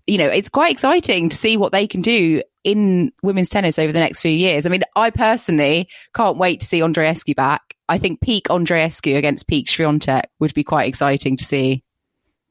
you 0.06 0.18
know, 0.18 0.28
it's 0.28 0.48
quite 0.48 0.72
exciting 0.72 1.28
to 1.28 1.36
see 1.36 1.56
what 1.56 1.72
they 1.72 1.86
can 1.86 2.00
do 2.00 2.42
in 2.66 3.12
women's 3.22 3.48
tennis 3.48 3.78
over 3.78 3.92
the 3.92 4.00
next 4.00 4.20
few 4.20 4.32
years. 4.32 4.66
I 4.66 4.70
mean, 4.70 4.82
I 4.96 5.10
personally 5.10 5.88
can't 6.14 6.36
wait 6.36 6.58
to 6.60 6.66
see 6.66 6.80
Andreescu 6.80 7.36
back. 7.36 7.76
I 7.88 7.96
think 7.96 8.20
peak 8.20 8.48
Andreescu 8.48 9.16
against 9.16 9.46
peak 9.46 9.68
Swiatek 9.68 10.24
would 10.40 10.52
be 10.52 10.64
quite 10.64 10.88
exciting 10.88 11.36
to 11.36 11.44
see. 11.44 11.84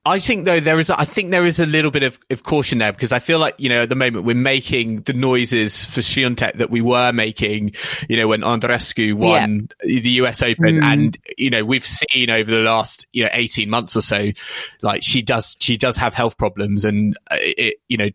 I 0.08 0.20
think 0.20 0.46
though 0.46 0.60
there 0.60 0.80
is, 0.80 0.90
I 0.90 1.04
think 1.04 1.32
there 1.32 1.46
is 1.46 1.60
a 1.60 1.66
little 1.66 1.90
bit 1.90 2.04
of, 2.04 2.18
of 2.30 2.44
caution 2.44 2.78
there 2.78 2.94
because 2.94 3.12
I 3.12 3.20
feel 3.20 3.40
like 3.40 3.56
you 3.58 3.70
know 3.70 3.82
at 3.82 3.90
the 3.90 3.96
moment 3.96 4.24
we're 4.24 4.36
making 4.36 5.02
the 5.02 5.14
noises 5.14 5.86
for 5.86 6.02
Swiatek 6.02 6.60
that 6.60 6.70
we 6.70 6.80
were 6.80 7.12
making, 7.12 7.74
you 8.08 8.16
know, 8.16 8.28
when 8.28 8.42
Andreescu 8.42 9.16
won 9.16 9.68
yeah. 9.84 10.00
the 10.02 10.10
US 10.22 10.44
Open, 10.44 10.80
mm. 10.80 10.84
and 10.84 11.18
you 11.38 11.50
know 11.50 11.66
we've 11.66 11.86
seen 11.86 12.30
over 12.30 12.50
the 12.50 12.60
last 12.60 13.08
you 13.14 13.24
know 13.24 13.30
eighteen 13.34 13.70
months 13.70 13.98
or 13.98 14.02
so, 14.02 14.32
like 14.84 15.02
she 15.02 15.24
does 15.24 15.58
she 15.60 15.76
does 15.76 15.98
have 15.98 16.14
health 16.14 16.38
problems, 16.38 16.86
and 16.86 17.18
uh, 17.32 17.38
it 17.40 17.78
you 17.90 17.98
know 17.98 18.10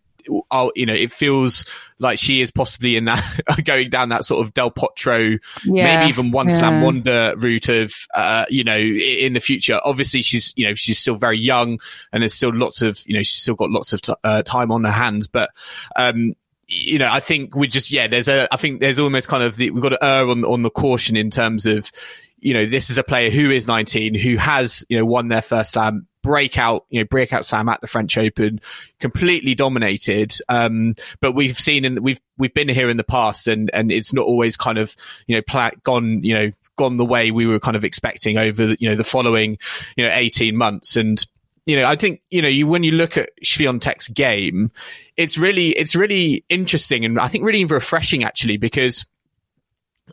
I'll, 0.51 0.73
you 0.75 0.87
know, 0.87 0.95
it 0.95 1.13
feels 1.13 1.65
like 1.99 2.19
she 2.19 2.41
is 2.41 2.51
possibly 2.51 2.97
in 2.97 3.05
that 3.07 3.23
going 3.65 3.91
down 3.91 4.09
that 4.11 4.25
sort 4.25 4.45
of 4.45 4.55
Del 4.55 4.71
Potro, 4.71 5.39
yeah, 5.65 5.85
maybe 5.85 6.11
even 6.11 6.31
one 6.31 6.49
yeah. 6.49 6.59
slam 6.59 6.83
wonder 6.83 7.35
route 7.37 7.69
of, 7.69 7.93
uh, 8.15 8.47
you 8.49 8.65
know, 8.65 8.79
in 8.79 9.33
the 9.33 9.41
future. 9.41 9.81
Obviously, 9.85 10.23
she's, 10.23 10.53
you 10.57 10.67
know, 10.67 10.75
she's 10.75 10.99
still 10.99 11.17
very 11.17 11.39
young 11.39 11.79
and 12.13 12.23
there's 12.23 12.35
still 12.35 12.55
lots 12.55 12.83
of, 12.83 13.01
you 13.07 13.15
know, 13.15 13.23
she's 13.23 13.43
still 13.43 13.55
got 13.55 13.71
lots 13.71 13.93
of 13.93 14.01
t- 14.01 14.15
uh, 14.25 14.43
time 14.43 14.73
on 14.73 14.85
her 14.85 14.91
hands, 14.91 15.29
but, 15.29 15.51
um, 15.97 16.35
you 16.67 16.99
know, 16.99 17.11
I 17.11 17.21
think 17.21 17.57
we 17.57 17.67
just, 17.67 17.91
yeah, 17.91 18.07
there's 18.07 18.29
a, 18.29 18.49
I 18.53 18.57
think 18.57 18.81
there's 18.81 19.01
almost 19.01 19.29
kind 19.29 19.43
of 19.43 19.57
the, 19.57 19.71
we've 19.71 19.83
got 19.83 19.91
to 19.91 20.05
err 20.05 20.29
on, 20.29 20.45
on 20.45 20.63
the 20.63 20.71
caution 20.71 21.17
in 21.17 21.31
terms 21.31 21.67
of, 21.67 21.91
you 22.39 22.55
know, 22.55 22.65
this 22.65 22.91
is 22.91 22.99
a 22.99 23.03
player 23.03 23.31
who 23.31 23.51
is 23.51 23.67
19, 23.67 24.15
who 24.15 24.37
has, 24.37 24.85
you 24.89 24.97
know, 24.97 25.05
won 25.05 25.29
their 25.29 25.43
first 25.43 25.73
slam 25.73 26.07
breakout, 26.23 26.87
you 26.91 27.01
know, 27.01 27.05
breakout 27.05 27.45
Sam 27.45 27.69
at 27.69 27.81
the 27.81 27.87
French 27.87 28.17
Open, 28.17 28.61
completely 28.99 29.55
dominated. 29.55 30.33
Um, 30.49 30.95
but 31.21 31.33
we've 31.33 31.59
seen 31.59 31.85
and 31.85 32.01
we've, 32.01 32.21
we've 32.39 32.55
been 32.55 32.69
here 32.69 32.89
in 32.89 32.97
the 32.97 33.05
past 33.05 33.49
and, 33.49 33.71
and 33.73 33.91
it's 33.91 34.13
not 34.13 34.27
always 34.27 34.57
kind 34.57 34.79
of, 34.79 34.95
you 35.27 35.37
know, 35.37 35.43
pla- 35.43 35.71
gone, 35.83 36.23
you 36.23 36.35
know, 36.35 36.51
gone 36.77 36.97
the 36.97 37.05
way 37.05 37.31
we 37.31 37.47
were 37.47 37.61
kind 37.61 37.77
of 37.77 37.85
expecting 37.85 38.39
over, 38.39 38.67
the, 38.69 38.77
you 38.81 38.89
know, 38.89 38.97
the 38.97 39.05
following, 39.05 39.59
you 39.97 40.05
know, 40.05 40.11
18 40.13 40.57
months. 40.57 40.97
And, 40.97 41.25
you 41.67 41.77
know, 41.77 41.85
I 41.85 41.97
think, 41.97 42.23
you 42.31 42.43
know, 42.43 42.49
you, 42.49 42.67
when 42.67 42.83
you 42.83 42.93
look 42.93 43.17
at 43.17 43.31
Swiatek's 43.45 44.09
game, 44.09 44.71
it's 45.17 45.37
really, 45.37 45.71
it's 45.71 45.95
really 45.95 46.45
interesting 46.49 47.05
and 47.05 47.19
I 47.19 47.29
think 47.29 47.45
really 47.45 47.65
refreshing 47.65 48.25
actually 48.25 48.57
because 48.57 49.05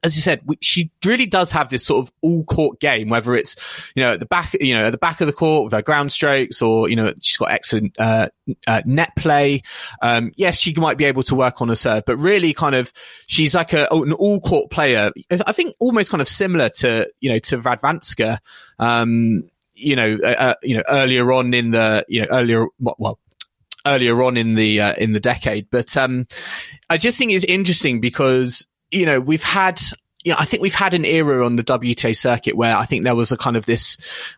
as 0.03 0.15
you 0.15 0.21
said, 0.21 0.41
she 0.62 0.91
really 1.05 1.25
does 1.25 1.51
have 1.51 1.69
this 1.69 1.86
sort 1.86 2.05
of 2.05 2.13
all 2.21 2.43
court 2.43 2.79
game, 2.79 3.10
whether 3.10 3.36
it's, 3.36 3.55
you 3.95 4.03
know, 4.03 4.13
at 4.13 4.19
the 4.19 4.25
back, 4.25 4.55
you 4.60 4.73
know, 4.73 4.86
at 4.86 4.91
the 4.91 4.97
back 4.97 5.21
of 5.21 5.27
the 5.27 5.33
court 5.33 5.65
with 5.65 5.73
her 5.73 5.81
ground 5.81 6.12
strokes 6.12 6.62
or, 6.62 6.89
you 6.89 6.95
know, 6.95 7.13
she's 7.21 7.38
got 7.38 7.51
excellent, 7.51 7.99
uh, 7.99 8.29
uh, 8.67 8.81
net 8.86 9.15
play. 9.15 9.62
Um, 10.01 10.31
yes, 10.36 10.57
she 10.57 10.73
might 10.75 10.97
be 10.97 11.05
able 11.05 11.23
to 11.23 11.36
work 11.36 11.62
on 11.62 11.69
a 11.69 11.75
serve, 11.75 12.03
but 12.05 12.17
really 12.17 12.53
kind 12.53 12.75
of, 12.75 12.91
she's 13.27 13.55
like 13.55 13.73
a, 13.73 13.88
an 13.91 14.13
all 14.13 14.39
court 14.39 14.69
player. 14.69 15.12
I 15.29 15.51
think 15.51 15.75
almost 15.79 16.12
kind 16.12 16.21
of 16.21 16.27
similar 16.27 16.69
to, 16.69 17.10
you 17.19 17.31
know, 17.31 17.39
to 17.39 17.57
Radwanska. 17.60 18.39
Um, 18.79 19.49
you 19.73 19.95
know, 19.95 20.17
uh, 20.23 20.27
uh 20.27 20.53
you 20.63 20.75
know, 20.75 20.83
earlier 20.89 21.31
on 21.31 21.53
in 21.53 21.71
the, 21.71 22.05
you 22.07 22.21
know, 22.21 22.27
earlier, 22.31 22.67
well, 22.79 23.19
earlier 23.86 24.21
on 24.23 24.38
in 24.38 24.55
the, 24.55 24.81
uh, 24.81 24.93
in 24.95 25.13
the 25.13 25.19
decade. 25.19 25.69
But, 25.69 25.95
um, 25.95 26.27
I 26.89 26.97
just 26.97 27.17
think 27.17 27.31
it's 27.31 27.45
interesting 27.45 28.01
because, 28.01 28.65
you 28.91 29.06
know, 29.06 29.19
we've 29.19 29.43
had, 29.43 29.82
you 30.23 30.32
know, 30.32 30.38
I 30.39 30.45
think 30.45 30.62
we've 30.62 30.73
had 30.73 30.93
an 30.93 31.06
era 31.06 31.45
on 31.45 31.56
the 31.56 31.63
WTA 31.63 32.15
circuit 32.15 32.56
where 32.56 32.76
I 32.76 32.86
think 32.86 33.04
there 33.04 33.15
was 33.15 33.32
a 33.32 33.38
kind 33.38 33.56
of 33.56 33.65
this 33.65 33.97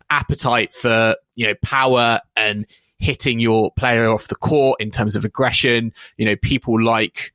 appetite 0.10 0.74
for, 0.74 1.16
you 1.36 1.48
know, 1.48 1.56
power 1.64 2.22
and 2.36 2.66
hitting 2.98 3.40
your 3.40 3.72
player 3.72 4.10
off 4.10 4.28
the 4.28 4.36
court 4.36 4.82
in 4.82 4.92
terms 4.92 5.16
of 5.16 5.26
aggression. 5.26 5.94
You 6.18 6.26
know, 6.26 6.36
people 6.36 6.84
like 6.84 7.34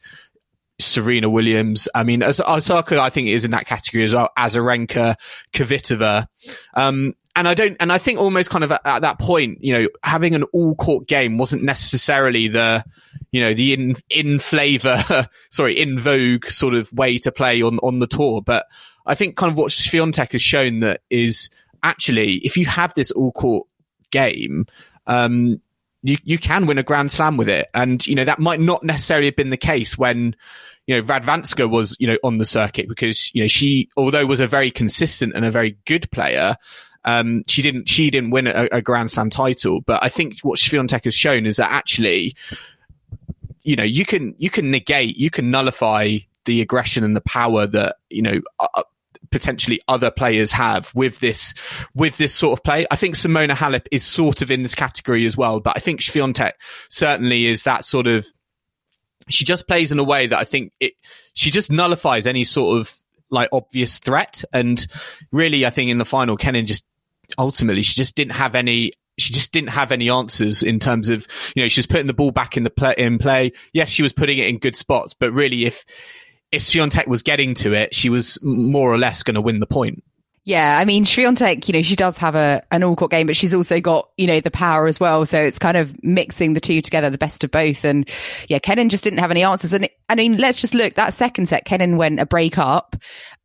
Serena 0.79 1.31
Williams. 1.31 1.89
I 1.95 2.05
mean, 2.05 2.23
as 2.23 2.41
Osaka, 2.41 3.01
I 3.01 3.11
think 3.11 3.29
is 3.29 3.45
in 3.45 3.53
that 3.53 3.67
category 3.67 4.05
as 4.05 4.15
well. 4.15 4.31
Azarenka, 4.37 5.17
Kvitova. 5.53 6.27
Um, 6.75 7.15
and 7.37 7.49
I 7.49 7.55
don't, 7.55 7.77
and 7.81 7.93
I 7.93 7.99
think 7.99 8.19
almost 8.19 8.51
kind 8.51 8.63
of 8.63 8.71
at, 8.71 8.83
at 8.85 9.03
that 9.03 9.19
point, 9.19 9.63
you 9.63 9.73
know, 9.73 9.89
having 10.03 10.35
an 10.35 10.45
all 10.45 10.75
court 10.77 11.09
game 11.09 11.37
wasn't 11.37 11.65
necessarily 11.65 12.49
the, 12.49 12.85
you 13.33 13.41
know, 13.41 13.55
the 13.55 13.73
in, 13.73 13.97
in 14.09 14.39
flavor, 14.39 15.29
sorry, 15.51 15.81
in 15.81 15.99
vogue 15.99 16.47
sort 16.47 16.75
of 16.75 16.93
way 16.93 17.19
to 17.19 17.33
play 17.33 17.61
on, 17.61 17.79
on 17.79 17.99
the 17.99 18.07
tour. 18.07 18.41
But 18.41 18.67
I 19.07 19.15
think 19.15 19.37
kind 19.37 19.51
of 19.51 19.59
what 19.59 19.73
Swiatek 19.73 20.33
has 20.33 20.43
shown 20.43 20.81
that 20.81 21.01
is 21.11 21.51
actually, 21.83 22.35
if 22.39 22.57
you 22.57 22.67
have 22.67 22.95
this 22.95 23.11
all 23.11 23.33
court 23.33 23.67
game, 24.11 24.67
um, 25.07 25.61
you, 26.03 26.19
you 26.23 26.39
can 26.39 26.67
win 26.67 26.79
a 26.79 26.83
grand 26.83 27.11
slam 27.11 27.37
with 27.37 27.49
it. 27.49 27.69
And, 27.75 28.07
you 28.07 28.15
know, 28.15 28.25
that 28.25 28.39
might 28.39 28.61
not 28.61 28.85
necessarily 28.85 29.27
have 29.27 29.37
been 29.37 29.51
the 29.51 29.57
case 29.57 29.99
when, 29.99 30.37
you 30.87 30.97
know, 30.97 31.03
Radwanska 31.03 31.69
was, 31.69 31.97
you 31.99 32.07
know, 32.07 32.19
on 32.23 32.39
the 32.39 32.45
circuit 32.45 32.89
because, 32.89 33.35
you 33.35 33.43
know, 33.43 33.49
she, 33.49 33.89
although 33.97 34.27
was 34.27 34.41
a 34.41 34.47
very 34.47 34.71
consistent 34.71 35.35
and 35.35 35.45
a 35.45 35.51
very 35.51 35.79
good 35.87 36.11
player, 36.11 36.57
um, 37.05 37.43
she 37.47 37.63
didn't, 37.63 37.89
she 37.89 38.11
didn't 38.11 38.31
win 38.31 38.47
a, 38.47 38.69
a 38.73 38.83
grand 38.83 39.11
slam 39.11 39.31
title. 39.31 39.81
But 39.81 40.03
I 40.03 40.09
think 40.09 40.41
what 40.43 40.59
Swiatek 40.59 41.05
has 41.05 41.15
shown 41.15 41.47
is 41.47 41.57
that 41.57 41.71
actually 41.71 42.37
you 43.65 43.77
know, 43.77 43.83
you 43.83 44.05
can, 44.05 44.35
you 44.39 44.51
can 44.51 44.71
negate, 44.71 45.17
you 45.17 45.31
can 45.31 45.51
nullify 45.51 46.19
the 46.45 46.61
aggression 46.61 47.03
and 47.03 47.17
the 47.17 47.23
power 47.23 47.67
that, 47.67 47.97
you 48.11 48.23
know, 48.23 48.41
uh, 48.61 48.83
potentially 49.31 49.81
other 49.89 50.11
players 50.11 50.53
have 50.53 50.95
with 50.95 51.19
this 51.19 51.55
with 51.95 52.17
this 52.19 52.33
sort 52.33 52.57
of 52.57 52.63
play. 52.63 52.87
I 52.91 52.97
think 52.97 53.17
Simona 53.17 53.51
Halep 53.51 53.87
is 53.91 54.05
sort 54.05 54.43
of 54.43 54.51
in 54.51 54.63
this 54.63 54.75
category 54.75 55.25
as 55.25 55.37
well, 55.37 55.59
but 55.59 55.77
I 55.77 55.81
think 55.81 56.01
Swiatek 56.01 56.53
certainly 56.89 57.47
is 57.47 57.65
that 57.65 57.85
sort 57.85 58.07
of. 58.07 58.27
She 59.31 59.45
just 59.45 59.67
plays 59.67 59.91
in 59.91 59.99
a 59.99 60.05
way 60.05 60.27
that 60.27 60.39
I 60.39 60.45
think 60.45 60.73
it. 60.79 60.93
She 61.33 61.51
just 61.51 61.73
nullifies 61.73 62.27
any 62.27 62.45
sort 62.45 62.79
of 62.79 62.95
like 63.31 63.49
obvious 63.53 63.99
threat, 63.99 64.45
and 64.53 64.87
really, 65.33 65.67
I 65.67 65.71
think 65.71 65.91
in 65.91 65.99
the 65.99 66.05
final, 66.05 66.37
Kenin 66.37 66.67
just 66.67 66.85
ultimately 67.39 67.83
she 67.83 67.95
just 67.95 68.15
didn't 68.15 68.33
have 68.33 68.55
any 68.55 68.93
she 69.17 69.33
just 69.33 69.53
didn't 69.53 69.71
have 69.71 69.93
any 69.93 70.11
answers 70.11 70.63
in 70.63 70.79
terms 70.79 71.09
of, 71.09 71.27
you 71.55 71.63
know, 71.63 71.69
she 71.69 71.79
was 71.79 71.87
putting 71.87 72.07
the 72.07 72.15
ball 72.15 72.33
back 72.33 72.57
in 72.57 72.65
the 72.65 72.71
play, 72.71 72.95
in 72.99 73.19
play. 73.19 73.53
Yes, 73.73 73.89
she 73.89 74.03
was 74.03 74.13
putting 74.13 74.39
it 74.39 74.49
in 74.49 74.59
good 74.59 74.75
spots, 74.75 75.15
but 75.15 75.33
really 75.33 75.67
if, 75.67 75.85
if 76.51 76.63
Swiatek 76.63 77.07
was 77.07 77.23
getting 77.23 77.55
to 77.55 77.73
it, 77.75 77.95
she 77.95 78.09
was 78.09 78.43
more 78.43 78.93
or 78.93 78.99
less 78.99 79.23
going 79.23 79.37
to 79.37 79.41
win 79.41 79.61
the 79.61 79.67
point. 79.67 80.03
Yeah, 80.47 80.77
I 80.79 80.85
mean, 80.85 81.05
Swiatek, 81.05 81.67
you 81.69 81.73
know, 81.73 81.81
she 81.81 81.97
does 81.97 82.19
have 82.19 82.35
a 82.35 82.63
an 82.71 82.85
all 82.85 82.97
court 82.97 83.11
game, 83.11 83.27
but 83.27 83.35
she's 83.35 83.55
also 83.55 83.81
got, 83.81 84.11
you 84.19 84.27
know, 84.27 84.41
the 84.41 84.51
power 84.51 84.87
as 84.87 85.01
well. 85.01 85.25
So 85.25 85.41
it's 85.41 85.59
kind 85.59 85.75
of 85.75 85.97
mixing 86.05 86.53
the 86.53 86.61
two 86.61 86.83
together, 86.83 87.09
the 87.09 87.17
best 87.17 87.45
of 87.45 87.51
both. 87.51 87.83
And 87.83 88.07
yeah, 88.49 88.59
Kenin 88.59 88.91
just 88.91 89.05
didn't 89.05 89.21
have 89.21 89.31
any 89.31 89.43
answers. 89.43 89.73
And 89.73 89.89
I 90.11 90.15
mean, 90.15 90.37
let's 90.37 90.61
just 90.61 90.75
look 90.75 90.95
that 90.95 91.15
second 91.15 91.47
set, 91.47 91.65
Kenin 91.65 91.97
went 91.97 92.21
a 92.21 92.27
break 92.27 92.59
up 92.59 92.95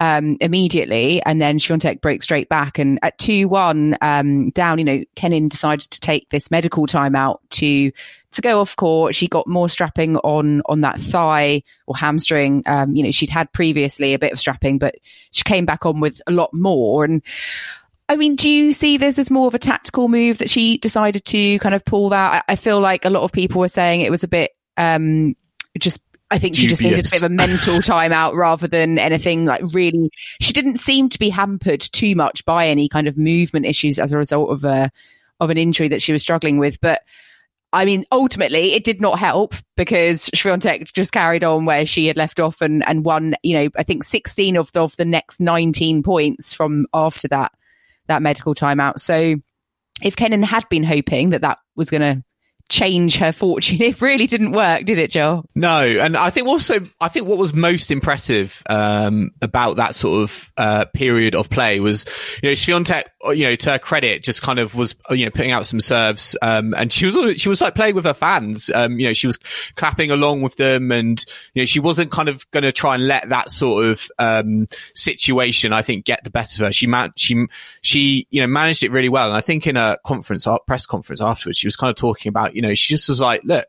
um, 0.01 0.35
immediately, 0.41 1.21
and 1.23 1.41
then 1.41 1.57
Swiatek 1.57 2.01
broke 2.01 2.21
straight 2.21 2.49
back. 2.49 2.77
And 2.77 2.99
at 3.01 3.17
two 3.17 3.47
one 3.47 3.97
um, 4.01 4.49
down, 4.49 4.77
you 4.77 4.83
know, 4.83 5.03
Kenin 5.15 5.47
decided 5.47 5.89
to 5.91 6.01
take 6.01 6.29
this 6.31 6.51
medical 6.51 6.85
timeout 6.85 7.39
to 7.51 7.93
to 8.31 8.41
go 8.41 8.61
off 8.61 8.75
court. 8.75 9.15
She 9.15 9.27
got 9.27 9.47
more 9.47 9.69
strapping 9.69 10.17
on 10.17 10.61
on 10.65 10.81
that 10.81 10.99
thigh 10.99 11.63
or 11.87 11.95
hamstring. 11.95 12.63
Um, 12.65 12.95
you 12.95 13.03
know, 13.03 13.11
she'd 13.11 13.29
had 13.29 13.51
previously 13.51 14.13
a 14.13 14.19
bit 14.19 14.31
of 14.31 14.39
strapping, 14.39 14.77
but 14.77 14.95
she 15.31 15.43
came 15.43 15.65
back 15.65 15.85
on 15.85 15.99
with 15.99 16.21
a 16.27 16.31
lot 16.31 16.53
more. 16.53 17.03
And 17.03 17.21
I 18.07 18.15
mean, 18.15 18.35
do 18.35 18.49
you 18.49 18.73
see 18.73 18.97
this 18.97 19.19
as 19.19 19.31
more 19.31 19.47
of 19.47 19.55
a 19.55 19.59
tactical 19.59 20.07
move 20.07 20.39
that 20.39 20.49
she 20.49 20.77
decided 20.77 21.25
to 21.25 21.59
kind 21.59 21.75
of 21.75 21.85
pull 21.85 22.09
that? 22.09 22.43
I, 22.47 22.53
I 22.53 22.55
feel 22.55 22.79
like 22.79 23.05
a 23.05 23.09
lot 23.09 23.23
of 23.23 23.31
people 23.31 23.59
were 23.59 23.67
saying 23.67 24.01
it 24.01 24.11
was 24.11 24.23
a 24.23 24.27
bit 24.27 24.51
um, 24.77 25.35
just 25.77 26.01
I 26.31 26.37
think 26.37 26.55
she 26.55 26.67
just 26.67 26.83
needed 26.83 26.99
a 26.99 27.09
bit 27.09 27.21
of 27.21 27.31
a 27.31 27.33
mental 27.33 27.75
timeout 27.79 28.35
rather 28.35 28.67
than 28.67 28.99
anything 28.99 29.45
like 29.45 29.63
really. 29.73 30.11
She 30.39 30.53
didn't 30.53 30.77
seem 30.77 31.09
to 31.09 31.19
be 31.19 31.29
hampered 31.29 31.81
too 31.81 32.15
much 32.15 32.45
by 32.45 32.67
any 32.67 32.87
kind 32.87 33.07
of 33.07 33.17
movement 33.17 33.65
issues 33.65 33.97
as 33.97 34.13
a 34.13 34.17
result 34.17 34.51
of 34.51 34.63
a 34.63 34.91
of 35.39 35.49
an 35.49 35.57
injury 35.57 35.87
that 35.87 36.01
she 36.01 36.13
was 36.13 36.21
struggling 36.21 36.59
with. 36.59 36.79
But 36.81 37.01
I 37.71 37.85
mean, 37.85 38.05
ultimately, 38.11 38.73
it 38.73 38.83
did 38.83 38.99
not 38.99 39.19
help 39.19 39.53
because 39.77 40.29
Swiatek 40.35 40.91
just 40.91 41.11
carried 41.11 41.43
on 41.43 41.65
where 41.65 41.85
she 41.85 42.07
had 42.07 42.17
left 42.17 42.39
off 42.39 42.61
and, 42.61 42.83
and 42.87 43.05
won, 43.05 43.35
you 43.43 43.55
know, 43.55 43.69
I 43.77 43.83
think 43.83 44.03
16 44.03 44.57
of 44.57 44.71
the, 44.71 44.81
of 44.81 44.95
the 44.95 45.05
next 45.05 45.39
19 45.39 46.01
points 46.01 46.53
from 46.53 46.87
after 46.93 47.27
that, 47.27 47.51
that 48.07 48.23
medical 48.23 48.55
timeout. 48.55 48.99
So 48.99 49.35
if 50.01 50.15
Kenin 50.15 50.41
had 50.41 50.67
been 50.69 50.83
hoping 50.83 51.29
that 51.29 51.41
that 51.41 51.59
was 51.75 51.91
going 51.91 52.01
to 52.01 52.23
change 52.69 53.17
her 53.17 53.31
fortune. 53.31 53.79
It 53.89 54.01
really 54.01 54.27
didn't 54.27 54.51
work, 54.51 54.85
did 54.85 54.99
it, 54.99 55.09
Joel? 55.09 55.45
No, 55.55 55.81
and 55.81 56.15
I 56.15 56.29
think 56.29 56.47
also 56.47 56.87
I 57.01 57.09
think 57.09 57.27
what 57.27 57.39
was 57.39 57.55
most 57.55 57.89
impressive 57.89 58.61
um, 58.69 59.31
about 59.41 59.77
that 59.77 59.95
sort 59.95 60.21
of 60.21 60.51
uh, 60.57 60.85
period 60.93 61.33
of 61.33 61.49
play 61.49 61.79
was 61.79 62.05
you 62.43 62.49
know 62.49 62.53
Swiatek, 62.53 63.05
you 63.35 63.45
know, 63.45 63.55
to 63.55 63.71
her 63.71 63.79
credit, 63.79 64.23
just 64.23 64.43
kind 64.43 64.59
of 64.59 64.75
was 64.75 64.95
you 65.09 65.25
know 65.25 65.31
putting 65.31 65.51
out 65.51 65.65
some 65.65 65.79
serves, 65.79 66.37
um, 66.43 66.75
and 66.75 66.93
she 66.93 67.05
was 67.05 67.41
she 67.41 67.49
was 67.49 67.61
like 67.61 67.73
playing 67.73 67.95
with 67.95 68.05
her 68.05 68.13
fans. 68.13 68.69
Um, 68.69 68.99
you 68.99 69.07
know, 69.07 69.13
she 69.13 69.25
was 69.25 69.37
clapping 69.75 70.11
along 70.11 70.43
with 70.43 70.55
them, 70.57 70.91
and 70.91 71.23
you 71.55 71.63
know 71.63 71.65
she 71.65 71.79
wasn't 71.79 72.11
kind 72.11 72.29
of 72.29 72.49
going 72.51 72.63
to 72.63 72.71
try 72.71 72.93
and 72.93 73.07
let 73.07 73.29
that 73.29 73.49
sort 73.49 73.85
of 73.85 74.07
um, 74.19 74.67
situation, 74.93 75.73
I 75.73 75.81
think, 75.81 76.05
get 76.05 76.23
the 76.23 76.29
better 76.29 76.63
of 76.63 76.67
her. 76.67 76.73
She 76.73 76.85
man- 76.85 77.13
she 77.15 77.47
she 77.81 78.27
you 78.29 78.41
know 78.41 78.47
managed 78.47 78.83
it 78.83 78.91
really 78.91 79.09
well, 79.09 79.27
and 79.27 79.35
I 79.35 79.41
think 79.41 79.65
in 79.65 79.77
a 79.77 79.97
conference, 80.05 80.45
press 80.67 80.85
conference 80.85 81.21
afterwards, 81.21 81.57
she 81.57 81.65
was 81.67 81.75
kind 81.75 81.89
of 81.89 81.95
talking 81.95 82.29
about 82.29 82.55
you 82.59 82.67
know, 82.67 82.73
she 82.73 82.93
just 82.93 83.07
was 83.07 83.21
like, 83.21 83.39
look, 83.45 83.65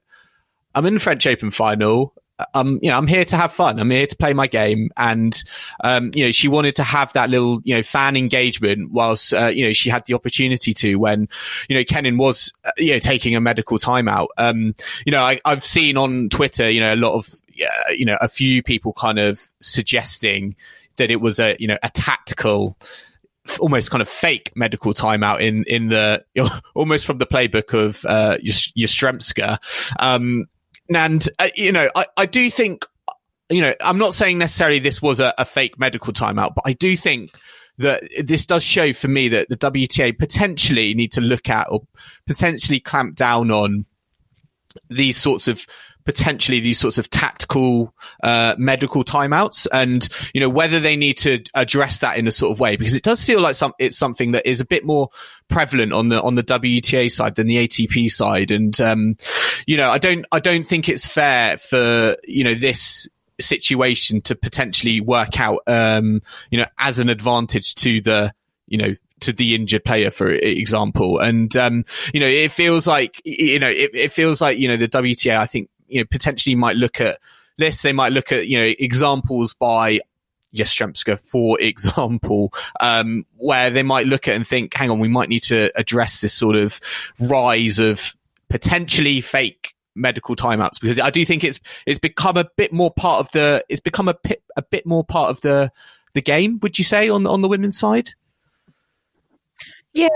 I'm 0.74 0.84
in 0.84 0.94
the 0.94 1.00
French 1.00 1.24
Open 1.28 1.52
final. 1.52 2.12
um, 2.54 2.78
you 2.82 2.90
know, 2.90 2.96
I'm 2.96 3.06
here 3.06 3.24
to 3.24 3.36
have 3.36 3.52
fun. 3.52 3.78
I'm 3.78 3.90
here 3.90 4.06
to 4.06 4.16
play 4.16 4.32
my 4.32 4.46
game. 4.46 4.90
And, 4.96 5.42
um, 5.82 6.10
you 6.14 6.24
know, 6.24 6.30
she 6.30 6.48
wanted 6.48 6.76
to 6.76 6.82
have 6.82 7.12
that 7.12 7.30
little, 7.30 7.60
you 7.64 7.74
know, 7.74 7.82
fan 7.82 8.16
engagement 8.16 8.90
whilst, 8.90 9.32
uh, 9.32 9.46
you 9.46 9.64
know, 9.64 9.72
she 9.72 9.90
had 9.90 10.04
the 10.06 10.14
opportunity 10.14 10.74
to 10.74 10.96
when, 10.96 11.28
you 11.68 11.76
know, 11.76 11.84
Kenin 11.84 12.18
was, 12.18 12.52
uh, 12.64 12.70
you 12.76 12.92
know, 12.92 12.98
taking 12.98 13.34
a 13.36 13.40
medical 13.40 13.78
timeout. 13.78 14.28
Um, 14.38 14.74
you 15.04 15.12
know, 15.12 15.22
I, 15.22 15.40
I've 15.44 15.64
seen 15.64 15.96
on 15.96 16.28
Twitter, 16.28 16.70
you 16.70 16.80
know, 16.80 16.94
a 16.94 16.96
lot 16.96 17.14
of, 17.14 17.28
uh, 17.60 17.92
you 17.92 18.04
know, 18.04 18.16
a 18.20 18.28
few 18.28 18.62
people 18.62 18.92
kind 18.92 19.18
of 19.18 19.40
suggesting 19.60 20.56
that 20.96 21.10
it 21.10 21.20
was 21.20 21.38
a, 21.38 21.56
you 21.58 21.66
know, 21.66 21.78
a 21.82 21.90
tactical, 21.90 22.76
almost 23.58 23.90
kind 23.90 24.02
of 24.02 24.08
fake 24.08 24.52
medical 24.54 24.92
timeout 24.92 25.40
in 25.40 25.64
in 25.64 25.88
the 25.88 26.24
almost 26.74 27.06
from 27.06 27.18
the 27.18 27.26
playbook 27.26 27.74
of 27.74 28.04
uh, 28.04 28.36
Yastremska. 28.38 29.58
Um, 29.98 30.46
and 30.94 31.28
uh, 31.38 31.48
you 31.54 31.72
know, 31.72 31.90
I, 31.94 32.06
I 32.16 32.26
do 32.26 32.50
think 32.50 32.84
you 33.48 33.62
know 33.62 33.74
I'm 33.80 33.98
not 33.98 34.14
saying 34.14 34.38
necessarily 34.38 34.78
this 34.78 35.00
was 35.00 35.20
a, 35.20 35.34
a 35.38 35.44
fake 35.44 35.78
medical 35.78 36.12
timeout, 36.12 36.54
but 36.54 36.64
I 36.66 36.72
do 36.72 36.96
think 36.96 37.30
that 37.78 38.02
this 38.22 38.44
does 38.44 38.62
show 38.62 38.92
for 38.92 39.08
me 39.08 39.28
that 39.28 39.48
the 39.48 39.56
WTA 39.56 40.18
potentially 40.18 40.92
need 40.94 41.12
to 41.12 41.20
look 41.22 41.48
at 41.48 41.66
or 41.70 41.80
potentially 42.26 42.78
clamp 42.78 43.16
down 43.16 43.50
on 43.50 43.86
these 44.90 45.16
sorts 45.16 45.48
of 45.48 45.64
potentially 46.04 46.60
these 46.60 46.78
sorts 46.78 46.98
of 46.98 47.08
tactical 47.10 47.94
uh, 48.22 48.54
medical 48.58 49.04
timeouts 49.04 49.66
and 49.72 50.08
you 50.34 50.40
know 50.40 50.48
whether 50.48 50.80
they 50.80 50.96
need 50.96 51.16
to 51.16 51.42
address 51.54 52.00
that 52.00 52.18
in 52.18 52.26
a 52.26 52.30
sort 52.30 52.52
of 52.52 52.60
way 52.60 52.76
because 52.76 52.94
it 52.94 53.02
does 53.02 53.24
feel 53.24 53.40
like 53.40 53.54
some 53.54 53.72
it's 53.78 53.98
something 53.98 54.32
that 54.32 54.46
is 54.48 54.60
a 54.60 54.64
bit 54.64 54.84
more 54.84 55.08
prevalent 55.48 55.92
on 55.92 56.08
the 56.08 56.20
on 56.22 56.34
the 56.34 56.42
WTA 56.42 57.10
side 57.10 57.34
than 57.34 57.46
the 57.46 57.66
ATP 57.68 58.10
side 58.10 58.50
and 58.50 58.80
um, 58.80 59.16
you 59.66 59.76
know 59.76 59.90
I 59.90 59.98
don't 59.98 60.24
I 60.32 60.40
don't 60.40 60.64
think 60.64 60.88
it's 60.88 61.06
fair 61.06 61.56
for 61.56 62.16
you 62.24 62.44
know 62.44 62.54
this 62.54 63.08
situation 63.40 64.20
to 64.20 64.34
potentially 64.34 65.00
work 65.00 65.40
out 65.40 65.60
um, 65.66 66.22
you 66.50 66.58
know 66.58 66.66
as 66.78 66.98
an 66.98 67.08
advantage 67.08 67.74
to 67.76 68.00
the 68.00 68.32
you 68.66 68.78
know 68.78 68.94
to 69.20 69.32
the 69.32 69.54
injured 69.54 69.84
player, 69.84 70.10
for 70.10 70.28
example. 70.28 71.18
And, 71.18 71.54
um, 71.56 71.84
you 72.12 72.20
know, 72.20 72.26
it 72.26 72.52
feels 72.52 72.86
like, 72.86 73.20
you 73.24 73.58
know, 73.58 73.68
it, 73.68 73.90
it, 73.94 74.12
feels 74.12 74.40
like, 74.40 74.58
you 74.58 74.66
know, 74.66 74.76
the 74.76 74.88
WTA, 74.88 75.36
I 75.36 75.46
think 75.46 75.68
you 75.90 76.00
know, 76.00 76.06
potentially 76.10 76.54
might 76.54 76.76
look 76.76 77.00
at 77.00 77.18
this. 77.58 77.82
They 77.82 77.92
might 77.92 78.12
look 78.12 78.32
at, 78.32 78.48
you 78.48 78.58
know, 78.58 78.74
examples 78.78 79.54
by 79.54 80.00
Yastremska, 80.54 81.20
for 81.20 81.60
example, 81.60 82.52
um, 82.80 83.26
where 83.36 83.70
they 83.70 83.82
might 83.82 84.06
look 84.06 84.28
at 84.28 84.34
and 84.34 84.46
think, 84.46 84.74
hang 84.74 84.90
on, 84.90 84.98
we 84.98 85.08
might 85.08 85.28
need 85.28 85.42
to 85.44 85.70
address 85.78 86.20
this 86.20 86.34
sort 86.34 86.56
of 86.56 86.80
rise 87.20 87.78
of 87.78 88.14
potentially 88.48 89.20
fake 89.20 89.74
medical 89.94 90.36
timeouts 90.36 90.80
because 90.80 90.98
I 91.00 91.10
do 91.10 91.24
think 91.24 91.44
it's 91.44 91.60
it's 91.84 91.98
become 91.98 92.36
a 92.36 92.46
bit 92.56 92.72
more 92.72 92.92
part 92.92 93.20
of 93.20 93.32
the 93.32 93.64
it's 93.68 93.80
become 93.80 94.08
a 94.08 94.14
bit 94.14 94.42
a 94.56 94.62
bit 94.62 94.86
more 94.86 95.04
part 95.04 95.30
of 95.30 95.40
the 95.42 95.70
the 96.14 96.22
game. 96.22 96.58
Would 96.62 96.78
you 96.78 96.84
say 96.84 97.08
on 97.08 97.26
on 97.26 97.42
the 97.42 97.48
women's 97.48 97.78
side? 97.78 98.12
Yeah, 99.92 100.06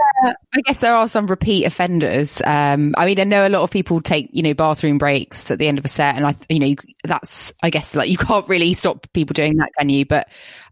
I 0.52 0.60
guess 0.64 0.80
there 0.80 0.94
are 0.94 1.08
some 1.08 1.26
repeat 1.26 1.64
offenders. 1.64 2.40
Um, 2.44 2.94
I 2.96 3.06
mean, 3.06 3.18
I 3.18 3.24
know 3.24 3.46
a 3.46 3.48
lot 3.50 3.62
of 3.62 3.72
people 3.72 4.00
take, 4.00 4.28
you 4.32 4.40
know, 4.40 4.54
bathroom 4.54 4.98
breaks 4.98 5.50
at 5.50 5.58
the 5.58 5.66
end 5.66 5.78
of 5.78 5.84
a 5.84 5.88
set, 5.88 6.14
and 6.14 6.24
I, 6.24 6.36
you 6.48 6.60
know, 6.60 6.74
that's, 7.02 7.52
I 7.60 7.70
guess, 7.70 7.96
like 7.96 8.08
you 8.08 8.16
can't 8.16 8.48
really 8.48 8.72
stop 8.74 9.08
people 9.14 9.34
doing 9.34 9.56
that, 9.56 9.70
can 9.76 9.88
you? 9.88 10.06
But, 10.06 10.28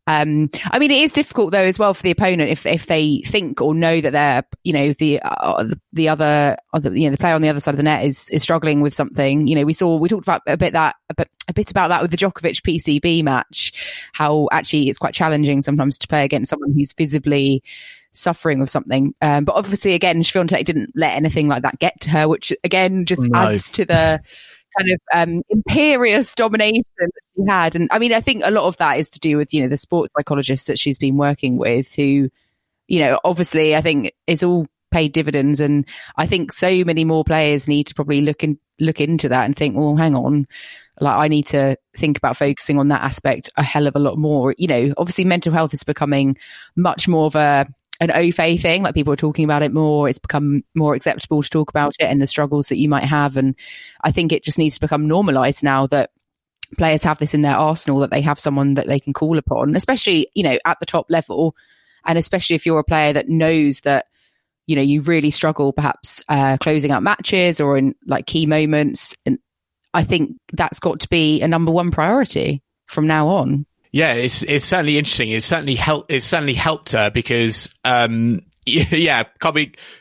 um, 0.07 0.51
I 0.67 0.79
mean, 0.79 0.93
it 0.93 0.99
is 1.03 1.13
difficult 1.13 1.51
though 1.51 1.65
as 1.65 1.81
well 1.81 1.95
for 1.95 2.03
the 2.05 2.11
opponent 2.13 2.51
if 2.51 2.65
if 2.67 2.87
they 2.87 3.23
think 3.27 3.61
or 3.61 3.75
know 3.75 4.01
that 4.01 4.11
they're, 4.13 4.45
you 4.63 4.73
know, 4.73 4.93
the 4.93 5.21
uh, 5.23 5.65
the, 5.65 5.81
the 5.93 6.09
other, 6.09 6.57
other, 6.73 6.97
you 6.97 7.07
know, 7.07 7.13
the 7.13 7.19
player 7.19 7.35
on 7.35 7.43
the 7.43 7.49
other 7.49 7.61
side 7.61 7.75
of 7.75 7.79
the 7.79 7.83
net 7.85 8.05
is 8.05 8.29
is 8.31 8.43
struggling 8.43 8.81
with 8.83 8.95
something. 8.95 9.49
You 9.49 9.57
know, 9.57 9.65
we 9.65 9.73
saw 9.73 9.97
we 9.97 10.09
talked 10.09 10.25
about 10.27 10.43
a 10.47 10.57
bit 10.57 10.75
that 10.75 10.95
a 11.11 11.15
bit, 11.15 11.29
a 11.49 11.53
bit 11.53 11.73
about 11.73 11.89
that 11.89 12.03
with 12.03 12.13
the 12.13 12.17
Djokovic 12.17 12.63
PCB 12.63 13.25
match, 13.25 13.73
how 14.13 14.49
actually 14.53 14.89
it's 14.89 14.99
quite 14.99 15.15
challenging 15.15 15.61
sometimes 15.61 15.99
to 15.99 16.07
play 16.09 16.25
against 16.25 16.51
someone 16.51 16.73
who's 16.73 16.93
visibly 16.93 17.65
suffering 18.13 18.61
with 18.61 18.71
something. 18.71 19.15
Um, 19.21 19.45
but 19.45 19.55
obviously, 19.55 19.95
again, 19.95 20.23
Swiatek 20.23 20.65
didn't 20.65 20.93
let 20.95 21.15
anything 21.15 21.49
like 21.49 21.63
that 21.63 21.79
get 21.79 22.01
to 22.03 22.11
her, 22.11 22.29
which 22.29 22.53
again 22.65 23.07
just 23.07 23.23
no. 23.23 23.39
adds 23.39 23.69
to 23.71 23.85
the 23.85 24.21
kind 24.79 24.91
of 24.91 25.01
um, 25.13 25.43
imperious 25.51 26.35
domination 26.35 26.85
that 26.99 27.11
she 27.37 27.45
had. 27.47 27.75
And 27.75 27.89
I 27.91 27.99
mean, 27.99 28.13
I 28.13 28.21
think 28.21 28.43
a 28.45 28.51
lot 28.51 28.67
of 28.67 28.77
that 28.79 28.99
is 28.99 29.09
to 29.11 29.21
do 29.21 29.37
with 29.37 29.53
you 29.53 29.63
know 29.63 29.69
the 29.69 29.77
sports 29.77 30.13
psychologist 30.17 30.67
that 30.67 30.79
she's 30.79 30.99
been 30.99 31.17
working 31.17 31.57
with, 31.57 31.95
who 31.95 32.31
you 32.89 32.99
know 33.01 33.19
obviously 33.25 33.75
I 33.77 33.81
think 33.81 34.13
is 34.27 34.43
all 34.43 34.67
paid 34.93 35.13
dividends. 35.13 35.61
And 35.61 35.87
I 36.17 36.27
think 36.27 36.53
so 36.53 36.85
many 36.85 37.05
more 37.05 37.25
players 37.25 37.67
need 37.67 37.89
to 37.89 37.95
probably 37.95 38.21
look 38.21 38.45
in, 38.45 38.59
look 38.79 39.01
into 39.01 39.29
that 39.31 39.45
and 39.45 39.57
think, 39.57 39.75
well, 39.75 39.97
hang 39.97 40.15
on, 40.15 40.47
like 41.01 41.17
I 41.17 41.29
need 41.29 41.47
to 41.49 41.77
think 41.97 42.19
about 42.19 42.37
focusing 42.37 42.79
on 42.79 42.89
that 42.89 43.03
aspect 43.03 43.51
a 43.57 43.63
hell 43.63 43.87
of 43.89 43.97
a 43.97 44.01
lot 44.01 44.19
more. 44.19 44.55
You 44.59 44.69
know, 44.69 44.95
obviously 44.97 45.25
mental 45.25 45.53
health 45.53 45.75
is 45.75 45.83
becoming 45.83 46.37
much 46.77 47.09
more 47.09 47.27
of 47.27 47.35
a 47.35 47.67
an 48.03 48.11
au 48.11 48.33
fait 48.33 48.57
thing. 48.57 48.83
Like 48.83 48.95
people 48.95 49.13
are 49.13 49.17
talking 49.17 49.45
about 49.45 49.63
it 49.63 49.73
more. 49.73 50.09
It's 50.09 50.19
become 50.19 50.63
more 50.75 50.95
acceptable 50.95 51.43
to 51.43 51.49
talk 51.49 51.71
about 51.71 51.95
it 51.99 52.05
and 52.05 52.21
the 52.21 52.27
struggles 52.27 52.69
that 52.69 52.79
you 52.79 52.89
might 52.89 53.05
have. 53.05 53.37
And 53.37 53.55
I 54.03 54.13
think 54.13 54.33
it 54.33 54.45
just 54.45 54.59
needs 54.59 54.75
to 54.75 54.81
become 54.81 55.07
normalized 55.07 55.63
now 55.63 55.87
that 55.89 56.11
players 56.77 57.03
have 57.03 57.19
this 57.19 57.35
in 57.35 57.43
their 57.43 57.57
arsenal 57.57 58.01
that 58.01 58.11
they 58.11 58.23
have 58.23 58.39
someone 58.39 58.75
that 58.75 58.87
they 58.87 58.99
can 58.99 59.13
call 59.13 59.39
upon, 59.39 59.77
especially, 59.77 60.29
you 60.35 60.43
know, 60.43 60.59
at 60.65 60.81
the 60.81 60.87
top 60.87 61.07
level. 61.09 61.55
And 62.05 62.19
especially 62.19 62.57
if 62.57 62.67
you're 62.67 62.81
a 62.81 62.85
player 62.85 63.13
that 63.13 63.29
knows 63.29 63.83
that, 63.83 64.07
you 64.67 64.75
know, 64.75 64.83
you 64.83 65.03
really 65.03 65.31
struggle 65.31 65.73
perhaps 65.73 66.21
uh, 66.29 66.57
closing 66.59 66.91
out 66.91 67.03
matches 67.03 67.61
or 67.61 67.77
in 67.77 67.95
like 68.07 68.27
key 68.27 68.47
moments. 68.47 69.17
And 69.25 69.39
I 69.95 70.03
think 70.05 70.37
that's 70.53 70.81
got 70.81 71.01
to 71.01 71.09
be 71.09 71.43
a 71.43 71.49
number 71.49 71.71
one 71.71 71.91
priority 71.91 72.63
from 72.87 73.07
now 73.07 73.29
on. 73.29 73.67
Yeah, 73.93 74.15
it's 74.15 74.43
it's 74.43 74.65
certainly 74.65 74.97
interesting. 74.97 75.31
It's 75.31 75.45
certainly 75.45 75.75
helped. 75.75 76.11
It's 76.11 76.25
certainly 76.25 76.55
helped 76.55 76.93
her 76.93 77.11
because, 77.11 77.69
um, 77.85 78.41
yeah, 78.65 79.25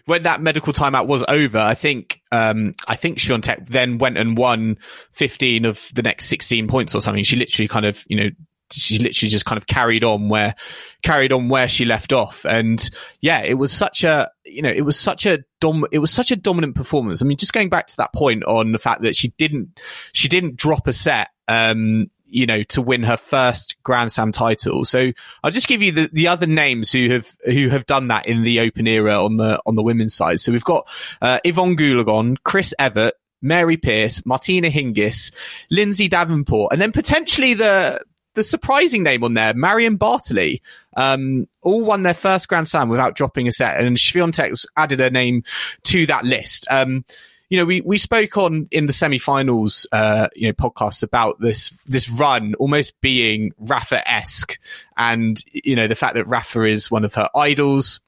when 0.05 0.23
that 0.23 0.41
medical 0.41 0.71
timeout 0.71 1.07
was 1.07 1.25
over, 1.27 1.57
I 1.57 1.73
think, 1.73 2.21
um, 2.31 2.73
I 2.87 2.95
think 2.95 3.17
Swiatek 3.17 3.67
then 3.67 3.97
went 3.97 4.17
and 4.17 4.37
won 4.37 4.77
15 5.11 5.65
of 5.65 5.89
the 5.93 6.03
next 6.03 6.27
16 6.27 6.67
points 6.67 6.95
or 6.95 7.01
something. 7.01 7.23
She 7.23 7.35
literally 7.35 7.67
kind 7.67 7.85
of, 7.85 8.03
you 8.07 8.17
know, 8.17 8.29
she 8.71 8.99
literally 8.99 9.29
just 9.29 9.45
kind 9.45 9.57
of 9.57 9.67
carried 9.67 10.03
on 10.03 10.29
where, 10.29 10.55
carried 11.01 11.33
on 11.33 11.49
where 11.49 11.67
she 11.67 11.83
left 11.83 12.13
off. 12.13 12.45
And 12.45 12.87
yeah, 13.19 13.41
it 13.41 13.55
was 13.55 13.73
such 13.73 14.03
a, 14.03 14.29
you 14.45 14.61
know, 14.61 14.69
it 14.69 14.81
was 14.81 14.97
such 14.97 15.25
a 15.25 15.43
dom, 15.59 15.85
it 15.91 15.99
was 15.99 16.11
such 16.11 16.31
a 16.31 16.35
dominant 16.35 16.75
performance. 16.75 17.21
I 17.21 17.25
mean, 17.25 17.37
just 17.37 17.53
going 17.53 17.69
back 17.69 17.87
to 17.87 17.97
that 17.97 18.13
point 18.13 18.45
on 18.45 18.71
the 18.71 18.79
fact 18.79 19.01
that 19.01 19.15
she 19.15 19.29
didn't, 19.37 19.79
she 20.13 20.29
didn't 20.29 20.55
drop 20.55 20.87
a 20.87 20.93
set. 20.93 21.29
Um, 21.47 22.09
you 22.31 22.45
know, 22.45 22.63
to 22.63 22.81
win 22.81 23.03
her 23.03 23.17
first 23.17 23.75
Grand 23.83 24.11
Slam 24.11 24.31
title. 24.31 24.83
So 24.85 25.11
I'll 25.43 25.51
just 25.51 25.67
give 25.67 25.81
you 25.81 25.91
the, 25.91 26.09
the 26.11 26.27
other 26.27 26.47
names 26.47 26.91
who 26.91 27.09
have 27.09 27.35
who 27.45 27.69
have 27.69 27.85
done 27.85 28.07
that 28.07 28.25
in 28.25 28.43
the 28.43 28.59
Open 28.61 28.87
era 28.87 29.23
on 29.23 29.37
the 29.37 29.59
on 29.65 29.75
the 29.75 29.83
women's 29.83 30.15
side. 30.15 30.39
So 30.39 30.51
we've 30.51 30.63
got 30.63 30.87
uh, 31.21 31.39
Evonne 31.45 31.75
Goolagong, 31.75 32.37
Chris 32.43 32.73
Evert, 32.79 33.13
Mary 33.41 33.77
Pierce, 33.77 34.25
Martina 34.25 34.69
Hingis, 34.69 35.33
Lindsay 35.69 36.07
Davenport, 36.07 36.71
and 36.71 36.81
then 36.81 36.91
potentially 36.91 37.53
the 37.53 38.01
the 38.33 38.43
surprising 38.43 39.03
name 39.03 39.23
on 39.23 39.33
there, 39.33 39.53
Marion 39.53 39.97
Bartoli, 39.97 40.61
um, 40.95 41.47
all 41.61 41.83
won 41.83 42.03
their 42.03 42.13
first 42.13 42.47
Grand 42.47 42.67
Slam 42.67 42.87
without 42.87 43.15
dropping 43.15 43.47
a 43.47 43.51
set, 43.51 43.83
and 43.83 43.97
Swiatek's 43.97 44.65
added 44.77 45.01
a 45.01 45.09
name 45.09 45.43
to 45.83 46.05
that 46.05 46.23
list. 46.23 46.65
Um, 46.69 47.03
you 47.51 47.57
know, 47.57 47.65
we, 47.65 47.81
we 47.81 47.97
spoke 47.97 48.37
on 48.37 48.69
in 48.71 48.85
the 48.85 48.93
semi-finals, 48.93 49.85
uh, 49.91 50.29
you 50.37 50.47
know, 50.47 50.53
podcasts 50.53 51.03
about 51.03 51.37
this, 51.41 51.69
this 51.85 52.09
run 52.09 52.53
almost 52.55 52.99
being 53.01 53.51
Rafa-esque 53.57 54.57
and, 54.95 55.43
you 55.51 55.75
know, 55.75 55.89
the 55.89 55.95
fact 55.95 56.15
that 56.15 56.27
Rafa 56.27 56.63
is 56.63 56.89
one 56.89 57.03
of 57.03 57.13
her 57.15 57.27
idols. 57.35 57.99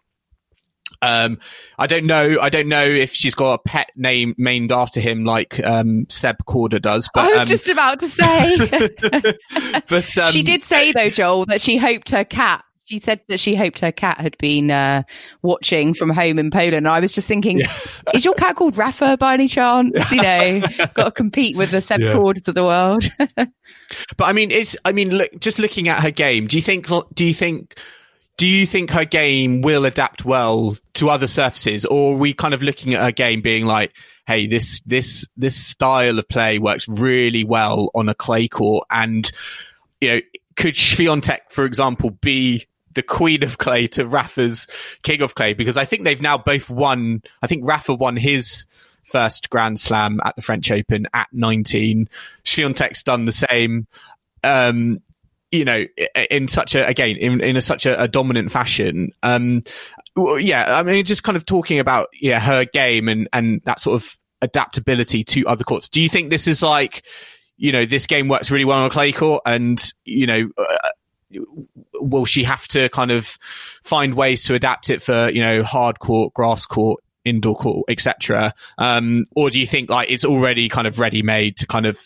Um, 1.01 1.39
I 1.77 1.87
don't 1.87 2.05
know. 2.05 2.37
I 2.39 2.47
don't 2.47 2.69
know 2.69 2.85
if 2.85 3.13
she's 3.13 3.35
got 3.35 3.55
a 3.55 3.57
pet 3.57 3.91
name 3.97 4.33
named 4.37 4.71
after 4.71 5.01
him, 5.01 5.25
like 5.25 5.61
um, 5.61 6.05
Seb 6.07 6.37
Korda 6.47 6.81
does. 6.81 7.09
But 7.13 7.25
I 7.25 7.29
was 7.31 7.39
um, 7.39 7.47
just 7.47 7.67
about 7.67 7.99
to 7.99 8.07
say. 8.07 8.89
but 9.89 10.05
she 10.05 10.21
um, 10.21 10.45
did 10.45 10.63
say 10.63 10.93
though, 10.93 11.09
Joel, 11.09 11.47
that 11.47 11.59
she 11.59 11.75
hoped 11.75 12.11
her 12.11 12.23
cat 12.23 12.63
she 12.85 12.99
said 12.99 13.21
that 13.29 13.39
she 13.39 13.55
hoped 13.55 13.79
her 13.79 13.91
cat 13.91 14.17
had 14.17 14.37
been 14.37 14.69
uh, 14.69 15.03
watching 15.41 15.93
from 15.93 16.09
home 16.09 16.37
in 16.37 16.51
Poland. 16.51 16.87
I 16.87 16.99
was 16.99 17.13
just 17.13 17.27
thinking, 17.27 17.59
yeah. 17.59 17.71
is 18.13 18.25
your 18.25 18.33
cat 18.33 18.55
called 18.55 18.77
Rafa 18.77 19.17
by 19.17 19.33
any 19.33 19.47
chance? 19.47 20.11
You 20.11 20.21
know, 20.21 20.59
got 20.93 21.05
to 21.05 21.11
compete 21.11 21.55
with 21.55 21.71
the 21.71 21.81
Seb 21.81 22.01
yeah. 22.01 22.13
Kordas 22.13 22.47
of 22.47 22.55
the 22.55 22.63
world. 22.63 23.05
but 23.17 24.25
I 24.25 24.33
mean, 24.33 24.51
it's. 24.51 24.75
I 24.83 24.91
mean, 24.91 25.15
look, 25.15 25.39
just 25.39 25.59
looking 25.59 25.87
at 25.87 26.03
her 26.03 26.11
game, 26.11 26.47
do 26.47 26.57
you 26.57 26.61
think? 26.61 26.87
Do 27.13 27.25
you 27.25 27.33
think? 27.33 27.77
Do 28.35 28.47
you 28.47 28.65
think 28.65 28.89
her 28.91 29.05
game 29.05 29.61
will 29.61 29.85
adapt 29.85 30.25
well 30.25 30.75
to 30.95 31.09
other 31.09 31.27
surfaces, 31.27 31.85
or 31.85 32.13
are 32.13 32.17
we 32.17 32.33
kind 32.33 32.53
of 32.53 32.63
looking 32.63 32.95
at 32.95 33.01
her 33.01 33.11
game 33.11 33.41
being 33.41 33.65
like, 33.65 33.93
"Hey, 34.27 34.47
this 34.47 34.81
this 34.81 35.25
this 35.37 35.55
style 35.55 36.19
of 36.19 36.27
play 36.27 36.59
works 36.59 36.87
really 36.89 37.43
well 37.43 37.91
on 37.95 38.09
a 38.09 38.15
clay 38.15 38.47
court," 38.47 38.85
and 38.89 39.31
you 40.01 40.09
know, 40.09 40.19
could 40.57 40.73
Swiatek, 40.73 41.39
for 41.49 41.63
example, 41.63 42.09
be 42.09 42.67
the 42.93 43.03
queen 43.03 43.43
of 43.43 43.57
clay 43.57 43.87
to 43.87 44.05
Rafa's 44.05 44.67
king 45.01 45.21
of 45.21 45.35
clay 45.35 45.53
because 45.53 45.77
I 45.77 45.85
think 45.85 46.03
they've 46.03 46.21
now 46.21 46.37
both 46.37 46.69
won. 46.69 47.23
I 47.41 47.47
think 47.47 47.65
Rafa 47.65 47.93
won 47.93 48.15
his 48.15 48.65
first 49.03 49.49
Grand 49.49 49.79
Slam 49.79 50.19
at 50.23 50.35
the 50.35 50.41
French 50.41 50.71
Open 50.71 51.07
at 51.13 51.27
19. 51.31 52.09
Swiatek's 52.43 53.03
done 53.03 53.25
the 53.25 53.31
same. 53.31 53.87
Um, 54.43 55.01
you 55.51 55.65
know, 55.65 55.85
in 56.31 56.47
such 56.47 56.73
a 56.73 56.85
again 56.87 57.15
in 57.15 57.39
in 57.41 57.55
a, 57.55 57.61
such 57.61 57.85
a, 57.85 58.01
a 58.01 58.07
dominant 58.07 58.51
fashion. 58.51 59.11
Um, 59.21 59.63
yeah, 60.17 60.79
I 60.79 60.83
mean, 60.83 61.05
just 61.05 61.23
kind 61.23 61.35
of 61.35 61.45
talking 61.45 61.79
about 61.79 62.07
yeah 62.19 62.39
her 62.39 62.65
game 62.65 63.07
and 63.07 63.29
and 63.31 63.61
that 63.65 63.79
sort 63.79 64.01
of 64.01 64.17
adaptability 64.41 65.23
to 65.23 65.45
other 65.47 65.63
courts. 65.63 65.89
Do 65.89 66.01
you 66.01 66.09
think 66.09 66.29
this 66.29 66.47
is 66.47 66.63
like, 66.63 67.05
you 67.55 67.71
know, 67.71 67.85
this 67.85 68.07
game 68.07 68.27
works 68.27 68.51
really 68.51 68.65
well 68.65 68.79
on 68.79 68.85
a 68.85 68.89
clay 68.89 69.11
court, 69.11 69.43
and 69.45 69.81
you 70.05 70.25
know, 70.25 70.49
uh, 70.57 70.89
will 71.95 72.25
she 72.25 72.43
have 72.43 72.67
to 72.69 72.89
kind 72.89 73.11
of 73.11 73.37
find 73.83 74.13
ways 74.13 74.43
to 74.45 74.55
adapt 74.55 74.89
it 74.89 75.01
for 75.01 75.29
you 75.29 75.41
know 75.41 75.63
hard 75.63 75.99
court, 75.99 76.33
grass 76.33 76.65
court, 76.65 77.03
indoor 77.25 77.55
court, 77.55 77.85
etc. 77.89 78.53
Um, 78.77 79.25
or 79.35 79.49
do 79.49 79.59
you 79.59 79.67
think 79.67 79.89
like 79.89 80.09
it's 80.11 80.25
already 80.25 80.69
kind 80.69 80.87
of 80.87 80.99
ready 80.99 81.21
made 81.21 81.57
to 81.57 81.67
kind 81.67 81.85
of 81.85 81.99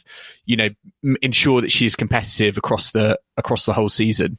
you 0.45 0.55
know 0.55 0.69
m- 1.03 1.17
ensure 1.21 1.61
that 1.61 1.71
she's 1.71 1.95
competitive 1.95 2.57
across 2.57 2.91
the 2.91 3.19
across 3.37 3.65
the 3.65 3.73
whole 3.73 3.89
season? 3.89 4.37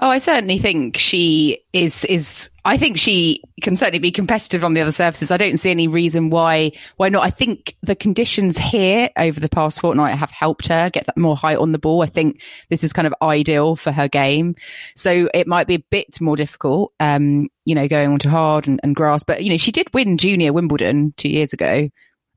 Oh, 0.00 0.08
I 0.08 0.18
certainly 0.18 0.58
think 0.58 0.96
she 0.96 1.58
is 1.72 2.04
is 2.04 2.48
I 2.64 2.76
think 2.76 2.96
she 2.96 3.42
can 3.60 3.74
certainly 3.74 3.98
be 3.98 4.12
competitive 4.12 4.62
on 4.62 4.74
the 4.74 4.80
other 4.80 4.92
surfaces. 4.92 5.32
I 5.32 5.36
don't 5.36 5.58
see 5.58 5.72
any 5.72 5.88
reason 5.88 6.30
why 6.30 6.72
why 6.96 7.08
not. 7.08 7.24
I 7.24 7.30
think 7.30 7.76
the 7.82 7.96
conditions 7.96 8.56
here 8.56 9.10
over 9.16 9.40
the 9.40 9.48
past 9.48 9.80
fortnight 9.80 10.14
have 10.14 10.30
helped 10.30 10.68
her 10.68 10.90
get 10.90 11.06
that 11.06 11.16
more 11.16 11.36
height 11.36 11.58
on 11.58 11.72
the 11.72 11.80
ball. 11.80 12.02
I 12.02 12.06
think 12.06 12.40
this 12.70 12.84
is 12.84 12.92
kind 12.92 13.06
of 13.06 13.14
ideal 13.20 13.74
for 13.74 13.90
her 13.90 14.06
game. 14.06 14.54
So 14.94 15.28
it 15.34 15.48
might 15.48 15.66
be 15.66 15.74
a 15.74 15.84
bit 15.90 16.20
more 16.20 16.36
difficult, 16.36 16.92
um, 17.00 17.48
you 17.64 17.74
know, 17.74 17.88
going 17.88 18.12
onto 18.12 18.28
hard 18.28 18.68
and, 18.68 18.78
and 18.84 18.94
grass. 18.94 19.24
But 19.24 19.42
you 19.42 19.50
know, 19.50 19.56
she 19.56 19.72
did 19.72 19.92
win 19.92 20.18
junior 20.18 20.52
Wimbledon 20.52 21.14
two 21.16 21.28
years 21.28 21.52
ago, 21.52 21.88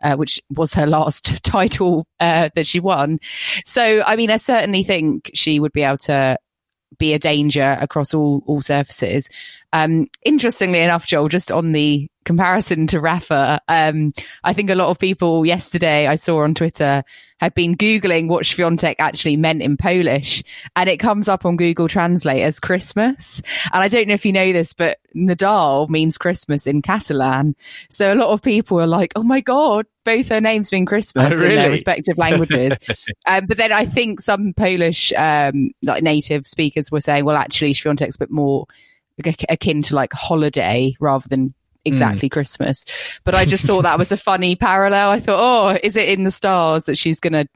uh, 0.02 0.16
which 0.16 0.42
was 0.50 0.74
her 0.74 0.88
last 0.88 1.44
title 1.44 2.08
uh, 2.20 2.50
that 2.56 2.66
she 2.66 2.80
won. 2.80 3.20
So, 3.64 4.02
I 4.04 4.16
mean, 4.16 4.32
I 4.32 4.38
certainly 4.38 4.82
think 4.82 5.30
she 5.36 5.60
would 5.60 5.72
be 5.72 5.84
able 5.84 6.00
to 6.00 6.40
be 6.98 7.14
a 7.14 7.20
danger 7.20 7.78
across 7.80 8.14
all 8.14 8.44
all 8.46 8.62
surfaces. 8.62 9.30
Um, 9.74 10.08
interestingly 10.24 10.80
enough, 10.80 11.06
Joel, 11.06 11.30
just 11.30 11.52
on 11.52 11.72
the 11.72 12.10
comparison 12.28 12.86
to 12.88 13.00
Rafa, 13.00 13.62
um, 13.70 14.12
I 14.44 14.52
think 14.54 14.70
a 14.70 14.76
lot 14.76 14.90
of 14.90 15.00
people 15.00 15.46
yesterday 15.46 16.08
I 16.08 16.16
saw 16.16 16.44
on 16.44 16.54
Twitter 16.54 17.04
had 17.40 17.54
been 17.54 17.78
googling 17.78 18.28
what 18.28 18.44
Swiatek 18.44 18.96
actually 19.00 19.38
meant 19.38 19.62
in 19.62 19.78
Polish, 19.78 20.44
and 20.76 20.90
it 20.90 20.98
comes 20.98 21.30
up 21.30 21.46
on 21.46 21.56
Google 21.56 21.88
Translate 21.88 22.44
as 22.44 22.60
Christmas. 22.60 23.42
And 23.72 23.82
I 23.82 23.88
don't 23.88 24.10
know 24.10 24.14
if 24.14 24.26
you 24.26 24.34
know 24.34 24.52
this, 24.52 24.74
but 24.74 24.98
Nadal 25.16 25.88
means 25.88 26.18
Christmas 26.18 26.68
in 26.68 26.82
Catalan. 26.82 27.56
So 27.90 28.14
a 28.14 28.16
lot 28.16 28.32
of 28.32 28.42
people 28.42 28.80
are 28.82 28.88
like, 28.88 29.14
"Oh 29.16 29.24
my 29.24 29.40
god, 29.40 29.86
both 30.04 30.28
their 30.28 30.42
names 30.42 30.72
mean 30.72 30.86
Christmas 30.86 31.34
Oh, 31.34 31.40
really? 31.40 31.50
in 31.52 31.56
their 31.56 31.72
respective 31.72 32.18
languages." 32.18 32.78
um, 33.26 33.46
but 33.48 33.58
then 33.58 33.72
I 33.72 33.86
think 33.86 34.20
some 34.20 34.54
Polish 34.54 35.14
um, 35.16 35.72
like 35.86 36.04
native 36.04 36.46
speakers 36.46 36.92
were 36.92 37.02
saying, 37.02 37.24
"Well, 37.24 37.38
actually, 37.38 37.74
Swiatek's 37.74 38.18
a 38.18 38.20
bit 38.20 38.32
more 38.32 38.66
akin 39.50 39.82
to 39.84 39.96
like 39.96 40.12
holiday 40.12 40.94
rather 41.00 41.30
than." 41.30 41.54
Exactly 41.88 42.30
Christmas, 42.30 42.86
but 43.24 43.36
I 43.36 43.46
just 43.46 43.66
thought 43.66 43.84
that 43.84 43.98
was 43.98 44.12
a 44.12 44.18
funny 44.18 44.56
parallel. 44.56 45.10
I 45.10 45.20
thought, 45.20 45.40
oh, 45.74 45.80
is 45.84 45.96
it 45.96 46.10
in 46.10 46.24
the 46.24 46.32
stars 46.32 46.86
that 46.86 46.98
she's 46.98 47.20
going 47.20 47.34
to 47.34 47.48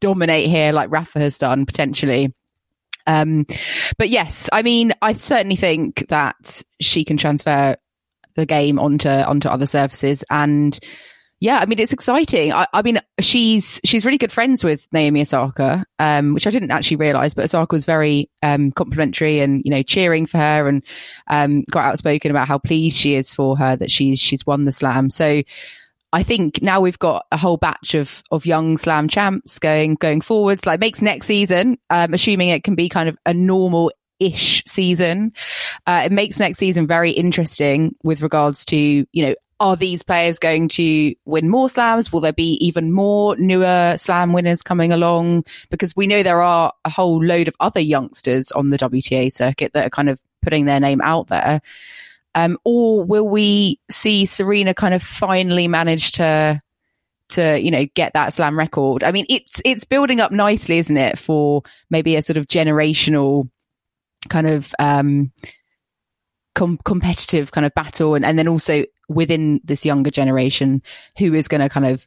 dominate 0.00 0.48
here 0.48 0.72
like 0.72 0.90
Rafa 0.90 1.20
has 1.20 1.38
done 1.38 1.66
potentially? 1.66 2.32
Um, 3.06 3.46
but 3.98 4.08
yes, 4.08 4.48
I 4.52 4.62
mean, 4.62 4.92
I 5.02 5.14
certainly 5.14 5.56
think 5.56 6.06
that 6.08 6.62
she 6.80 7.04
can 7.04 7.16
transfer 7.16 7.76
the 8.36 8.46
game 8.46 8.78
onto 8.78 9.08
onto 9.08 9.48
other 9.48 9.66
surfaces, 9.66 10.24
and 10.30 10.78
yeah, 11.40 11.56
I 11.58 11.64
mean, 11.64 11.78
it's 11.78 11.92
exciting. 11.92 12.52
I, 12.52 12.66
I 12.74 12.82
mean, 12.82 13.00
she's 13.18 13.80
she's 13.82 14.04
really 14.04 14.18
good 14.18 14.30
friends 14.30 14.62
with 14.62 14.86
Naomi 14.92 15.22
Osaka, 15.22 15.86
um, 15.98 16.34
which 16.34 16.46
I 16.46 16.50
didn't 16.50 16.70
actually 16.70 16.98
realize, 16.98 17.32
but 17.32 17.44
Osaka 17.44 17.74
was 17.74 17.86
very 17.86 18.30
um, 18.42 18.72
complimentary 18.72 19.40
and 19.40 19.62
you 19.64 19.70
know 19.70 19.82
cheering 19.82 20.26
for 20.26 20.36
her 20.36 20.68
and 20.68 20.84
um, 21.28 21.64
got 21.70 21.86
outspoken 21.86 22.30
about 22.30 22.46
how 22.46 22.58
pleased 22.58 22.98
she 22.98 23.14
is 23.14 23.32
for 23.32 23.56
her 23.56 23.74
that 23.74 23.90
she's 23.90 24.20
she's 24.20 24.46
won 24.46 24.64
the 24.64 24.72
slam. 24.72 25.10
So. 25.10 25.42
I 26.12 26.24
think 26.24 26.60
now 26.60 26.80
we've 26.80 26.98
got 26.98 27.24
a 27.30 27.36
whole 27.36 27.56
batch 27.56 27.94
of 27.94 28.24
of 28.32 28.44
young 28.44 28.76
slam 28.76 29.06
champs 29.06 29.60
going 29.60 29.94
going 29.94 30.22
forwards. 30.22 30.66
Like 30.66 30.80
makes 30.80 31.00
next 31.00 31.26
season, 31.26 31.78
um, 31.88 32.12
assuming 32.12 32.48
it 32.48 32.64
can 32.64 32.74
be 32.74 32.88
kind 32.88 33.08
of 33.08 33.16
a 33.26 33.32
normal 33.32 33.92
ish 34.18 34.64
season, 34.66 35.32
uh, 35.86 36.02
it 36.06 36.10
makes 36.10 36.40
next 36.40 36.58
season 36.58 36.88
very 36.88 37.12
interesting 37.12 37.94
with 38.02 38.22
regards 38.22 38.64
to 38.64 38.76
you 38.76 39.06
know 39.24 39.36
are 39.60 39.76
these 39.76 40.02
players 40.02 40.38
going 40.38 40.68
to 40.68 41.14
win 41.26 41.48
more 41.48 41.68
slams? 41.68 42.10
Will 42.10 42.22
there 42.22 42.32
be 42.32 42.54
even 42.64 42.90
more 42.90 43.36
newer 43.36 43.94
slam 43.98 44.32
winners 44.32 44.62
coming 44.62 44.90
along? 44.90 45.44
Because 45.70 45.94
we 45.94 46.06
know 46.06 46.22
there 46.22 46.42
are 46.42 46.72
a 46.84 46.90
whole 46.90 47.22
load 47.22 47.46
of 47.46 47.54
other 47.60 47.80
youngsters 47.80 48.50
on 48.52 48.70
the 48.70 48.78
WTA 48.78 49.30
circuit 49.30 49.74
that 49.74 49.86
are 49.86 49.90
kind 49.90 50.08
of 50.08 50.18
putting 50.42 50.64
their 50.64 50.80
name 50.80 51.02
out 51.02 51.28
there. 51.28 51.60
Um, 52.34 52.58
or 52.64 53.04
will 53.04 53.28
we 53.28 53.78
see 53.90 54.24
Serena 54.24 54.72
kind 54.72 54.94
of 54.94 55.02
finally 55.02 55.68
manage 55.68 56.12
to 56.12 56.58
to 57.30 57.60
you 57.60 57.70
know 57.70 57.86
get 57.94 58.14
that 58.14 58.32
slam 58.32 58.58
record? 58.58 59.04
I 59.04 59.12
mean, 59.12 59.26
it's 59.28 59.60
it's 59.64 59.84
building 59.84 60.20
up 60.20 60.32
nicely, 60.32 60.78
isn't 60.78 60.96
it, 60.96 61.18
for 61.18 61.62
maybe 61.90 62.16
a 62.16 62.22
sort 62.22 62.36
of 62.38 62.46
generational 62.46 63.50
kind 64.28 64.46
of 64.46 64.72
um, 64.78 65.32
com- 66.54 66.78
competitive 66.84 67.52
kind 67.52 67.66
of 67.66 67.74
battle, 67.74 68.14
and, 68.14 68.24
and 68.24 68.38
then 68.38 68.48
also 68.48 68.84
within 69.10 69.60
this 69.64 69.84
younger 69.84 70.10
generation, 70.10 70.82
who 71.18 71.34
is 71.34 71.48
going 71.48 71.60
to 71.60 71.68
kind 71.68 71.86
of 71.86 72.06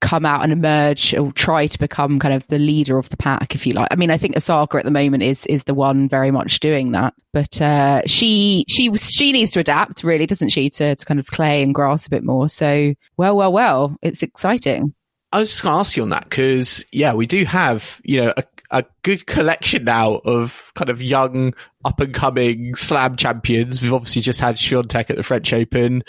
come 0.00 0.24
out 0.24 0.44
and 0.44 0.52
emerge 0.52 1.12
or 1.14 1.32
try 1.32 1.66
to 1.66 1.78
become 1.78 2.20
kind 2.20 2.32
of 2.32 2.46
the 2.46 2.58
leader 2.58 2.98
of 2.98 3.08
the 3.08 3.16
pack, 3.16 3.54
if 3.54 3.66
you 3.66 3.72
like. 3.72 3.88
I 3.90 3.96
mean, 3.96 4.10
I 4.10 4.16
think 4.16 4.36
Osaka 4.36 4.78
at 4.78 4.84
the 4.84 4.90
moment 4.90 5.24
is 5.24 5.44
is 5.46 5.64
the 5.64 5.74
one 5.74 6.08
very 6.08 6.30
much 6.30 6.60
doing 6.60 6.92
that, 6.92 7.14
but 7.32 7.60
uh, 7.60 8.02
she 8.06 8.64
she 8.68 8.94
she 8.96 9.32
needs 9.32 9.50
to 9.52 9.60
adapt, 9.60 10.04
really, 10.04 10.26
doesn't 10.26 10.50
she, 10.50 10.70
to 10.70 10.94
to 10.94 11.04
kind 11.04 11.18
of 11.18 11.26
clay 11.26 11.62
and 11.62 11.74
grass 11.74 12.06
a 12.06 12.10
bit 12.10 12.22
more. 12.22 12.48
So, 12.48 12.94
well, 13.16 13.36
well, 13.36 13.52
well, 13.52 13.96
it's 14.00 14.22
exciting. 14.22 14.94
I 15.32 15.40
was 15.40 15.50
just 15.50 15.62
going 15.62 15.74
to 15.74 15.80
ask 15.80 15.96
you 15.96 16.04
on 16.04 16.08
that 16.10 16.24
because, 16.24 16.84
yeah, 16.90 17.12
we 17.12 17.26
do 17.26 17.44
have, 17.44 18.00
you 18.02 18.22
know, 18.22 18.32
a, 18.36 18.44
a 18.70 18.84
good 19.02 19.26
collection 19.26 19.84
now 19.84 20.16
of 20.24 20.72
kind 20.74 20.90
of 20.90 21.02
young, 21.02 21.54
up 21.84 22.00
and 22.00 22.12
coming 22.12 22.74
slam 22.74 23.16
champions. 23.16 23.80
We've 23.80 23.92
obviously 23.92 24.22
just 24.22 24.40
had 24.40 24.56
Swiatek 24.56 25.10
at 25.10 25.16
the 25.16 25.22
French 25.22 25.52
Open, 25.52 26.02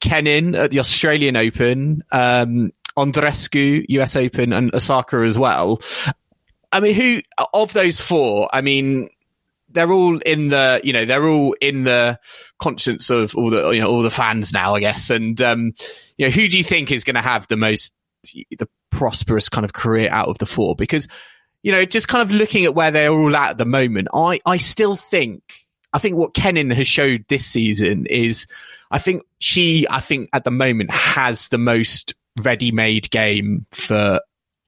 Kenin 0.00 0.54
at 0.54 0.70
the 0.70 0.80
Australian 0.80 1.36
Open, 1.36 2.02
um, 2.12 2.72
Andreescu, 2.96 3.84
US 3.88 4.16
Open, 4.16 4.52
and 4.52 4.74
Osaka 4.74 5.16
as 5.18 5.38
well. 5.38 5.80
I 6.72 6.80
mean, 6.80 6.94
who 6.94 7.20
of 7.52 7.72
those 7.72 8.00
four? 8.00 8.48
I 8.52 8.60
mean, 8.60 9.08
they're 9.70 9.92
all 9.92 10.18
in 10.18 10.48
the, 10.48 10.80
you 10.84 10.92
know, 10.92 11.04
they're 11.04 11.26
all 11.26 11.54
in 11.60 11.84
the 11.84 12.18
conscience 12.58 13.10
of 13.10 13.34
all 13.36 13.50
the, 13.50 13.70
you 13.70 13.80
know, 13.80 13.88
all 13.88 14.02
the 14.02 14.10
fans 14.10 14.52
now, 14.52 14.74
I 14.74 14.80
guess. 14.80 15.10
And, 15.10 15.40
um, 15.40 15.72
you 16.16 16.26
know, 16.26 16.30
who 16.30 16.48
do 16.48 16.58
you 16.58 16.64
think 16.64 16.90
is 16.90 17.04
going 17.04 17.14
to 17.14 17.20
have 17.20 17.46
the 17.48 17.56
most, 17.56 17.92
the 18.58 18.68
prosperous 18.90 19.48
kind 19.48 19.64
of 19.64 19.72
career 19.72 20.08
out 20.10 20.28
of 20.28 20.38
the 20.38 20.46
four? 20.46 20.76
Because, 20.76 21.08
you 21.64 21.72
know, 21.72 21.84
just 21.86 22.08
kind 22.08 22.20
of 22.20 22.30
looking 22.30 22.66
at 22.66 22.74
where 22.74 22.90
they're 22.90 23.10
all 23.10 23.34
at 23.34 23.52
at 23.52 23.58
the 23.58 23.64
moment, 23.64 24.06
I, 24.12 24.38
I 24.44 24.58
still 24.58 24.96
think, 24.96 25.42
I 25.94 25.98
think 25.98 26.16
what 26.16 26.34
Kenin 26.34 26.70
has 26.70 26.86
showed 26.86 27.24
this 27.28 27.46
season 27.46 28.04
is, 28.06 28.46
I 28.90 28.98
think 28.98 29.22
she, 29.38 29.86
I 29.88 30.00
think 30.00 30.28
at 30.34 30.44
the 30.44 30.50
moment 30.50 30.90
has 30.90 31.48
the 31.48 31.56
most 31.58 32.14
ready-made 32.42 33.10
game 33.10 33.64
for 33.72 34.20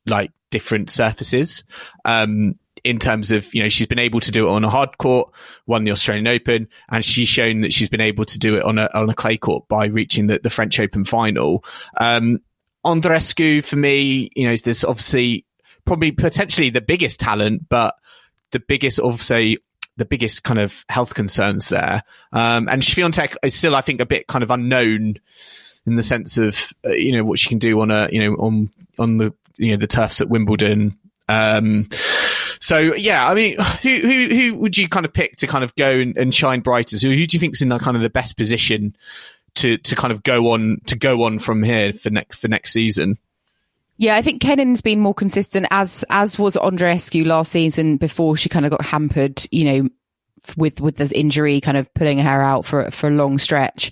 like 0.06 0.32
different 0.50 0.88
surfaces. 0.88 1.64
Um, 2.06 2.58
in 2.82 2.98
terms 2.98 3.30
of, 3.30 3.52
you 3.52 3.62
know, 3.62 3.68
she's 3.68 3.86
been 3.86 3.98
able 3.98 4.20
to 4.20 4.30
do 4.30 4.46
it 4.48 4.52
on 4.52 4.64
a 4.64 4.70
hard 4.70 4.96
court, 4.96 5.30
won 5.66 5.84
the 5.84 5.90
Australian 5.90 6.28
Open, 6.28 6.66
and 6.88 7.04
she's 7.04 7.28
shown 7.28 7.60
that 7.60 7.74
she's 7.74 7.88
been 7.90 8.00
able 8.00 8.24
to 8.24 8.38
do 8.38 8.56
it 8.56 8.62
on 8.62 8.78
a, 8.78 8.88
on 8.94 9.10
a 9.10 9.14
clay 9.14 9.36
court 9.36 9.68
by 9.68 9.86
reaching 9.86 10.28
the, 10.28 10.40
the 10.42 10.50
French 10.50 10.80
Open 10.80 11.04
final. 11.04 11.62
Um, 12.00 12.38
Andreescu 12.86 13.62
for 13.62 13.76
me, 13.76 14.30
you 14.34 14.46
know, 14.46 14.52
is 14.52 14.62
this 14.62 14.84
obviously 14.84 15.44
probably 15.86 16.12
potentially 16.12 16.70
the 16.70 16.80
biggest 16.80 17.20
talent, 17.20 17.68
but 17.68 17.94
the 18.50 18.60
biggest, 18.60 19.00
obviously, 19.00 19.58
the 19.96 20.04
biggest 20.04 20.42
kind 20.42 20.58
of 20.58 20.84
health 20.88 21.14
concerns 21.14 21.68
there. 21.68 22.02
Um, 22.32 22.68
and 22.68 22.82
Swiatek 22.82 23.36
is 23.42 23.54
still, 23.54 23.74
I 23.74 23.80
think, 23.80 24.00
a 24.00 24.06
bit 24.06 24.26
kind 24.26 24.44
of 24.44 24.50
unknown 24.50 25.16
in 25.86 25.96
the 25.96 26.02
sense 26.02 26.36
of, 26.36 26.72
uh, 26.84 26.90
you 26.90 27.12
know, 27.12 27.24
what 27.24 27.38
she 27.38 27.48
can 27.48 27.58
do 27.58 27.80
on 27.80 27.90
a, 27.90 28.08
you 28.12 28.20
know, 28.20 28.34
on, 28.36 28.70
on 28.98 29.16
the, 29.18 29.32
you 29.56 29.70
know, 29.70 29.80
the 29.80 29.86
turfs 29.86 30.20
at 30.20 30.28
Wimbledon. 30.28 30.98
Um, 31.28 31.88
so 32.60 32.78
yeah, 32.78 33.28
I 33.28 33.34
mean, 33.34 33.56
who, 33.82 33.94
who, 33.96 34.28
who 34.28 34.54
would 34.56 34.76
you 34.76 34.88
kind 34.88 35.06
of 35.06 35.12
pick 35.12 35.36
to 35.36 35.46
kind 35.46 35.64
of 35.64 35.74
go 35.76 35.90
and, 35.90 36.16
and 36.16 36.34
shine 36.34 36.60
brightest? 36.60 37.02
Who, 37.02 37.10
who 37.10 37.26
do 37.26 37.36
you 37.36 37.40
think 37.40 37.54
is 37.54 37.62
in 37.62 37.68
that 37.70 37.80
kind 37.80 37.96
of 37.96 38.02
the 38.02 38.10
best 38.10 38.36
position 38.36 38.96
to, 39.56 39.78
to 39.78 39.96
kind 39.96 40.12
of 40.12 40.22
go 40.22 40.50
on, 40.52 40.80
to 40.86 40.96
go 40.96 41.22
on 41.22 41.38
from 41.38 41.62
here 41.62 41.92
for 41.92 42.10
next, 42.10 42.36
for 42.36 42.48
next 42.48 42.72
season? 42.72 43.18
Yeah, 43.98 44.16
I 44.16 44.22
think 44.22 44.42
Kenin's 44.42 44.82
been 44.82 45.00
more 45.00 45.14
consistent 45.14 45.66
as 45.70 46.04
as 46.10 46.38
was 46.38 46.56
Andreescu 46.56 47.24
last 47.24 47.50
season 47.50 47.96
before 47.96 48.36
she 48.36 48.48
kind 48.48 48.66
of 48.66 48.70
got 48.70 48.84
hampered, 48.84 49.46
you 49.50 49.64
know, 49.64 49.88
with 50.56 50.80
with 50.80 50.96
the 50.96 51.18
injury 51.18 51.60
kind 51.60 51.76
of 51.76 51.92
pulling 51.94 52.18
her 52.18 52.42
out 52.42 52.64
for 52.64 52.90
for 52.90 53.08
a 53.08 53.12
long 53.12 53.38
stretch. 53.38 53.90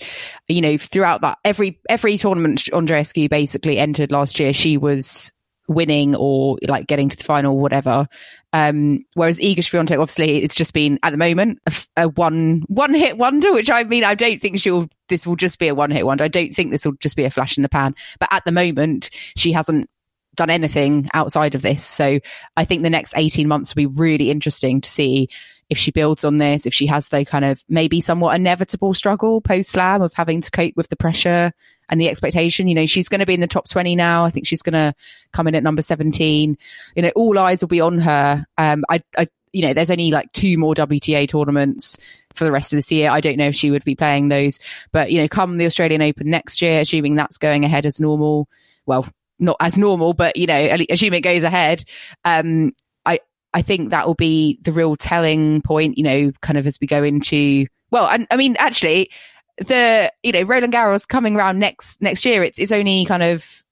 You 0.49 0.61
know, 0.61 0.77
throughout 0.77 1.23
that 1.23 1.39
every 1.45 1.81
every 1.89 2.19
tournament 2.19 2.65
Andreescu 2.73 3.31
basically 3.31 3.79
entered 3.79 4.13
last 4.13 4.39
year, 4.39 4.53
she 4.53 4.77
was 4.77 5.33
winning 5.67 6.15
or 6.15 6.59
like 6.69 6.87
getting 6.87 7.09
to 7.09 7.17
the 7.17 7.25
final, 7.25 7.55
or 7.55 7.61
whatever. 7.61 8.07
Um, 8.53 9.05
whereas 9.15 9.39
Iga 9.39 9.59
Swiatek, 9.59 9.99
obviously, 9.99 10.39
it's 10.43 10.55
just 10.55 10.75
been 10.75 10.99
at 11.03 11.11
the 11.11 11.17
moment 11.17 11.61
a, 11.67 11.73
a, 11.97 12.09
one 12.09 12.63
one 12.69 12.95
hit 12.95 13.17
wonder. 13.17 13.53
Which 13.53 13.71
I 13.71 13.85
mean, 13.85 14.05
I 14.05 14.15
don't 14.15 14.41
think 14.41 14.59
she'll. 14.59 14.89
This 15.09 15.27
will 15.27 15.37
just 15.37 15.59
be 15.59 15.69
a 15.69 15.75
one 15.75 15.91
hit 15.91 16.07
wonder. 16.07 16.25
I 16.25 16.29
don't 16.29 16.55
think 16.55 16.71
this 16.71 16.85
will 16.85 16.97
just 17.01 17.17
be 17.17 17.25
a 17.25 17.31
flash 17.31 17.57
in 17.57 17.63
the 17.63 17.69
pan. 17.69 17.95
But 18.21 18.29
at 18.33 18.45
the 18.45 18.53
moment, 18.53 19.11
she 19.37 19.53
hasn't 19.53 19.89
done 20.35 20.51
anything 20.51 21.09
outside 21.15 21.55
of 21.55 21.63
this. 21.63 21.85
So 21.85 22.19
I 22.57 22.65
think 22.65 22.83
the 22.83 22.91
next 22.91 23.15
18 23.17 23.49
months 23.49 23.75
will 23.75 23.89
be 23.89 23.95
really 23.99 24.31
interesting 24.31 24.81
to 24.81 24.91
see 24.91 25.29
if 25.71 25.79
she 25.79 25.91
builds 25.91 26.25
on 26.25 26.39
this, 26.39 26.67
if 26.67 26.75
she 26.75 26.87
has 26.87 27.09
the 27.09 27.25
kind 27.25 27.45
of 27.45 27.63
maybe 27.69 28.01
somewhat 28.01 28.37
inevitable 28.37 28.95
struggle 28.95 29.41
post 29.41 29.71
slam 29.71 30.03
of 30.03 30.13
having 30.13 30.41
to 30.41 30.51
cope 30.51 30.75
with 30.77 30.89
the 30.89 30.97
pressure 30.97 31.53
and 31.89 32.01
the 32.01 32.09
expectation. 32.09 32.69
You 32.69 32.75
know, 32.75 32.87
she's 32.87 33.09
going 33.09 33.21
to 33.21 33.27
be 33.27 33.35
in 33.35 33.41
the 33.41 33.47
top 33.47 33.69
20 33.69 33.97
now. 33.97 34.25
I 34.25 34.31
think 34.31 34.47
she's 34.47 34.63
going 34.63 34.75
to 34.75 34.95
come 35.33 35.47
in 35.47 35.55
at 35.55 35.63
number 35.63 35.83
17. 35.83 36.59
You 36.95 37.03
know, 37.03 37.13
all 37.15 37.39
eyes 37.39 37.63
will 37.63 37.69
be 37.69 37.81
on 37.81 37.99
her. 37.99 38.47
Um, 38.59 38.85
I, 38.89 39.03
I, 39.17 39.29
you 39.53 39.63
know, 39.63 39.73
there's 39.73 39.91
only 39.91 40.11
like 40.11 40.33
two 40.33 40.59
more 40.59 40.75
WTA 40.75 41.29
tournaments 41.29 41.97
for 42.35 42.45
the 42.45 42.53
rest 42.53 42.73
of 42.73 42.79
this 42.79 42.91
year. 42.91 43.11
I 43.11 43.21
don't 43.21 43.37
know 43.37 43.49
if 43.49 43.55
she 43.55 43.71
would 43.71 43.85
be 43.85 43.95
playing 43.95 44.29
those, 44.29 44.59
but 44.93 45.11
you 45.11 45.21
know, 45.21 45.29
come 45.29 45.57
the 45.57 45.67
Australian 45.67 46.03
Open 46.03 46.29
next 46.29 46.61
year, 46.61 46.81
assuming 46.81 47.15
that's 47.15 47.39
going 47.39 47.65
ahead 47.65 47.87
as 47.87 48.01
normal. 48.01 48.49
Well, 48.87 49.07
not 49.39 49.57
as 49.61 49.79
normal, 49.79 50.15
but 50.15 50.37
you 50.37 50.47
know, 50.47 50.77
assume 50.91 51.15
it 51.15 51.21
goes 51.21 51.43
ahead. 51.43 51.85
Um, 52.25 52.73
I 53.05 53.21
I 53.53 53.63
think 53.63 53.91
that 53.91 54.07
will 54.07 54.15
be 54.15 54.59
the 54.63 54.73
real 54.73 54.97
telling 54.97 55.63
point. 55.63 55.99
You 55.99 56.05
know, 56.05 56.33
kind 56.41 56.59
of 56.59 56.67
as 56.67 56.79
we 56.81 56.87
go 56.87 57.03
into 57.03 57.67
well, 57.91 58.07
I, 58.07 58.27
I 58.31 58.37
mean, 58.37 58.57
actually, 58.59 59.11
the 59.59 60.13
you 60.23 60.33
know 60.33 60.43
Roland 60.43 60.73
Garros 60.73 61.07
coming 61.07 61.37
around 61.37 61.59
next 61.59 62.03
next 62.03 62.25
year. 62.25 62.43
It's 62.43 62.59
it's 62.59 62.73
only 62.73 63.05
kind 63.05 63.23
of 63.23 63.63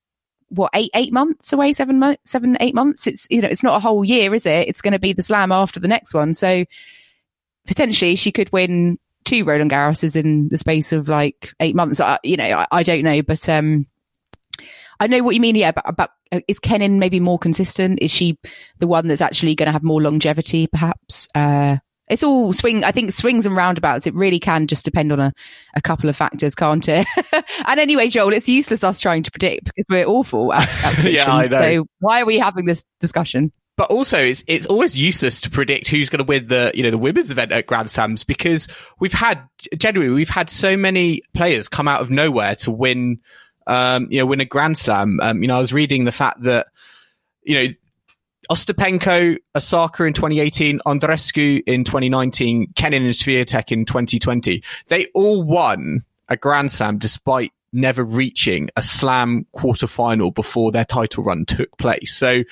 what 0.49 0.71
eight 0.75 0.91
eight 0.95 1.13
months 1.13 1.53
away, 1.53 1.73
seven 1.73 1.99
months, 1.99 2.31
seven 2.31 2.57
eight 2.61 2.75
months. 2.75 3.07
It's 3.07 3.27
you 3.31 3.41
know 3.41 3.49
it's 3.49 3.63
not 3.63 3.77
a 3.77 3.81
whole 3.81 4.05
year, 4.05 4.35
is 4.35 4.47
it? 4.47 4.69
It's 4.69 4.83
going 4.83 4.93
to 4.93 4.99
be 4.99 5.13
the 5.13 5.23
Slam 5.23 5.51
after 5.51 5.81
the 5.81 5.89
next 5.89 6.15
one, 6.15 6.35
so 6.35 6.65
potentially 7.67 8.17
she 8.17 8.33
could 8.33 8.53
win 8.53 8.99
two 9.25 9.45
Roland 9.45 9.71
Garroses 9.71 10.17
in 10.17 10.49
the 10.49 10.59
space 10.59 10.93
of 10.93 11.09
like 11.09 11.53
eight 11.61 11.75
months. 11.75 12.01
You 12.23 12.37
know, 12.37 12.45
I, 12.45 12.67
I 12.71 12.83
don't 12.83 13.03
know, 13.05 13.23
but 13.23 13.49
um, 13.49 13.87
I 15.03 15.09
know 15.09 15.21
what 15.25 15.35
you 15.35 15.41
mean. 15.41 15.57
Yeah, 15.57 15.73
but, 15.73 15.97
but 15.97 16.11
uh, 16.31 16.41
is 16.47 16.61
Kenin 16.61 17.01
maybe 17.01 17.19
more 17.19 17.39
consistent? 17.39 17.99
Is 18.01 18.13
she 18.13 18.39
the 18.79 18.87
one 18.87 19.09
that's 19.09 19.21
actually 19.21 19.57
going 19.57 19.67
to 19.67 19.73
have 19.73 19.83
more 19.83 20.01
longevity? 20.01 20.69
Perhaps. 20.69 21.27
Uh, 21.35 21.79
it's 22.09 22.23
all 22.23 22.53
swing. 22.53 22.85
I 22.85 22.93
think 22.93 23.13
swings 23.13 23.45
and 23.45 23.57
roundabouts. 23.57 24.07
It 24.07 24.15
really 24.15 24.39
can 24.39 24.69
just 24.69 24.85
depend 24.85 25.11
on 25.11 25.19
a, 25.19 25.33
a 25.75 25.83
couple 25.83 26.09
of 26.09 26.15
factors, 26.15 26.55
can't 26.55 26.87
it? 26.89 27.05
and 27.67 27.81
anyway, 27.81 28.11
Joel, 28.11 28.33
it's 28.33 28.49
useless 28.49 28.85
us 28.85 29.01
trying 29.01 29.25
to 29.25 29.31
predict 29.33 29.65
because 29.65 29.87
we're 29.89 30.07
awful 30.07 30.53
at, 30.53 30.69
at 30.85 31.05
yeah, 31.11 31.33
I 31.33 31.49
know. 31.49 31.61
So 31.61 31.87
why 31.99 32.21
are 32.21 32.27
we 32.27 32.39
having 32.39 32.67
this 32.67 32.85
discussion? 33.01 33.51
But 33.77 33.91
also, 33.91 34.19
it's 34.19 34.45
it's 34.47 34.67
always 34.67 34.97
useless 34.97 35.41
to 35.41 35.51
predict 35.51 35.89
who's 35.89 36.11
going 36.11 36.19
to 36.19 36.25
win 36.25 36.47
the 36.47 36.71
you 36.75 36.85
know 36.85 36.91
the 36.91 36.99
women's 36.99 37.33
event 37.33 37.51
at 37.51 37.67
Grand 37.67 37.91
Slams 37.91 38.23
because 38.23 38.69
we've 39.01 39.13
had 39.13 39.43
generally 39.77 40.11
we've 40.11 40.29
had 40.29 40.49
so 40.49 40.77
many 40.77 41.23
players 41.35 41.69
come 41.69 41.89
out 41.89 42.03
of 42.03 42.11
nowhere 42.11 42.55
to 42.57 42.71
win 42.71 43.19
um, 43.67 44.09
you 44.11 44.19
know, 44.19 44.27
win 44.27 44.41
a 44.41 44.45
Grand 44.45 44.77
Slam. 44.77 45.19
Um, 45.21 45.43
you 45.43 45.49
know, 45.49 45.57
I 45.57 45.61
was 45.61 45.73
reading 45.73 46.05
the 46.05 46.13
fact 46.13 46.43
that, 46.43 46.69
you 47.43 47.55
know, 47.55 47.75
Ostapenko, 48.51 49.39
Osaka 49.55 50.05
in 50.05 50.13
2018, 50.13 50.81
Andreescu 50.87 51.63
in 51.67 51.85
2019, 51.85 52.73
Kenin 52.75 53.05
and 53.05 53.13
Swiatek 53.13 53.73
in 53.73 53.85
2020. 53.85 54.63
They 54.89 55.07
all 55.15 55.43
won 55.43 56.05
a 56.29 56.37
Grand 56.37 56.71
Slam 56.73 56.99
despite 56.99 57.53
never 57.73 58.05
reaching 58.05 58.69
a 58.77 58.83
slam 58.83 59.47
quarterfinal 59.55 60.35
before 60.35 60.71
their 60.73 60.85
title 60.85 61.25
run 61.25 61.47
took 61.47 61.77
place. 61.79 62.15
So, 62.15 62.43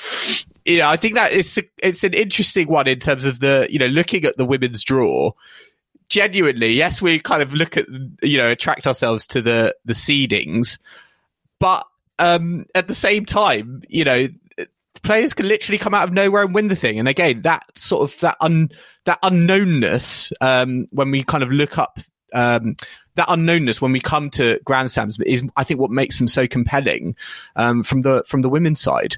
you 0.65 0.79
know, 0.79 0.89
I 0.89 0.97
think 0.97 1.15
that 1.15 1.33
it's, 1.33 1.59
it's 1.79 2.05
an 2.05 2.15
interesting 2.15 2.69
one 2.69 2.87
in 2.89 2.99
terms 2.99 3.25
of 3.25 3.41
the, 3.41 3.67
you 3.69 3.79
know, 3.79 3.87
looking 3.87 4.25
at 4.25 4.37
the 4.37 4.47
women's 4.47 4.83
draw 4.83 5.33
genuinely, 6.11 6.75
yes, 6.75 7.01
we 7.01 7.19
kind 7.19 7.41
of 7.41 7.55
look 7.55 7.79
at, 7.79 7.87
you 8.23 8.37
know, 8.37 8.51
attract 8.51 8.87
ourselves 8.87 9.27
to 9.29 9.41
the, 9.41 9.75
the 9.87 9.95
seedings, 9.95 10.79
but, 11.59 11.87
um, 12.19 12.67
at 12.75 12.89
the 12.89 12.95
same 12.95 13.25
time, 13.25 13.83
you 13.89 14.05
know, 14.05 14.29
players 15.03 15.33
can 15.33 15.49
literally 15.49 15.79
come 15.79 15.95
out 15.95 16.07
of 16.07 16.13
nowhere 16.13 16.43
and 16.43 16.55
win 16.55 16.69
the 16.69 16.77
thing. 16.77 16.99
And 16.99 17.09
again, 17.09 17.41
that 17.43 17.65
sort 17.79 18.03
of, 18.03 18.21
that 18.21 18.37
un, 18.41 18.71
that 19.07 19.23
unknownness, 19.23 20.31
um, 20.43 20.87
when 20.91 21.11
we 21.11 21.23
kind 21.23 21.43
of 21.43 21.51
look 21.51 21.79
up, 21.79 21.99
um, 22.35 22.77
that 23.15 23.29
unknownness 23.29 23.81
when 23.81 23.93
we 23.93 24.01
come 24.01 24.29
to 24.31 24.61
Grand 24.65 24.91
Slams 24.91 25.19
is, 25.21 25.43
I 25.57 25.65
think, 25.65 25.81
what 25.81 25.91
makes 25.91 26.19
them 26.19 26.29
so 26.29 26.47
compelling, 26.47 27.17
um, 27.57 27.83
from 27.83 28.03
the, 28.03 28.25
from 28.27 28.41
the 28.41 28.51
women's 28.51 28.81
side. 28.81 29.17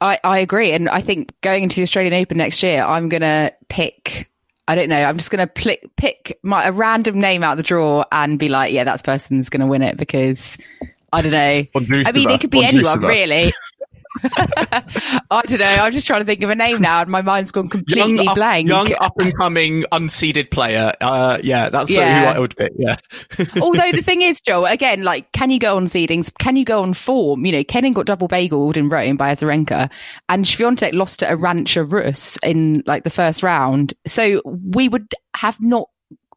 I, 0.00 0.20
I 0.22 0.38
agree. 0.38 0.72
And 0.72 0.88
I 0.88 1.00
think 1.00 1.32
going 1.40 1.62
into 1.62 1.76
the 1.76 1.82
Australian 1.82 2.14
Open 2.14 2.38
next 2.38 2.62
year, 2.62 2.82
I'm 2.82 3.08
going 3.08 3.22
to 3.22 3.52
pick 3.68 4.30
I 4.72 4.74
don't 4.74 4.88
know. 4.88 4.96
I'm 4.96 5.18
just 5.18 5.30
going 5.30 5.46
to 5.46 5.52
pick 5.52 5.84
pick 5.96 6.38
my 6.42 6.66
a 6.66 6.72
random 6.72 7.20
name 7.20 7.42
out 7.42 7.52
of 7.52 7.56
the 7.58 7.62
drawer 7.62 8.06
and 8.10 8.38
be 8.38 8.48
like, 8.48 8.72
yeah, 8.72 8.84
that 8.84 9.04
person's 9.04 9.50
going 9.50 9.60
to 9.60 9.66
win 9.66 9.82
it 9.82 9.98
because 9.98 10.56
I 11.12 11.20
don't 11.20 11.30
know. 11.30 11.66
I 12.06 12.12
mean, 12.12 12.30
it 12.30 12.40
could 12.40 12.48
be 12.48 12.64
anyone 12.64 13.00
really. 13.00 13.52
I 15.30 15.42
don't 15.46 15.58
know. 15.58 15.66
I'm 15.66 15.92
just 15.92 16.06
trying 16.06 16.20
to 16.20 16.24
think 16.24 16.42
of 16.42 16.50
a 16.50 16.54
name 16.54 16.80
now, 16.80 17.02
and 17.02 17.10
my 17.10 17.22
mind's 17.22 17.50
gone 17.50 17.68
completely 17.68 18.24
young, 18.24 18.34
blank. 18.34 18.68
Young, 18.68 18.92
up 19.00 19.18
and 19.18 19.36
coming, 19.36 19.84
unseeded 19.92 20.50
player. 20.50 20.92
Uh, 21.00 21.38
yeah, 21.42 21.68
that's 21.68 21.90
yeah. 21.90 22.32
who 22.32 22.36
I 22.36 22.38
would 22.38 22.56
pick. 22.56 22.72
Yeah. 22.78 22.96
Although 23.60 23.92
the 23.92 24.02
thing 24.02 24.22
is, 24.22 24.40
Joel, 24.40 24.66
again, 24.66 25.02
like, 25.02 25.30
can 25.32 25.50
you 25.50 25.58
go 25.58 25.76
on 25.76 25.86
seedings? 25.86 26.32
Can 26.38 26.56
you 26.56 26.64
go 26.64 26.82
on 26.82 26.94
form? 26.94 27.44
You 27.44 27.52
know, 27.52 27.64
Kenin 27.64 27.92
got 27.92 28.06
double 28.06 28.28
bageled 28.28 28.76
in 28.76 28.88
Rome 28.88 29.16
by 29.16 29.34
Azarenka, 29.34 29.90
and 30.28 30.44
Swiatek 30.44 30.92
lost 30.92 31.18
to 31.20 31.26
Arantxa 31.26 31.90
Rus 31.90 32.38
in 32.44 32.82
like 32.86 33.04
the 33.04 33.10
first 33.10 33.42
round. 33.42 33.94
So 34.06 34.40
we 34.44 34.88
would 34.88 35.12
have 35.34 35.60
not. 35.60 35.88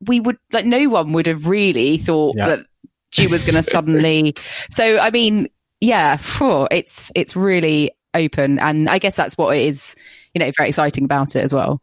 We 0.02 0.20
would 0.20 0.38
like 0.52 0.66
no 0.66 0.90
one 0.90 1.14
would 1.14 1.28
have 1.28 1.48
really 1.48 1.98
thought 1.98 2.36
yeah. 2.38 2.48
that 2.48 2.66
she 3.12 3.28
was 3.28 3.44
going 3.44 3.56
to 3.62 3.64
suddenly. 3.64 4.36
So 4.70 4.98
I 5.00 5.10
mean, 5.10 5.48
yeah, 5.86 6.18
sure. 6.18 6.68
It's 6.72 7.12
it's 7.16 7.36
really 7.36 7.92
open, 8.14 8.60
and 8.60 8.90
I 8.90 9.00
guess 9.00 9.16
that's 9.16 9.38
what 9.38 9.56
it 9.56 9.64
is. 9.64 9.96
You 10.34 10.40
know, 10.40 10.52
very 10.58 10.70
exciting 10.70 11.06
about 11.06 11.36
it 11.36 11.44
as 11.44 11.54
well. 11.54 11.82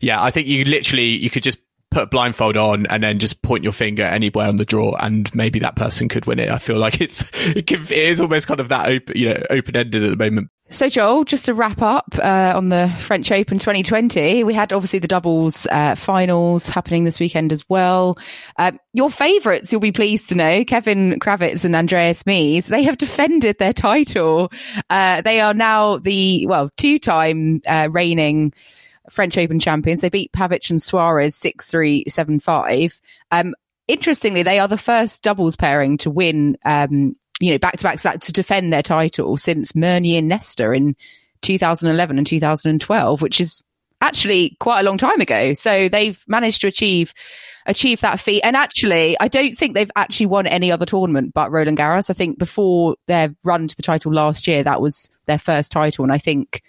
Yeah, 0.00 0.22
I 0.22 0.30
think 0.30 0.46
you 0.46 0.64
literally 0.64 1.06
you 1.06 1.30
could 1.30 1.42
just 1.42 1.58
put 1.90 2.04
a 2.04 2.06
blindfold 2.06 2.56
on 2.56 2.86
and 2.86 3.02
then 3.02 3.18
just 3.18 3.42
point 3.42 3.62
your 3.62 3.72
finger 3.72 4.02
anywhere 4.02 4.48
on 4.48 4.56
the 4.56 4.64
draw 4.64 4.96
and 4.96 5.32
maybe 5.34 5.60
that 5.60 5.76
person 5.76 6.08
could 6.08 6.26
win 6.26 6.40
it. 6.40 6.50
I 6.50 6.58
feel 6.58 6.78
like 6.78 7.00
it's 7.00 7.22
it, 7.48 7.66
can, 7.66 7.82
it 7.82 7.92
is 7.92 8.20
almost 8.20 8.48
kind 8.48 8.60
of 8.60 8.68
that 8.68 8.88
open, 8.88 9.16
you 9.16 9.28
know, 9.28 9.42
open 9.50 9.76
ended 9.76 10.02
at 10.02 10.10
the 10.10 10.16
moment. 10.16 10.50
So, 10.70 10.88
Joel, 10.88 11.24
just 11.24 11.44
to 11.44 11.54
wrap 11.54 11.82
up 11.82 12.16
uh, 12.18 12.52
on 12.56 12.70
the 12.70 12.92
French 12.98 13.30
Open 13.30 13.58
2020, 13.58 14.44
we 14.44 14.54
had 14.54 14.72
obviously 14.72 14.98
the 14.98 15.06
doubles 15.06 15.66
uh, 15.70 15.94
finals 15.94 16.68
happening 16.68 17.04
this 17.04 17.20
weekend 17.20 17.52
as 17.52 17.68
well. 17.68 18.18
Uh, 18.56 18.72
your 18.94 19.10
favourites, 19.10 19.70
you'll 19.70 19.80
be 19.82 19.92
pleased 19.92 20.30
to 20.30 20.34
know, 20.34 20.64
Kevin 20.64 21.20
Krawietz 21.20 21.66
and 21.66 21.76
Andreas 21.76 22.22
Mies, 22.22 22.66
they 22.66 22.82
have 22.82 22.96
defended 22.96 23.58
their 23.58 23.74
title. 23.74 24.50
Uh, 24.88 25.20
they 25.20 25.40
are 25.40 25.54
now 25.54 25.98
the, 25.98 26.46
well, 26.46 26.70
two 26.78 26.98
time 26.98 27.60
uh, 27.66 27.88
reigning 27.92 28.52
French 29.10 29.36
Open 29.36 29.60
champions. 29.60 30.00
They 30.00 30.08
beat 30.08 30.32
Pavic 30.32 30.70
and 30.70 30.80
Soares 30.80 31.34
6 31.34 31.70
3 31.70 32.04
7 32.08 32.40
5. 32.40 33.00
Um, 33.30 33.54
interestingly, 33.86 34.42
they 34.42 34.58
are 34.58 34.68
the 34.68 34.78
first 34.78 35.22
doubles 35.22 35.56
pairing 35.56 35.98
to 35.98 36.10
win 36.10 36.56
um, 36.64 37.16
you 37.40 37.50
know, 37.50 37.58
back 37.58 37.76
to 37.76 37.82
back 37.82 37.98
to 38.00 38.32
defend 38.32 38.72
their 38.72 38.82
title 38.82 39.36
since 39.36 39.72
Mirnyi 39.72 40.18
and 40.18 40.28
Nestor 40.28 40.72
in 40.72 40.96
2011 41.42 42.18
and 42.18 42.26
2012, 42.26 43.22
which 43.22 43.40
is 43.40 43.60
actually 44.00 44.56
quite 44.60 44.80
a 44.80 44.82
long 44.82 44.98
time 44.98 45.20
ago. 45.20 45.54
So 45.54 45.88
they've 45.88 46.22
managed 46.28 46.60
to 46.62 46.68
achieve 46.68 47.12
achieve 47.66 48.00
that 48.00 48.20
feat. 48.20 48.42
And 48.42 48.56
actually, 48.56 49.16
I 49.20 49.28
don't 49.28 49.56
think 49.56 49.74
they've 49.74 49.90
actually 49.96 50.26
won 50.26 50.46
any 50.46 50.70
other 50.70 50.86
tournament 50.86 51.32
but 51.34 51.50
Roland 51.50 51.78
Garros. 51.78 52.10
I 52.10 52.12
think 52.12 52.38
before 52.38 52.96
their 53.06 53.34
run 53.44 53.68
to 53.68 53.76
the 53.76 53.82
title 53.82 54.12
last 54.12 54.46
year, 54.46 54.62
that 54.62 54.80
was 54.80 55.10
their 55.26 55.38
first 55.38 55.72
title. 55.72 56.04
And 56.04 56.12
I 56.12 56.18
think 56.18 56.62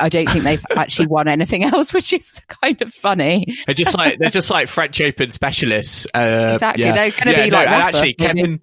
I 0.00 0.08
don't 0.08 0.28
think 0.28 0.44
they've 0.44 0.64
actually 0.76 1.08
won 1.08 1.28
anything 1.28 1.64
else, 1.64 1.92
which 1.92 2.12
is 2.12 2.40
kind 2.62 2.80
of 2.82 2.92
funny. 2.92 3.46
They're 3.66 3.74
just 3.74 3.96
like 3.96 4.18
they're 4.18 4.30
just 4.30 4.50
like 4.50 4.68
French 4.68 5.00
Open 5.00 5.30
specialists. 5.30 6.06
Uh, 6.14 6.52
exactly, 6.54 6.84
yeah. 6.84 6.92
they're 6.92 7.10
going 7.10 7.24
to 7.24 7.30
yeah, 7.32 7.44
be 7.44 7.50
no, 7.50 7.58
like. 7.58 7.68
And 7.68 7.82
actually, 7.82 8.14
Kevin 8.14 8.60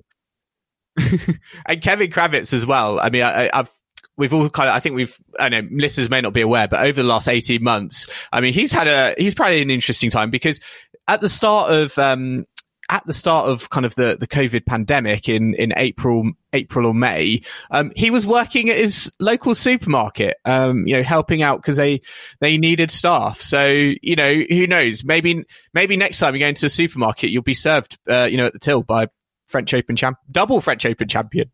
and 1.66 1.82
Kevin 1.82 2.10
Krawietz 2.10 2.54
as 2.54 2.66
well. 2.66 3.00
I 3.00 3.10
mean, 3.10 3.24
I, 3.24 3.50
have 3.54 3.72
we've 4.18 4.34
all 4.34 4.50
kind 4.50 4.70
of, 4.70 4.76
I 4.76 4.80
think 4.80 4.96
we've, 4.96 5.18
I 5.40 5.50
know 5.50 5.68
listeners 5.72 6.10
may 6.10 6.22
not 6.22 6.34
be 6.34 6.42
aware, 6.42 6.68
but 6.68 6.86
over 6.86 7.02
the 7.02 7.08
last 7.08 7.28
18 7.28 7.64
months, 7.64 8.08
I 8.32 8.42
mean, 8.42 8.54
he's 8.54 8.72
had 8.72 8.88
a, 8.88 9.16
he's 9.18 9.34
probably 9.34 9.62
an 9.62 9.72
interesting 9.72 10.10
time 10.10 10.30
because 10.30 10.60
at 11.08 11.22
the 11.22 11.30
start 11.30 11.72
of, 11.72 11.98
um, 11.98 12.46
at 12.90 13.06
the 13.08 13.14
start 13.14 13.48
of 13.48 13.70
kind 13.70 13.86
of 13.86 13.96
the, 13.96 14.18
the 14.20 14.28
COVID 14.28 14.66
pandemic 14.66 15.30
in, 15.30 15.54
in 15.56 15.74
April, 15.78 16.30
April 16.52 16.88
or 16.88 16.94
May, 16.94 17.42
um, 17.72 17.92
he 17.96 18.12
was 18.12 18.28
working 18.28 18.70
at 18.70 18.78
his 18.78 19.10
local 19.20 19.56
supermarket, 19.56 20.36
um, 20.44 20.86
you 20.86 20.96
know, 20.96 21.04
helping 21.04 21.42
out 21.42 21.62
because 21.62 21.78
they, 21.78 22.02
they 22.42 22.58
needed 22.58 22.92
staff. 22.92 23.40
So, 23.40 23.94
you 24.02 24.16
know, 24.18 24.44
who 24.50 24.68
knows? 24.68 25.06
Maybe, 25.06 25.46
maybe 25.74 25.96
next 25.96 26.20
time 26.20 26.36
you 26.36 26.42
go 26.42 26.48
into 26.48 26.66
the 26.66 26.70
supermarket, 26.70 27.30
you'll 27.30 27.44
be 27.44 27.54
served, 27.54 27.98
uh, 28.10 28.28
you 28.30 28.36
know, 28.36 28.46
at 28.46 28.54
the 28.54 28.60
till 28.60 28.84
by 28.84 29.08
French 29.52 29.74
Open 29.74 29.96
champ, 29.96 30.18
double 30.32 30.62
French 30.62 30.86
Open 30.86 31.08
champion. 31.08 31.52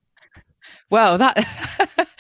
Well, 0.89 1.17
that 1.17 1.45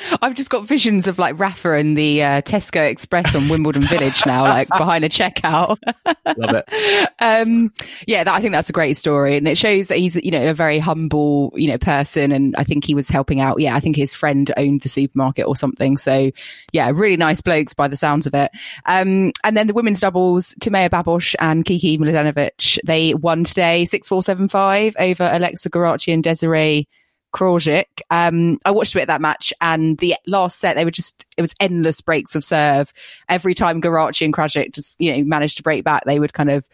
I've 0.21 0.35
just 0.35 0.49
got 0.49 0.65
visions 0.65 1.07
of 1.07 1.17
like 1.17 1.39
Rafa 1.39 1.73
and 1.73 1.97
the 1.97 2.21
uh, 2.21 2.41
Tesco 2.41 2.89
Express 2.89 3.33
on 3.33 3.47
Wimbledon 3.47 3.83
Village 3.83 4.25
now, 4.25 4.43
like 4.43 4.67
behind 4.67 5.05
a 5.05 5.09
checkout. 5.09 5.77
Love 6.37 6.63
it. 6.67 7.09
um, 7.19 7.71
yeah, 8.07 8.25
that, 8.25 8.33
I 8.33 8.41
think 8.41 8.51
that's 8.51 8.69
a 8.69 8.73
great 8.73 8.95
story, 8.95 9.37
and 9.37 9.47
it 9.47 9.57
shows 9.57 9.87
that 9.87 9.97
he's 9.97 10.17
you 10.17 10.31
know 10.31 10.49
a 10.49 10.53
very 10.53 10.79
humble 10.79 11.53
you 11.55 11.69
know 11.69 11.77
person, 11.77 12.33
and 12.33 12.55
I 12.57 12.65
think 12.65 12.83
he 12.83 12.93
was 12.93 13.07
helping 13.07 13.39
out. 13.39 13.59
Yeah, 13.59 13.75
I 13.75 13.79
think 13.79 13.95
his 13.95 14.13
friend 14.13 14.51
owned 14.57 14.81
the 14.81 14.89
supermarket 14.89 15.47
or 15.47 15.55
something. 15.55 15.95
So 15.95 16.31
yeah, 16.73 16.91
really 16.93 17.17
nice 17.17 17.39
blokes 17.39 17.73
by 17.73 17.87
the 17.87 17.97
sounds 17.97 18.27
of 18.27 18.33
it. 18.33 18.51
Um, 18.85 19.31
and 19.45 19.55
then 19.55 19.67
the 19.67 19.73
women's 19.73 20.01
doubles, 20.01 20.55
Timea 20.55 20.89
Babos 20.89 21.35
and 21.39 21.63
Kiki 21.63 21.97
Mladenovic, 21.97 22.79
they 22.85 23.13
won 23.13 23.45
today 23.45 23.85
six 23.85 24.09
four 24.09 24.21
seven 24.21 24.49
five 24.49 24.93
over 24.99 25.29
Alexa 25.31 25.69
Guarachi 25.69 26.13
and 26.13 26.23
Desirae. 26.23 26.85
Krawczyk. 27.33 27.85
Um, 28.09 28.59
I 28.65 28.71
watched 28.71 28.93
a 28.93 28.97
bit 28.97 29.03
of 29.03 29.07
that 29.07 29.21
match 29.21 29.53
and 29.61 29.97
the 29.97 30.15
last 30.25 30.59
set, 30.59 30.75
they 30.75 30.85
were 30.85 30.91
just, 30.91 31.26
it 31.37 31.41
was 31.41 31.53
endless 31.59 32.01
breaks 32.01 32.35
of 32.35 32.43
serve. 32.43 32.91
Every 33.29 33.53
time 33.53 33.81
Guarachi 33.81 34.25
and 34.25 34.33
Krawczyk 34.33 34.73
just, 34.73 34.99
you 34.99 35.15
know, 35.15 35.23
managed 35.23 35.57
to 35.57 35.63
break 35.63 35.83
back, 35.83 36.03
they 36.05 36.19
would 36.19 36.33
kind 36.33 36.49
of 36.49 36.65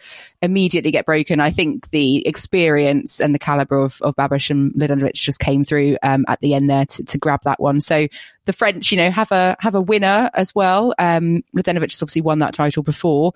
immediately 0.41 0.91
get 0.91 1.05
broken. 1.05 1.39
I 1.39 1.51
think 1.51 1.89
the 1.91 2.25
experience 2.27 3.19
and 3.19 3.35
the 3.35 3.39
caliber 3.39 3.79
of, 3.79 4.01
of 4.01 4.15
Babos 4.15 4.49
and 4.49 4.73
Mladenovic 4.73 5.13
just 5.13 5.39
came 5.39 5.63
through, 5.63 5.97
um, 6.03 6.25
at 6.27 6.39
the 6.41 6.53
end 6.53 6.69
there 6.69 6.85
to, 6.85 7.03
to 7.03 7.17
grab 7.17 7.41
that 7.43 7.59
one. 7.59 7.81
So 7.81 8.07
the 8.45 8.53
French, 8.53 8.91
you 8.91 8.97
know, 8.97 9.09
have 9.09 9.31
a, 9.31 9.55
have 9.59 9.75
a 9.75 9.81
winner 9.81 10.29
as 10.33 10.53
well. 10.53 10.93
Um, 10.99 11.43
Mladenovic 11.55 11.91
has 11.91 12.01
obviously 12.01 12.21
won 12.21 12.39
that 12.39 12.53
title 12.53 12.83
before. 12.83 13.33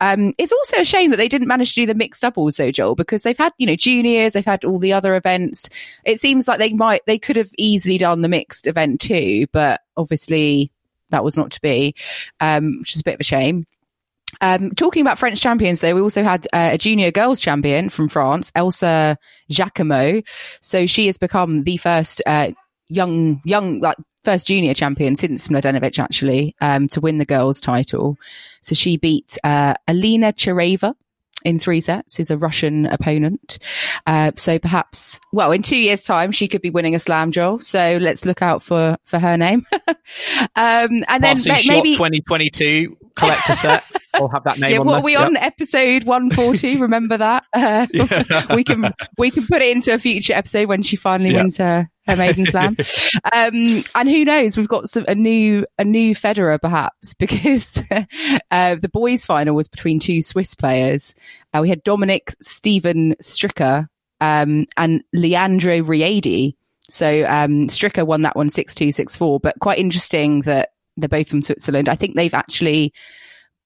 Um, 0.00 0.32
it's 0.38 0.52
also 0.52 0.78
a 0.78 0.84
shame 0.84 1.10
that 1.10 1.16
they 1.16 1.28
didn't 1.28 1.48
manage 1.48 1.74
to 1.74 1.82
do 1.82 1.86
the 1.86 1.94
mixed 1.94 2.22
doubles 2.22 2.56
though, 2.56 2.70
Joel, 2.70 2.94
because 2.94 3.22
they've 3.22 3.36
had, 3.36 3.52
you 3.58 3.66
know, 3.66 3.76
juniors, 3.76 4.32
they've 4.32 4.44
had 4.44 4.64
all 4.64 4.78
the 4.78 4.92
other 4.92 5.14
events. 5.14 5.68
It 6.04 6.20
seems 6.20 6.48
like 6.48 6.58
they 6.58 6.72
might, 6.72 7.04
they 7.06 7.18
could 7.18 7.36
have 7.36 7.50
easily 7.58 7.98
done 7.98 8.22
the 8.22 8.28
mixed 8.28 8.66
event 8.66 9.00
too, 9.00 9.46
but 9.52 9.80
obviously 9.96 10.70
that 11.10 11.24
was 11.24 11.36
not 11.36 11.52
to 11.52 11.60
be, 11.60 11.94
um, 12.40 12.78
which 12.80 12.94
is 12.94 13.00
a 13.00 13.04
bit 13.04 13.14
of 13.14 13.20
a 13.20 13.24
shame. 13.24 13.66
Um, 14.40 14.72
talking 14.72 15.02
about 15.02 15.18
French 15.18 15.40
champions, 15.40 15.80
though, 15.80 15.94
we 15.94 16.00
also 16.00 16.22
had 16.22 16.46
uh, 16.52 16.70
a 16.72 16.78
junior 16.78 17.10
girls 17.10 17.40
champion 17.40 17.88
from 17.88 18.08
France, 18.08 18.50
Elsa 18.54 19.16
Jacquemot. 19.50 20.26
So 20.60 20.86
she 20.86 21.06
has 21.06 21.16
become 21.16 21.62
the 21.62 21.76
first 21.76 22.20
uh, 22.26 22.50
young, 22.88 23.40
young, 23.44 23.80
like 23.80 23.96
first 24.24 24.46
junior 24.46 24.74
champion 24.74 25.14
since 25.14 25.48
Mladenovic 25.48 25.98
actually 25.98 26.56
um, 26.60 26.88
to 26.88 27.00
win 27.00 27.18
the 27.18 27.24
girls' 27.24 27.60
title. 27.60 28.18
So 28.60 28.74
she 28.74 28.96
beat 28.96 29.38
uh, 29.44 29.74
Alina 29.86 30.32
Charaeva 30.32 30.94
in 31.46 31.58
three 31.60 31.80
sets, 31.80 32.16
who's 32.16 32.30
a 32.30 32.36
Russian 32.36 32.86
opponent. 32.86 33.58
Uh, 34.06 34.32
so 34.36 34.58
perhaps, 34.58 35.20
well, 35.32 35.52
in 35.52 35.62
two 35.62 35.76
years' 35.76 36.02
time, 36.04 36.32
she 36.32 36.48
could 36.48 36.60
be 36.60 36.70
winning 36.70 36.94
a 36.94 36.98
slam, 36.98 37.30
Joel. 37.30 37.60
So 37.60 37.98
let's 38.00 38.24
look 38.26 38.42
out 38.42 38.62
for 38.62 38.96
for 39.04 39.18
her 39.18 39.36
name. 39.36 39.64
um, 40.56 41.04
and 41.08 41.22
then 41.22 41.38
maybe 41.46 41.94
2022 41.94 42.96
collector 43.14 43.54
set. 43.54 43.84
I'll 44.14 44.28
have 44.28 44.44
that 44.44 44.58
name 44.58 44.70
yeah, 44.72 44.78
on 44.80 44.86
there. 44.86 45.00
we 45.02 45.12
Yep. 45.12 45.20
on 45.26 45.36
episode 45.36 46.04
140? 46.04 46.76
Remember 46.78 47.16
that? 47.18 47.44
Uh, 47.52 47.86
we 48.54 48.64
can 48.64 48.92
we 49.18 49.30
can 49.30 49.46
put 49.46 49.62
it 49.62 49.70
into 49.76 49.92
a 49.94 49.98
future 49.98 50.32
episode 50.34 50.68
when 50.68 50.82
she 50.82 50.96
finally 50.96 51.30
Yeah. 51.30 51.36
wins 51.42 51.56
her 51.58 51.88
her 52.06 52.16
maiden 52.16 52.46
slam. 52.46 52.76
um, 53.32 53.82
and 53.94 54.08
who 54.08 54.24
knows? 54.24 54.56
We've 54.56 54.68
got 54.68 54.88
some 54.88 55.04
a 55.08 55.14
new 55.14 55.66
a 55.78 55.84
new 55.84 56.14
Federer 56.14 56.60
perhaps 56.60 57.14
because 57.18 57.82
uh, 57.90 58.76
the 58.76 58.90
boys' 58.92 59.26
final 59.26 59.54
was 59.54 59.68
between 59.68 59.98
two 59.98 60.22
Swiss 60.22 60.54
players. 60.54 61.14
Uh, 61.52 61.60
we 61.62 61.68
had 61.68 61.82
Dominic 61.82 62.34
Stephan 62.40 63.14
Stricker 63.16 63.88
um, 64.20 64.66
and 64.76 65.02
Leandro 65.12 65.80
Riedi. 65.80 66.56
So 66.88 67.24
um, 67.24 67.66
Stricker 67.66 68.06
won 68.06 68.22
that 68.22 68.36
one 68.36 68.48
6-2, 68.48 68.88
6-4. 68.88 69.42
But 69.42 69.58
quite 69.60 69.78
interesting 69.78 70.42
that 70.42 70.70
they're 70.96 71.08
both 71.08 71.28
from 71.28 71.42
Switzerland. 71.42 71.88
I 71.88 71.96
think 71.96 72.14
they've 72.14 72.32
actually 72.32 72.92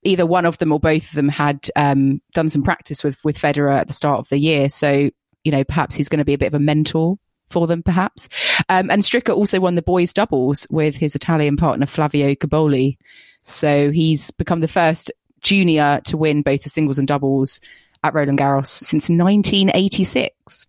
either 0.02 0.24
one 0.24 0.46
of 0.46 0.56
them 0.56 0.72
or 0.72 0.80
both 0.80 1.06
of 1.08 1.12
them 1.12 1.28
had 1.28 1.68
um, 1.76 2.22
done 2.32 2.48
some 2.48 2.62
practice 2.62 3.04
with 3.04 3.22
with 3.24 3.38
Federer 3.38 3.76
at 3.78 3.88
the 3.88 3.92
start 3.92 4.20
of 4.20 4.28
the 4.28 4.38
year. 4.38 4.68
So 4.70 5.10
you 5.44 5.52
know, 5.52 5.64
perhaps 5.64 5.94
he's 5.94 6.08
going 6.08 6.18
to 6.18 6.24
be 6.24 6.34
a 6.34 6.38
bit 6.38 6.48
of 6.48 6.54
a 6.54 6.58
mentor 6.58 7.16
for 7.50 7.66
them, 7.66 7.82
perhaps. 7.82 8.28
Um, 8.68 8.90
and 8.90 9.02
Stricker 9.02 9.34
also 9.34 9.60
won 9.60 9.74
the 9.74 9.82
boys' 9.82 10.12
doubles 10.12 10.66
with 10.70 10.96
his 10.96 11.14
Italian 11.14 11.56
partner 11.56 11.86
Flavio 11.86 12.34
Cobolli. 12.34 12.96
So 13.42 13.90
he's 13.90 14.30
become 14.30 14.60
the 14.60 14.68
first 14.68 15.10
junior 15.40 16.00
to 16.04 16.16
win 16.16 16.42
both 16.42 16.62
the 16.62 16.70
singles 16.70 16.98
and 16.98 17.08
doubles 17.08 17.60
at 18.04 18.14
Roland 18.14 18.38
Garros 18.38 18.66
since 18.66 19.08
1986, 19.08 20.66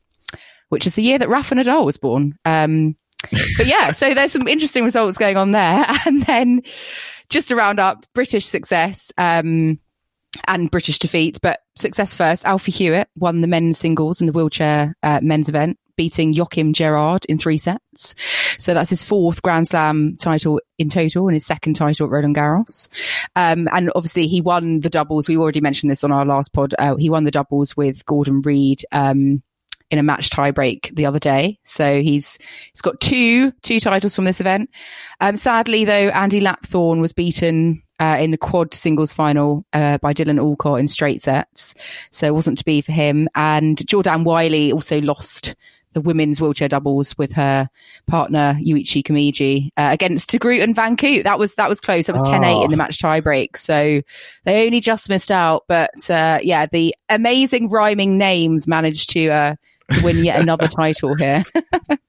which 0.70 0.88
is 0.88 0.96
the 0.96 1.04
year 1.04 1.20
that 1.20 1.30
Rafa 1.30 1.56
Nadal 1.56 1.86
was 1.86 1.98
born. 1.98 2.38
Um, 2.46 2.96
but 3.58 3.68
yeah, 3.68 3.92
so 3.92 4.14
there's 4.14 4.32
some 4.32 4.48
interesting 4.48 4.84
results 4.84 5.18
going 5.18 5.38
on 5.38 5.52
there. 5.52 5.86
And 6.06 6.24
then 6.24 6.62
just 7.30 7.48
to 7.50 7.56
round 7.56 7.80
up, 7.80 8.06
British 8.14 8.46
success 8.46 9.12
um, 9.18 9.80
and 10.48 10.72
British 10.72 11.00
defeat, 11.00 11.40
but 11.42 11.62
success 11.76 12.16
first. 12.16 12.46
Alfie 12.46 12.72
Hewett 12.72 13.10
won 13.16 13.42
the 13.42 13.48
men's 13.48 13.78
singles 13.78 14.20
in 14.20 14.28
the 14.28 14.34
wheelchair 14.34 14.96
uh, 15.04 15.20
men's 15.22 15.48
event, 15.48 15.78
beating 16.02 16.34
Joachim 16.34 16.74
Gerard 16.74 17.26
in 17.26 17.38
three 17.38 17.60
sets. 17.60 18.16
So 18.58 18.74
that's 18.74 18.90
his 18.90 19.04
fourth 19.04 19.44
Grand 19.44 19.68
Slam 19.68 20.18
title 20.18 20.60
in 20.80 20.90
total 20.90 21.28
and 21.28 21.36
his 21.36 21.46
second 21.46 21.76
title 21.76 22.08
at 22.08 22.12
Roland 22.12 22.36
Garros. 22.36 22.90
Um, 23.36 23.68
and 23.72 23.92
obviously 23.94 24.28
he 24.28 24.42
won 24.42 24.80
the 24.80 24.90
doubles. 24.90 25.30
We 25.30 25.38
already 25.38 25.62
mentioned 25.62 25.92
this 25.92 26.04
on 26.04 26.12
our 26.12 26.26
last 26.26 26.54
pod. 26.54 26.74
Uh, 26.80 26.96
he 26.96 27.12
won 27.12 27.24
the 27.24 27.30
doubles 27.30 27.78
with 27.78 28.04
Gordon 28.08 28.42
Reid. 28.42 28.84
Um, 28.92 29.44
in 29.92 30.00
a 30.00 30.04
match 30.04 30.30
tiebreak 30.30 30.96
the 30.96 31.06
other 31.06 31.20
day. 31.20 31.60
So 31.64 32.02
he's 32.02 32.40
he's 32.72 32.82
got 32.82 33.02
two 33.02 33.52
two 33.62 33.82
titles 33.82 34.16
from 34.16 34.24
this 34.24 34.40
event. 34.40 34.70
Um, 35.20 35.36
sadly, 35.36 35.84
though, 35.84 36.08
Andy 36.08 36.40
Lapthorne 36.40 37.02
was 37.02 37.12
beaten 37.12 37.84
uh, 38.00 38.18
in 38.18 38.32
the 38.32 38.38
quad 38.38 38.74
singles 38.74 39.12
final 39.12 39.66
uh, 39.74 39.98
by 39.98 40.14
Dylan 40.14 40.40
Alcott 40.40 40.80
in 40.80 40.88
straight 40.88 41.22
sets, 41.22 41.76
so 42.12 42.26
it 42.26 42.34
wasn't 42.34 42.58
to 42.60 42.66
be 42.66 42.80
for 42.80 42.94
him. 42.94 43.28
And 43.36 43.78
Jordanne 43.86 44.24
Whiley 44.24 44.72
also 44.72 45.02
lost 45.02 45.56
the 45.94 46.02
women's 46.02 46.40
wheelchair 46.40 46.68
doubles 46.68 47.18
with 47.18 47.34
her 47.34 47.70
partner 48.08 48.58
Yuichi 48.62 49.04
Kamiji 49.04 49.70
uh, 49.78 49.90
against 49.92 50.30
de 50.30 50.38
Groot 50.38 50.62
and 50.62 50.76
Van 50.76 50.96
Koot. 50.96 51.24
That 51.24 51.40
was 51.40 51.56
that 51.56 51.70
was 51.70 51.82
close. 51.82 52.08
That 52.08 52.14
was 52.14 52.24
10-8 52.24 52.66
in 52.66 52.72
the 52.72 52.78
match 52.78 53.00
tiebreak. 53.00 53.58
So 53.58 54.02
they 54.46 54.66
only 54.66 54.80
just 54.80 55.10
missed 55.10 55.32
out. 55.32 55.64
But 55.68 56.10
uh, 56.10 56.40
yeah, 56.42 56.66
the 56.66 56.96
amazing 57.10 57.70
rhyming 57.70 58.18
names 58.18 58.68
managed 58.68 59.12
to 59.12 59.30
uh, 59.30 59.56
to 59.92 60.04
win 60.04 60.24
yet 60.24 60.40
another 60.40 60.68
title 60.68 61.16
here. 61.16 61.44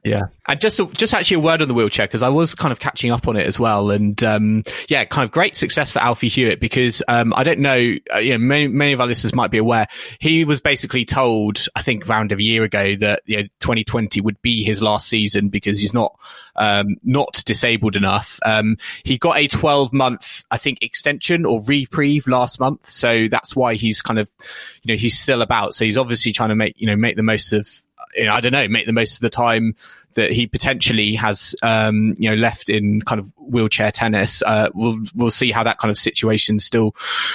Yeah, 0.05 0.23
and 0.49 0.61
just 0.61 0.81
just 0.95 1.15
actually 1.15 1.37
a 1.37 1.41
word 1.41 1.63
on 1.63 1.69
the 1.69 1.75
wheelchair 1.75 2.09
because 2.09 2.25
I 2.25 2.29
was 2.29 2.57
kind 2.57 2.73
of 2.73 2.81
catching 2.81 3.13
up 3.13 3.29
on 3.29 3.37
it 3.37 3.47
as 3.47 3.61
well, 3.61 3.93
and 3.93 4.21
um, 4.25 4.65
yeah, 4.89 5.05
kind 5.05 5.25
of 5.25 5.31
great 5.31 5.55
success 5.55 5.93
for 5.93 6.01
Alfie 6.01 6.27
Hewett 6.27 6.59
because 6.59 7.05
um, 7.07 7.33
I 7.37 7.45
don't 7.45 7.61
know, 7.61 7.95
uh, 8.13 8.19
you 8.19 8.33
know, 8.33 8.39
many, 8.39 8.67
many 8.67 8.93
of 8.95 9.01
our 9.01 9.07
listeners 9.07 9.33
might 9.33 9.53
be 9.53 9.59
aware 9.59 9.87
he 10.19 10.45
was 10.45 10.61
basically 10.61 11.05
told 11.05 11.67
I 11.77 11.83
think 11.83 12.09
around 12.09 12.33
a 12.33 12.43
year 12.43 12.65
ago 12.65 12.97
that 12.97 13.23
you 13.27 13.37
know 13.37 13.43
2020 13.61 14.21
would 14.21 14.41
be 14.43 14.65
his 14.65 14.83
last 14.83 15.09
season 15.09 15.49
because 15.49 15.79
he's 15.79 15.95
not 15.95 16.19
um, 16.57 16.97
not 17.05 17.43
disabled 17.47 17.95
enough. 17.95 18.41
Um, 18.45 18.79
he 19.05 19.19
got 19.19 19.37
a 19.37 19.47
12 19.47 19.93
month 19.93 20.45
I 20.51 20.59
think 20.59 20.83
extension 20.83 21.45
or 21.47 21.63
reprieve 21.63 22.27
last 22.27 22.59
month, 22.59 22.89
so 22.89 23.29
that's 23.31 23.55
why 23.55 23.75
he's 23.75 24.03
kind 24.03 24.19
of 24.19 24.29
you 24.83 24.93
know 24.93 24.99
he's 24.99 25.19
still 25.19 25.43
about. 25.43 25.75
So 25.75 25.85
he's 25.85 25.99
obviously 25.99 26.33
trying 26.33 26.49
to 26.49 26.57
make 26.57 26.75
you 26.77 26.89
know 26.89 26.97
make 26.97 27.15
the 27.15 27.23
most 27.23 27.53
of 27.53 27.69
you 28.15 28.25
know, 28.25 28.33
I 28.33 28.41
don't 28.41 28.53
know, 28.53 28.69
make 28.69 28.87
the 28.87 28.93
most 28.93 29.15
of 29.15 29.21
the 29.21 29.31
time 29.31 29.75
that 30.15 30.31
he 30.31 30.47
potentially 30.47 31.15
has, 31.15 31.55
um, 31.63 32.15
you 32.19 32.29
know, 32.29 32.37
left 32.37 32.69
in 32.69 33.01
kind 33.03 33.19
of 33.19 33.31
wheelchair 33.37 33.91
tennis. 33.91 34.43
Uh, 34.43 34.69
we'll, 34.75 34.99
we'll 35.15 35.31
see 35.31 35.51
how 35.51 35.63
that 35.63 35.79
kind 35.79 35.91
of 35.91 35.97
situation 35.97 36.59
still 36.59 36.95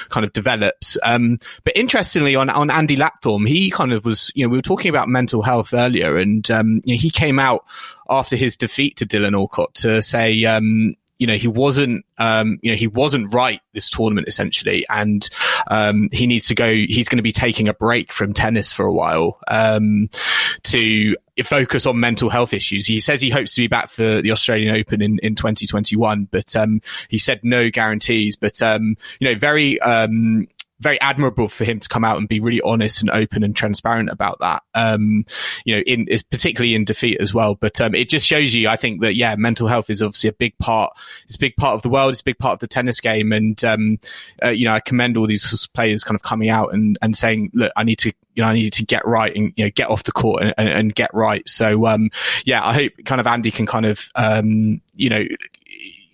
kind 0.09 0.25
of 0.25 0.34
develops. 0.34 0.97
Um, 1.03 1.39
but 1.63 1.75
interestingly 1.75 2.36
on, 2.36 2.49
on 2.49 2.69
Andy 2.69 2.95
Lapthorne, 2.95 3.47
he 3.47 3.71
kind 3.71 3.93
of 3.93 4.05
was, 4.05 4.32
you 4.36 4.45
know, 4.45 4.49
we 4.49 4.57
were 4.57 4.63
talking 4.63 4.89
about 4.89 5.09
mental 5.09 5.41
health 5.41 5.73
earlier 5.73 6.17
and, 6.17 6.49
um, 6.51 6.82
you 6.84 6.95
know, 6.95 6.99
he 6.99 7.09
came 7.09 7.39
out 7.39 7.65
after 8.09 8.36
his 8.36 8.55
defeat 8.55 8.97
to 8.97 9.05
Dylan 9.05 9.36
Alcott 9.36 9.73
to 9.75 10.01
say, 10.01 10.45
um, 10.45 10.93
you 11.20 11.28
know, 11.28 11.36
he 11.36 11.47
wasn't, 11.47 12.05
um, 12.18 12.59
you 12.61 12.72
know, 12.72 12.78
he 12.78 12.88
wasn't 12.88 13.34
right 13.34 13.61
this 13.74 13.89
tournament 13.89 14.28
essentially. 14.28 14.86
And, 14.89 15.28
um, 15.68 16.09
he 16.11 16.28
needs 16.28 16.47
to 16.47 16.55
go, 16.55 16.72
he's 16.72 17.09
going 17.09 17.18
to 17.18 17.24
be 17.24 17.32
taking 17.32 17.68
a 17.68 17.74
break 17.74 18.11
from 18.11 18.34
tennis 18.34 18.72
for 18.72 18.86
a 18.86 18.93
while, 18.93 19.39
um, 19.47 20.09
to 20.63 21.15
focus 21.43 21.86
on 21.86 21.99
mental 21.99 22.30
health 22.30 22.53
issues. 22.53 22.86
He 22.86 22.99
says 22.99 23.22
he 23.22 23.30
hopes 23.30 23.55
to 23.55 23.61
be 23.61 23.68
back 23.68 23.89
for 23.89 24.22
the 24.22 24.32
Australian 24.32 24.76
Open 24.76 25.01
in, 25.01 25.20
in 25.20 25.36
2021, 25.36 26.28
but, 26.32 26.55
um, 26.55 26.82
he 27.09 27.18
said 27.18 27.39
no 27.43 27.70
guarantees, 27.70 28.36
but, 28.36 28.61
um, 28.61 28.95
you 29.20 29.32
know, 29.32 29.39
very, 29.39 29.80
um, 29.82 30.47
very 30.80 30.99
admirable 31.01 31.47
for 31.47 31.65
him 31.65 31.80
to 31.80 31.89
come 31.89 32.03
out 32.03 32.17
and 32.17 32.28
be 32.28 32.39
really 32.39 32.61
honest 32.61 33.01
and 33.01 33.09
open 33.09 33.43
and 33.43 33.55
transparent 33.55 34.09
about 34.09 34.39
that. 34.39 34.63
Um, 34.75 35.25
you 35.65 35.75
know, 35.75 35.82
in 35.82 36.07
particularly 36.32 36.75
in 36.75 36.86
defeat 36.86 37.17
as 37.19 37.34
well. 37.34 37.55
But 37.55 37.82
um, 37.82 37.95
it 37.95 38.09
just 38.09 38.25
shows 38.25 38.53
you, 38.53 38.69
I 38.69 38.75
think 38.75 39.01
that 39.01 39.15
yeah, 39.15 39.36
mental 39.36 39.67
health 39.67 39.89
is 39.89 40.03
obviously 40.03 40.30
a 40.30 40.34
big 40.34 40.57
part. 40.59 40.93
It's 41.25 41.36
a 41.36 41.39
big 41.39 41.55
part 41.55 41.73
of 41.73 41.82
the 41.82 41.89
world. 41.89 42.11
It's 42.11 42.21
a 42.21 42.25
big 42.25 42.38
part 42.38 42.53
of 42.53 42.59
the 42.59 42.67
tennis 42.67 42.99
game. 42.99 43.32
And 43.32 43.63
um, 43.65 43.99
uh, 44.43 44.49
you 44.49 44.65
know, 44.65 44.73
I 44.73 44.80
commend 44.80 45.17
all 45.17 45.28
these 45.28 45.67
players 45.73 46.03
kind 46.03 46.15
of 46.15 46.21
coming 46.21 46.49
out 46.49 46.73
and 46.73 46.97
and 47.01 47.15
saying, 47.15 47.51
look, 47.53 47.71
I 47.75 47.84
need 47.84 47.99
to 47.99 48.13
you 48.38 48.43
know, 48.43 48.49
I 48.49 48.53
needed 48.53 48.73
to 48.73 48.86
get 48.86 49.05
right 49.07 49.36
and, 49.36 49.51
you 49.55 49.65
know, 49.65 49.71
get 49.71 49.89
off 49.89 50.03
the 50.03 50.11
court 50.11 50.43
and, 50.43 50.53
and, 50.59 50.69
and 50.69 50.95
get 50.95 51.11
right. 51.11 51.47
So, 51.49 51.88
um, 51.88 52.11
yeah, 52.45 52.63
I 52.63 52.71
hope 52.71 52.91
kind 53.03 53.19
of 53.19 53.25
Andy 53.25 53.49
can 53.49 53.65
kind 53.65 53.88
of, 53.88 54.11
um, 54.13 54.80
you 54.95 55.09
know, 55.09 55.25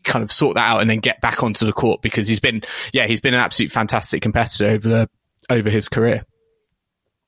kind 0.04 0.24
of 0.24 0.32
sort 0.32 0.56
that 0.56 0.70
out 0.70 0.80
and 0.80 0.90
then 0.90 1.00
get 1.00 1.22
back 1.22 1.44
onto 1.44 1.66
the 1.66 1.74
court 1.74 2.02
because 2.02 2.28
he's 2.28 2.40
been, 2.40 2.62
yeah, 2.94 3.06
he's 3.06 3.22
been 3.22 3.34
an 3.34 3.40
absolute 3.40 3.72
fantastic 3.72 4.22
competitor 4.22 4.68
over 4.68 4.90
the, 4.90 5.10
over 5.50 5.70
his 5.70 5.90
career. 5.90 6.26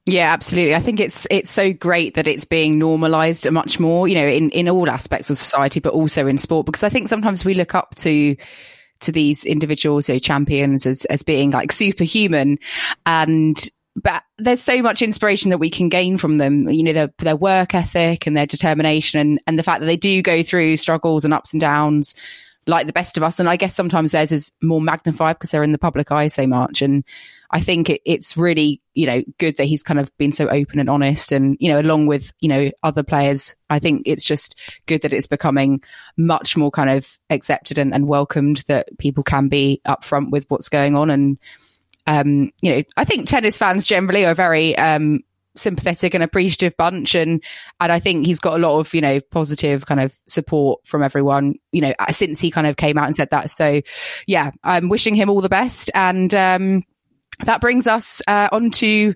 Yeah, 0.08 0.32
absolutely. 0.32 0.76
I 0.76 0.82
think 0.82 1.00
it's 1.00 1.26
it's 1.32 1.50
so 1.50 1.74
great 1.74 2.14
that 2.14 2.28
it's 2.28 2.46
being 2.46 2.78
normalized 2.78 3.50
much 3.50 3.80
more, 3.80 4.08
you 4.08 4.14
know, 4.14 4.28
in 4.28 4.52
in 4.52 4.70
all 4.70 4.88
aspects 4.88 5.32
of 5.32 5.38
society, 5.38 5.80
but 5.80 5.94
also 5.94 6.28
in 6.28 6.38
sport. 6.38 6.68
Because 6.68 6.84
I 6.84 6.90
think 6.90 7.08
sometimes 7.08 7.44
we 7.44 7.56
look 7.56 7.74
up 7.74 7.96
to 7.96 8.36
to 9.00 9.12
these 9.12 9.44
individuals, 9.44 10.08
you 10.08 10.16
know, 10.16 10.20
champions 10.20 10.86
as 10.86 11.06
as 11.06 11.24
being 11.24 11.50
like 11.50 11.72
superhuman, 11.72 12.60
and 13.08 13.58
but 13.96 14.22
there's 14.38 14.62
so 14.62 14.80
much 14.84 15.02
inspiration 15.02 15.50
that 15.50 15.58
we 15.58 15.72
can 15.72 15.90
gain 15.90 16.18
from 16.18 16.38
them. 16.38 16.70
You 16.70 16.84
know, 16.84 16.94
their 16.94 17.14
their 17.18 17.36
work 17.36 17.74
ethic 17.74 18.28
and 18.28 18.38
their 18.38 18.46
determination, 18.46 19.20
and 19.20 19.42
and 19.48 19.58
the 19.58 19.64
fact 19.64 19.80
that 19.80 19.88
they 19.88 19.98
do 19.98 20.22
go 20.22 20.44
through 20.44 20.78
struggles 20.78 21.26
and 21.26 21.34
ups 21.34 21.52
and 21.52 21.60
downs 21.60 22.14
like 22.68 22.88
the 22.88 22.94
best 22.94 23.18
of 23.18 23.24
us. 23.24 23.40
And 23.40 23.48
I 23.48 23.58
guess 23.58 23.76
sometimes 23.76 24.12
theirs 24.12 24.32
is 24.32 24.52
more 24.62 24.82
magnified 24.82 25.38
because 25.38 25.52
they're 25.52 25.64
in 25.64 25.72
the 25.72 25.78
public 25.78 26.12
eye 26.12 26.28
so 26.28 26.48
much. 26.48 26.82
And 26.82 27.04
I 27.52 27.62
think 27.62 27.90
it, 27.90 28.02
it's 28.06 28.36
really, 28.36 28.82
you 28.94 29.06
know, 29.06 29.24
good 29.38 29.58
that 29.58 29.66
he's 29.66 29.84
kind 29.84 30.00
of 30.00 30.16
been 30.18 30.32
so 30.32 30.48
open 30.48 30.80
and 30.80 30.90
honest. 30.90 31.32
And, 31.32 31.58
you 31.60 31.70
know, 31.70 31.80
along 31.80 32.08
with, 32.08 32.32
you 32.40 32.50
know, 32.50 32.72
other 32.82 33.04
players, 33.04 33.56
I 33.70 33.80
think 33.80 34.04
it's 34.06 34.24
just 34.24 34.60
good 34.88 35.04
that 35.04 35.14
it's 35.14 35.28
becoming 35.28 35.82
much 36.18 36.58
more 36.58 36.72
kind 36.72 36.90
of 36.90 37.20
accepted 37.30 37.78
and, 37.78 37.94
and 37.94 38.08
welcomed 38.08 38.64
that 38.68 38.90
people 38.98 39.24
can 39.24 39.48
be 39.48 39.82
upfront 39.88 40.32
with 40.32 40.46
what's 40.50 40.70
going 40.70 40.96
on. 40.96 41.10
And, 41.12 41.38
um, 42.08 42.52
you 42.62 42.72
know, 42.72 42.84
I 42.98 43.06
think 43.06 43.28
tennis 43.28 43.58
fans 43.58 43.86
generally 43.86 44.26
are 44.26 44.36
very, 44.36 44.76
um, 44.78 45.22
sympathetic 45.56 46.14
and 46.14 46.24
appreciative 46.24 46.76
bunch. 46.78 47.16
And 47.16 47.44
and 47.80 47.92
I 47.92 48.00
think 48.00 48.26
he's 48.26 48.40
got 48.40 48.56
a 48.56 48.62
lot 48.62 48.80
of 48.80 48.94
you 48.94 49.02
know 49.02 49.20
positive 49.32 49.86
kind 49.86 50.00
of 50.00 50.18
support 50.28 50.82
from 50.86 51.04
everyone 51.04 51.56
you 51.72 51.82
know 51.82 51.94
since 52.12 52.40
he 52.40 52.52
kind 52.52 52.68
of 52.68 52.78
came 52.78 52.98
out 52.98 53.06
and 53.06 53.16
said 53.16 53.30
that. 53.32 53.52
So 53.52 53.82
yeah 54.28 54.52
I'm 54.64 54.90
wishing 54.90 55.16
him 55.16 55.30
all 55.30 55.42
the 55.42 55.50
best. 55.50 55.92
And 55.94 56.34
um 56.34 56.84
that 57.46 57.62
brings 57.62 57.88
us 57.88 58.22
uh, 58.28 58.50
on 58.52 58.72
to 58.72 59.14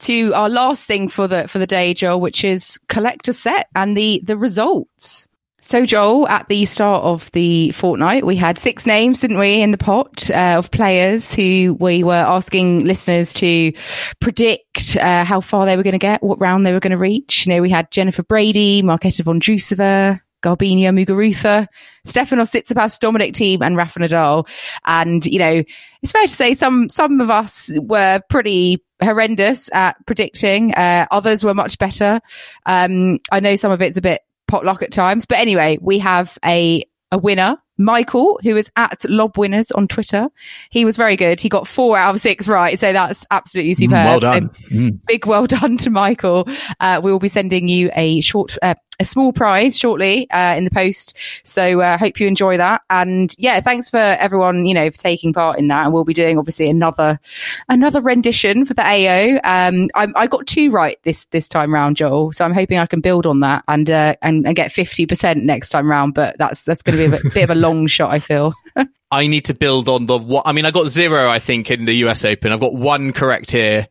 to 0.00 0.32
our 0.32 0.48
last 0.48 0.86
thing 0.86 1.08
for 1.08 1.26
the 1.26 1.48
for 1.48 1.58
the 1.58 1.66
day 1.66 1.92
Joel 1.92 2.20
which 2.20 2.44
is 2.44 2.78
collector 2.88 3.32
set 3.32 3.68
and 3.74 3.96
the 3.96 4.22
the 4.24 4.36
results 4.36 5.28
so, 5.60 5.84
Joel, 5.84 6.28
at 6.28 6.48
the 6.48 6.64
start 6.66 7.02
of 7.02 7.30
the 7.32 7.72
fortnight, 7.72 8.24
we 8.24 8.36
had 8.36 8.58
six 8.58 8.86
names, 8.86 9.20
didn't 9.20 9.38
we, 9.38 9.60
in 9.60 9.72
the 9.72 9.78
pot 9.78 10.30
uh, 10.30 10.54
of 10.56 10.70
players 10.70 11.34
who 11.34 11.76
we 11.80 12.04
were 12.04 12.12
asking 12.12 12.84
listeners 12.84 13.34
to 13.34 13.72
predict 14.20 14.96
uh, 14.96 15.24
how 15.24 15.40
far 15.40 15.66
they 15.66 15.76
were 15.76 15.82
going 15.82 15.92
to 15.92 15.98
get, 15.98 16.22
what 16.22 16.40
round 16.40 16.64
they 16.64 16.72
were 16.72 16.80
going 16.80 16.92
to 16.92 16.98
reach. 16.98 17.46
You 17.46 17.54
know, 17.54 17.62
we 17.62 17.70
had 17.70 17.90
Jennifer 17.90 18.22
Brady, 18.22 18.82
Marketa 18.82 19.22
Vondrousova, 19.22 20.20
Garbiñe 20.42 20.84
Muguruza, 20.92 21.66
Stefanos 22.06 22.52
Tsitsipas, 22.52 23.00
Dominic 23.00 23.34
Thiem, 23.34 23.60
and 23.60 23.76
Rafa 23.76 23.98
Nadal. 23.98 24.48
And, 24.84 25.26
you 25.26 25.40
know, 25.40 25.64
it's 26.02 26.12
fair 26.12 26.22
to 26.22 26.32
say 26.32 26.54
some, 26.54 26.88
some 26.88 27.20
of 27.20 27.30
us 27.30 27.72
were 27.78 28.20
pretty 28.30 28.84
horrendous 29.02 29.70
at 29.72 29.96
predicting. 30.06 30.72
Uh, 30.74 31.06
others 31.10 31.42
were 31.42 31.54
much 31.54 31.78
better. 31.78 32.20
Um, 32.64 33.18
I 33.32 33.40
know 33.40 33.56
some 33.56 33.72
of 33.72 33.82
it's 33.82 33.96
a 33.96 34.02
bit 34.02 34.22
potluck 34.48 34.82
at 34.82 34.90
times. 34.90 35.26
But 35.26 35.38
anyway, 35.38 35.78
we 35.80 35.98
have 36.00 36.38
a, 36.44 36.84
a 37.12 37.18
winner, 37.18 37.56
Michael, 37.76 38.40
who 38.42 38.56
is 38.56 38.70
at 38.76 39.08
Lob 39.08 39.38
Winners 39.38 39.70
on 39.70 39.86
Twitter. 39.86 40.28
He 40.70 40.84
was 40.84 40.96
very 40.96 41.16
good. 41.16 41.40
He 41.40 41.48
got 41.48 41.68
four 41.68 41.96
out 41.96 42.14
of 42.14 42.20
six 42.20 42.48
right. 42.48 42.78
So 42.78 42.92
that's 42.92 43.24
absolutely 43.30 43.74
superb. 43.74 43.92
Well 43.92 44.20
done. 44.20 44.50
So 44.68 44.74
mm. 44.74 45.00
Big 45.06 45.26
well 45.26 45.46
done 45.46 45.76
to 45.78 45.90
Michael. 45.90 46.48
Uh, 46.80 47.00
we 47.02 47.12
will 47.12 47.20
be 47.20 47.28
sending 47.28 47.68
you 47.68 47.90
a 47.94 48.20
short, 48.20 48.56
uh, 48.62 48.74
a 49.00 49.04
small 49.04 49.32
prize 49.32 49.78
shortly 49.78 50.28
uh, 50.30 50.54
in 50.56 50.64
the 50.64 50.70
post. 50.70 51.16
So 51.44 51.80
I 51.80 51.94
uh, 51.94 51.98
hope 51.98 52.20
you 52.20 52.26
enjoy 52.26 52.56
that. 52.56 52.82
And 52.90 53.34
yeah, 53.38 53.60
thanks 53.60 53.88
for 53.88 53.98
everyone, 53.98 54.66
you 54.66 54.74
know, 54.74 54.90
for 54.90 54.98
taking 54.98 55.32
part 55.32 55.58
in 55.58 55.68
that. 55.68 55.84
And 55.84 55.92
we'll 55.92 56.04
be 56.04 56.14
doing 56.14 56.38
obviously 56.38 56.68
another 56.68 57.18
another 57.68 58.00
rendition 58.00 58.64
for 58.64 58.74
the 58.74 58.82
AO. 58.82 59.40
Um, 59.44 59.88
I, 59.94 60.08
I 60.16 60.26
got 60.26 60.46
two 60.46 60.70
right 60.70 60.98
this 61.04 61.26
this 61.26 61.48
time 61.48 61.72
round, 61.72 61.96
Joel. 61.96 62.32
So 62.32 62.44
I'm 62.44 62.54
hoping 62.54 62.78
I 62.78 62.86
can 62.86 63.00
build 63.00 63.26
on 63.26 63.40
that 63.40 63.64
and 63.68 63.90
uh, 63.90 64.16
and, 64.22 64.46
and 64.46 64.56
get 64.56 64.72
fifty 64.72 65.06
percent 65.06 65.44
next 65.44 65.70
time 65.70 65.90
round. 65.90 66.14
But 66.14 66.36
that's 66.38 66.64
that's 66.64 66.82
going 66.82 66.98
to 66.98 67.08
be 67.08 67.16
a 67.16 67.20
bit, 67.22 67.34
bit 67.34 67.44
of 67.44 67.50
a 67.50 67.54
long 67.54 67.86
shot, 67.88 68.10
I 68.10 68.20
feel. 68.20 68.54
I 69.10 69.26
need 69.26 69.46
to 69.46 69.54
build 69.54 69.88
on 69.88 70.06
the 70.06 70.18
what. 70.18 70.46
I 70.46 70.52
mean, 70.52 70.66
I 70.66 70.70
got 70.70 70.88
zero, 70.88 71.28
I 71.28 71.38
think, 71.38 71.70
in 71.70 71.86
the 71.86 71.94
US 72.06 72.24
Open. 72.24 72.52
I've 72.52 72.60
got 72.60 72.74
one 72.74 73.12
correct 73.12 73.50
here. 73.50 73.88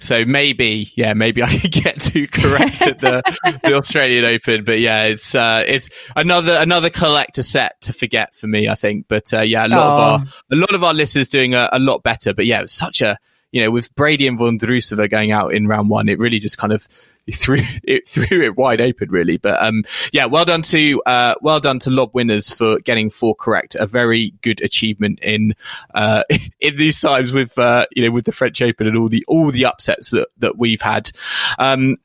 So 0.00 0.24
maybe, 0.24 0.92
yeah, 0.96 1.12
maybe 1.12 1.42
I 1.42 1.58
could 1.58 1.72
get 1.72 2.00
two 2.00 2.26
correct 2.26 2.82
at 2.82 2.98
the, 2.98 3.22
the 3.62 3.74
Australian 3.74 4.24
Open. 4.24 4.64
But 4.64 4.80
yeah, 4.80 5.04
it's 5.04 5.34
uh, 5.34 5.64
it's 5.66 5.88
another 6.16 6.56
another 6.56 6.90
collector 6.90 7.42
set 7.42 7.80
to 7.82 7.92
forget 7.92 8.34
for 8.34 8.46
me, 8.46 8.68
I 8.68 8.74
think. 8.74 9.06
But 9.08 9.32
uh, 9.32 9.42
yeah, 9.42 9.66
a 9.66 9.68
lot 9.68 9.78
Aww. 9.78 9.82
of 9.82 9.98
our 9.98 10.26
a 10.50 10.56
lot 10.56 10.74
of 10.74 10.82
our 10.82 10.94
listeners 10.94 11.28
doing 11.28 11.54
a, 11.54 11.68
a 11.72 11.78
lot 11.78 12.02
better. 12.02 12.34
But 12.34 12.46
yeah, 12.46 12.58
it 12.58 12.62
was 12.62 12.72
such 12.72 13.02
a 13.02 13.18
you 13.52 13.62
know, 13.62 13.70
with 13.70 13.94
Brady 13.94 14.26
and 14.26 14.38
Vondrousova 14.38 15.10
going 15.10 15.32
out 15.32 15.52
in 15.54 15.66
round 15.66 15.90
one, 15.90 16.08
it 16.08 16.18
really 16.18 16.38
just 16.38 16.58
kind 16.58 16.72
of 16.72 16.82
threw 17.32 17.58
it 17.82 18.06
threw 18.06 18.42
it 18.42 18.56
wide 18.56 18.80
open, 18.80 19.10
really. 19.10 19.36
But 19.36 19.62
um, 19.62 19.84
yeah, 20.12 20.26
well 20.26 20.44
done 20.44 20.62
to 20.62 21.02
uh, 21.06 21.34
well 21.40 21.60
done 21.60 21.78
to 21.80 21.90
Lob 21.90 22.10
winners 22.14 22.50
for 22.50 22.78
getting 22.80 23.10
four 23.10 23.34
correct. 23.34 23.74
A 23.74 23.86
very 23.86 24.32
good 24.42 24.60
achievement 24.60 25.20
in 25.20 25.54
uh, 25.94 26.24
in 26.60 26.76
these 26.76 27.00
times 27.00 27.32
with 27.32 27.58
uh, 27.58 27.86
you 27.92 28.04
know 28.04 28.10
with 28.10 28.24
the 28.24 28.32
French 28.32 28.62
Open 28.62 28.86
and 28.86 28.96
all 28.96 29.08
the 29.08 29.24
all 29.26 29.50
the 29.50 29.64
upsets 29.64 30.10
that 30.10 30.28
that 30.38 30.58
we've 30.58 30.82
had. 30.82 31.10
Um, 31.58 31.96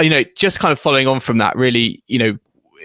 you 0.00 0.10
know, 0.10 0.24
just 0.36 0.58
kind 0.58 0.72
of 0.72 0.80
following 0.80 1.06
on 1.06 1.20
from 1.20 1.38
that, 1.38 1.54
really, 1.56 2.02
you 2.08 2.18
know, 2.18 2.36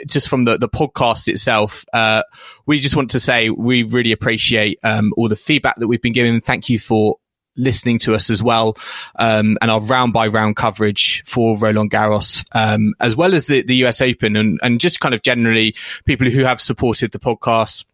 just 0.06 0.30
from 0.30 0.44
the, 0.44 0.58
the 0.58 0.70
podcast 0.70 1.28
itself, 1.28 1.84
uh, 1.92 2.22
we 2.68 2.80
just 2.80 2.96
want 2.96 3.10
to 3.10 3.20
say 3.20 3.50
we 3.50 3.82
really 3.82 4.12
appreciate 4.12 4.80
um, 4.84 5.12
all 5.18 5.28
the 5.28 5.36
feedback 5.36 5.76
that 5.78 5.88
we've 5.88 6.02
been 6.02 6.14
given. 6.14 6.40
Thank 6.40 6.70
you 6.70 6.78
for 6.78 7.18
listening 7.60 8.00
to 8.00 8.16
us 8.16 8.30
as 8.30 8.42
well, 8.42 8.78
um, 9.18 9.58
and 9.62 9.70
our 9.70 9.82
round 9.82 10.14
by 10.14 10.28
round 10.28 10.56
coverage 10.56 11.24
for 11.26 11.58
Roland 11.58 11.92
Garros, 11.92 12.46
um, 12.54 12.94
as 13.00 13.16
well 13.16 13.34
as 13.34 13.48
the, 13.48 13.62
the 13.62 13.76
US 13.86 14.02
Open 14.02 14.36
and, 14.36 14.60
and 14.64 14.80
just 14.80 15.00
kind 15.00 15.14
of 15.14 15.22
generally 15.22 15.76
people 16.06 16.30
who 16.30 16.44
have 16.44 16.62
supported 16.62 17.12
the 17.12 17.20
podcast 17.20 17.86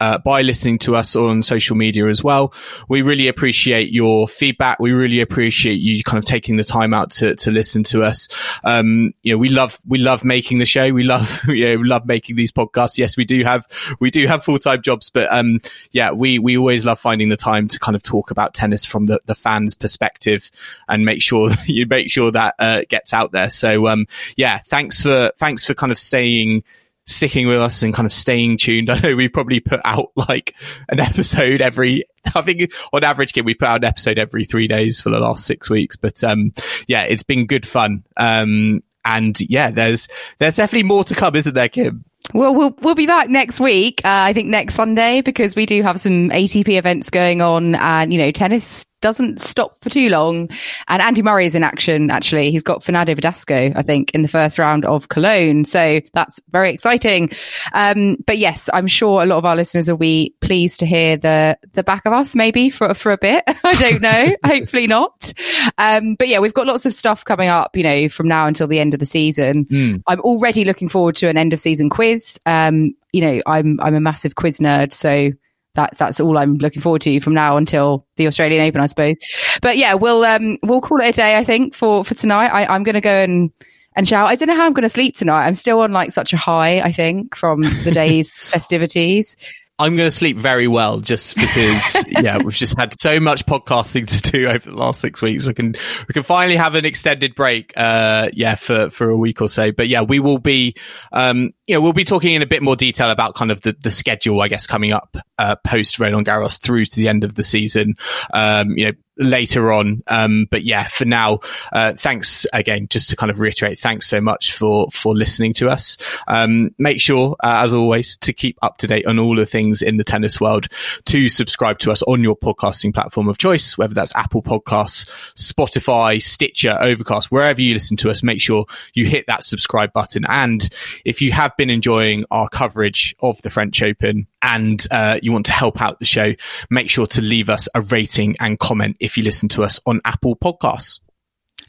uh, 0.00 0.18
by 0.18 0.42
listening 0.42 0.78
to 0.80 0.96
us 0.96 1.16
on 1.16 1.42
social 1.42 1.76
media 1.76 2.08
as 2.08 2.22
well. 2.22 2.52
We 2.88 3.02
really 3.02 3.28
appreciate 3.28 3.92
your 3.92 4.28
feedback. 4.28 4.78
We 4.78 4.92
really 4.92 5.20
appreciate 5.20 5.80
you 5.80 6.02
kind 6.02 6.18
of 6.18 6.24
taking 6.24 6.56
the 6.56 6.64
time 6.64 6.94
out 6.94 7.10
to, 7.12 7.34
to 7.36 7.50
listen 7.50 7.82
to 7.84 8.02
us. 8.02 8.28
Um, 8.64 9.14
you 9.22 9.32
know, 9.32 9.38
we 9.38 9.48
love, 9.48 9.78
we 9.86 9.98
love 9.98 10.24
making 10.24 10.58
the 10.58 10.66
show. 10.66 10.92
We 10.92 11.02
love, 11.02 11.42
you 11.48 11.68
know, 11.68 11.76
we 11.78 11.88
love 11.88 12.06
making 12.06 12.36
these 12.36 12.52
podcasts. 12.52 12.98
Yes, 12.98 13.16
we 13.16 13.24
do 13.24 13.42
have, 13.44 13.66
we 14.00 14.10
do 14.10 14.26
have 14.26 14.44
full-time 14.44 14.82
jobs, 14.82 15.10
but, 15.10 15.32
um, 15.32 15.60
yeah, 15.92 16.10
we, 16.10 16.38
we 16.38 16.56
always 16.56 16.84
love 16.84 16.98
finding 16.98 17.28
the 17.28 17.36
time 17.36 17.68
to 17.68 17.78
kind 17.78 17.96
of 17.96 18.02
talk 18.02 18.30
about 18.30 18.54
tennis 18.54 18.84
from 18.84 19.06
the, 19.06 19.20
the 19.26 19.34
fans 19.34 19.74
perspective 19.74 20.50
and 20.88 21.04
make 21.04 21.22
sure 21.22 21.50
you 21.66 21.86
make 21.86 22.10
sure 22.10 22.30
that, 22.30 22.54
uh, 22.58 22.82
gets 22.88 23.12
out 23.12 23.32
there. 23.32 23.50
So, 23.50 23.88
um, 23.88 24.06
yeah, 24.36 24.58
thanks 24.58 25.02
for, 25.02 25.32
thanks 25.38 25.64
for 25.64 25.74
kind 25.74 25.92
of 25.92 25.98
staying, 25.98 26.64
sticking 27.06 27.46
with 27.46 27.60
us 27.60 27.82
and 27.82 27.94
kind 27.94 28.06
of 28.06 28.12
staying 28.12 28.58
tuned. 28.58 28.90
I 28.90 28.98
know 28.98 29.16
we've 29.16 29.32
probably 29.32 29.60
put 29.60 29.80
out 29.84 30.12
like 30.16 30.54
an 30.88 31.00
episode 31.00 31.60
every, 31.60 32.04
I 32.34 32.42
think 32.42 32.72
on 32.92 33.04
average, 33.04 33.32
Kim, 33.32 33.44
we 33.44 33.54
put 33.54 33.68
out 33.68 33.82
an 33.82 33.88
episode 33.88 34.18
every 34.18 34.44
three 34.44 34.68
days 34.68 35.00
for 35.00 35.10
the 35.10 35.18
last 35.18 35.46
six 35.46 35.68
weeks. 35.68 35.96
But, 35.96 36.22
um, 36.24 36.52
yeah, 36.86 37.02
it's 37.02 37.22
been 37.22 37.46
good 37.46 37.66
fun. 37.66 38.04
Um, 38.16 38.82
and 39.04 39.38
yeah, 39.40 39.70
there's, 39.70 40.08
there's 40.38 40.56
definitely 40.56 40.84
more 40.84 41.04
to 41.04 41.14
come, 41.14 41.36
isn't 41.36 41.54
there, 41.54 41.68
Kim? 41.68 42.04
Well, 42.32 42.54
we'll 42.54 42.74
we'll 42.80 42.94
be 42.94 43.06
back 43.06 43.28
next 43.28 43.60
week. 43.60 44.00
Uh, 44.02 44.08
I 44.08 44.32
think 44.32 44.48
next 44.48 44.74
Sunday 44.74 45.20
because 45.20 45.54
we 45.54 45.66
do 45.66 45.82
have 45.82 46.00
some 46.00 46.30
ATP 46.30 46.70
events 46.78 47.10
going 47.10 47.42
on, 47.42 47.74
and 47.74 48.14
you 48.14 48.18
know, 48.18 48.30
tennis 48.30 48.86
doesn't 49.04 49.38
stop 49.38 49.76
for 49.84 49.90
too 49.90 50.08
long. 50.08 50.48
And 50.88 51.02
Andy 51.02 51.20
Murray 51.20 51.44
is 51.44 51.54
in 51.54 51.62
action. 51.62 52.10
Actually, 52.10 52.50
he's 52.50 52.62
got 52.62 52.82
Fernando 52.82 53.14
Verdasco, 53.14 53.70
I 53.76 53.82
think, 53.82 54.10
in 54.12 54.22
the 54.22 54.28
first 54.28 54.58
round 54.58 54.86
of 54.86 55.10
Cologne. 55.10 55.66
So 55.66 56.00
that's 56.14 56.40
very 56.48 56.72
exciting. 56.72 57.30
Um, 57.74 58.16
but 58.26 58.38
yes, 58.38 58.70
I'm 58.72 58.86
sure 58.86 59.22
a 59.22 59.26
lot 59.26 59.36
of 59.36 59.44
our 59.44 59.56
listeners 59.56 59.90
will 59.90 59.98
be 59.98 60.34
pleased 60.40 60.80
to 60.80 60.86
hear 60.86 61.18
the 61.18 61.58
the 61.74 61.84
back 61.84 62.06
of 62.06 62.14
us 62.14 62.34
maybe 62.34 62.70
for 62.70 62.94
for 62.94 63.12
a 63.12 63.18
bit. 63.18 63.44
I 63.46 63.74
don't 63.74 64.00
know. 64.00 64.34
Hopefully 64.44 64.86
not. 64.86 65.34
Um, 65.76 66.14
but 66.14 66.28
yeah, 66.28 66.38
we've 66.38 66.54
got 66.54 66.66
lots 66.66 66.86
of 66.86 66.94
stuff 66.94 67.26
coming 67.26 67.50
up. 67.50 67.76
You 67.76 67.82
know, 67.82 68.08
from 68.08 68.26
now 68.26 68.46
until 68.46 68.68
the 68.68 68.80
end 68.80 68.94
of 68.94 69.00
the 69.00 69.06
season. 69.06 69.66
Mm. 69.66 70.02
I'm 70.06 70.20
already 70.20 70.64
looking 70.64 70.88
forward 70.88 71.16
to 71.16 71.28
an 71.28 71.36
end 71.36 71.52
of 71.52 71.60
season 71.60 71.90
quiz. 71.90 72.40
Um, 72.46 72.94
you 73.12 73.20
know, 73.20 73.42
I'm 73.46 73.78
I'm 73.82 73.94
a 73.94 74.00
massive 74.00 74.34
quiz 74.34 74.60
nerd, 74.60 74.94
so 74.94 75.32
that 75.74 75.96
that's 75.98 76.20
all 76.20 76.38
I'm 76.38 76.54
looking 76.54 76.82
forward 76.82 77.02
to 77.02 77.20
from 77.20 77.34
now 77.34 77.56
until 77.56 78.06
the 78.16 78.26
Australian 78.26 78.66
Open, 78.66 78.80
I 78.80 78.86
suppose. 78.86 79.16
But 79.60 79.76
yeah, 79.76 79.94
we'll 79.94 80.24
um 80.24 80.58
we'll 80.62 80.80
call 80.80 81.00
it 81.00 81.08
a 81.08 81.12
day. 81.12 81.36
I 81.36 81.44
think 81.44 81.74
for 81.74 82.04
for 82.04 82.14
tonight. 82.14 82.48
I, 82.48 82.66
I'm 82.66 82.82
going 82.82 82.94
to 82.94 83.00
go 83.00 83.10
and 83.10 83.50
and 83.96 84.08
shout. 84.08 84.28
I 84.28 84.36
don't 84.36 84.48
know 84.48 84.56
how 84.56 84.66
I'm 84.66 84.72
going 84.72 84.82
to 84.82 84.88
sleep 84.88 85.16
tonight. 85.16 85.46
I'm 85.46 85.54
still 85.54 85.80
on 85.80 85.92
like 85.92 86.10
such 86.12 86.32
a 86.32 86.36
high. 86.36 86.80
I 86.80 86.92
think 86.92 87.34
from 87.36 87.62
the 87.62 87.90
day's 87.94 88.46
festivities. 88.46 89.36
I'm 89.76 89.96
going 89.96 90.06
to 90.06 90.14
sleep 90.14 90.36
very 90.36 90.68
well 90.68 91.00
just 91.00 91.34
because, 91.34 92.04
yeah, 92.08 92.38
we've 92.38 92.54
just 92.54 92.78
had 92.78 92.98
so 93.00 93.18
much 93.18 93.44
podcasting 93.44 94.06
to 94.06 94.30
do 94.30 94.46
over 94.46 94.70
the 94.70 94.76
last 94.76 95.00
six 95.00 95.20
weeks. 95.20 95.48
We 95.48 95.54
can, 95.54 95.74
we 96.06 96.12
can 96.12 96.22
finally 96.22 96.54
have 96.56 96.76
an 96.76 96.84
extended 96.84 97.34
break, 97.34 97.72
uh, 97.76 98.30
yeah, 98.32 98.54
for, 98.54 98.90
for 98.90 99.10
a 99.10 99.16
week 99.16 99.42
or 99.42 99.48
so. 99.48 99.72
But 99.72 99.88
yeah, 99.88 100.02
we 100.02 100.20
will 100.20 100.38
be, 100.38 100.76
um, 101.12 101.50
you 101.66 101.74
know, 101.74 101.80
we'll 101.80 101.92
be 101.92 102.04
talking 102.04 102.34
in 102.34 102.42
a 102.42 102.46
bit 102.46 102.62
more 102.62 102.76
detail 102.76 103.10
about 103.10 103.34
kind 103.34 103.50
of 103.50 103.62
the, 103.62 103.74
the 103.82 103.90
schedule, 103.90 104.40
I 104.42 104.48
guess, 104.48 104.66
coming 104.66 104.92
up, 104.92 105.16
uh, 105.38 105.56
post 105.56 105.98
Roland 105.98 106.26
Garros 106.26 106.60
through 106.60 106.84
to 106.84 106.96
the 106.96 107.08
end 107.08 107.24
of 107.24 107.34
the 107.34 107.42
season. 107.42 107.96
Um, 108.32 108.78
you 108.78 108.86
know, 108.86 108.92
later 109.16 109.72
on. 109.72 110.02
Um, 110.06 110.46
but 110.50 110.64
yeah, 110.64 110.84
for 110.88 111.04
now, 111.04 111.40
uh, 111.72 111.92
thanks 111.94 112.46
again, 112.52 112.88
just 112.88 113.10
to 113.10 113.16
kind 113.16 113.30
of 113.30 113.40
reiterate, 113.40 113.78
thanks 113.78 114.06
so 114.06 114.20
much 114.20 114.52
for, 114.52 114.88
for 114.90 115.14
listening 115.14 115.52
to 115.54 115.68
us. 115.68 115.96
Um, 116.26 116.70
make 116.78 117.00
sure, 117.00 117.36
uh, 117.42 117.62
as 117.62 117.72
always, 117.72 118.16
to 118.18 118.32
keep 118.32 118.58
up 118.62 118.78
to 118.78 118.86
date 118.86 119.06
on 119.06 119.18
all 119.18 119.36
the 119.36 119.46
things 119.46 119.82
in 119.82 119.96
the 119.96 120.04
tennis 120.04 120.40
world, 120.40 120.68
to 121.06 121.28
subscribe 121.28 121.78
to 121.80 121.92
us 121.92 122.02
on 122.02 122.22
your 122.22 122.36
podcasting 122.36 122.92
platform 122.92 123.28
of 123.28 123.38
choice, 123.38 123.78
whether 123.78 123.94
that's 123.94 124.14
Apple 124.14 124.42
Podcasts, 124.42 125.10
Spotify, 125.34 126.22
Stitcher, 126.22 126.76
Overcast, 126.80 127.30
wherever 127.30 127.60
you 127.60 127.74
listen 127.74 127.96
to 127.98 128.10
us, 128.10 128.22
make 128.22 128.40
sure 128.40 128.66
you 128.94 129.06
hit 129.06 129.26
that 129.26 129.44
subscribe 129.44 129.92
button. 129.92 130.24
And 130.28 130.68
if 131.04 131.20
you 131.20 131.32
have 131.32 131.56
been 131.56 131.70
enjoying 131.70 132.24
our 132.30 132.48
coverage 132.48 133.14
of 133.20 133.40
the 133.42 133.50
French 133.50 133.82
Open 133.82 134.26
and 134.44 134.86
uh, 134.90 135.18
you 135.22 135.32
want 135.32 135.46
to 135.46 135.52
help 135.52 135.80
out 135.80 135.98
the 135.98 136.04
show, 136.04 136.34
make 136.70 136.90
sure 136.90 137.06
to 137.06 137.22
leave 137.22 137.48
us 137.48 137.66
a 137.74 137.80
rating 137.80 138.36
and 138.38 138.58
comment 138.60 138.96
if 139.00 139.16
you 139.16 139.24
listen 139.24 139.48
to 139.48 139.64
us 139.64 139.80
on 139.86 140.00
Apple 140.04 140.36
Podcasts. 140.36 141.00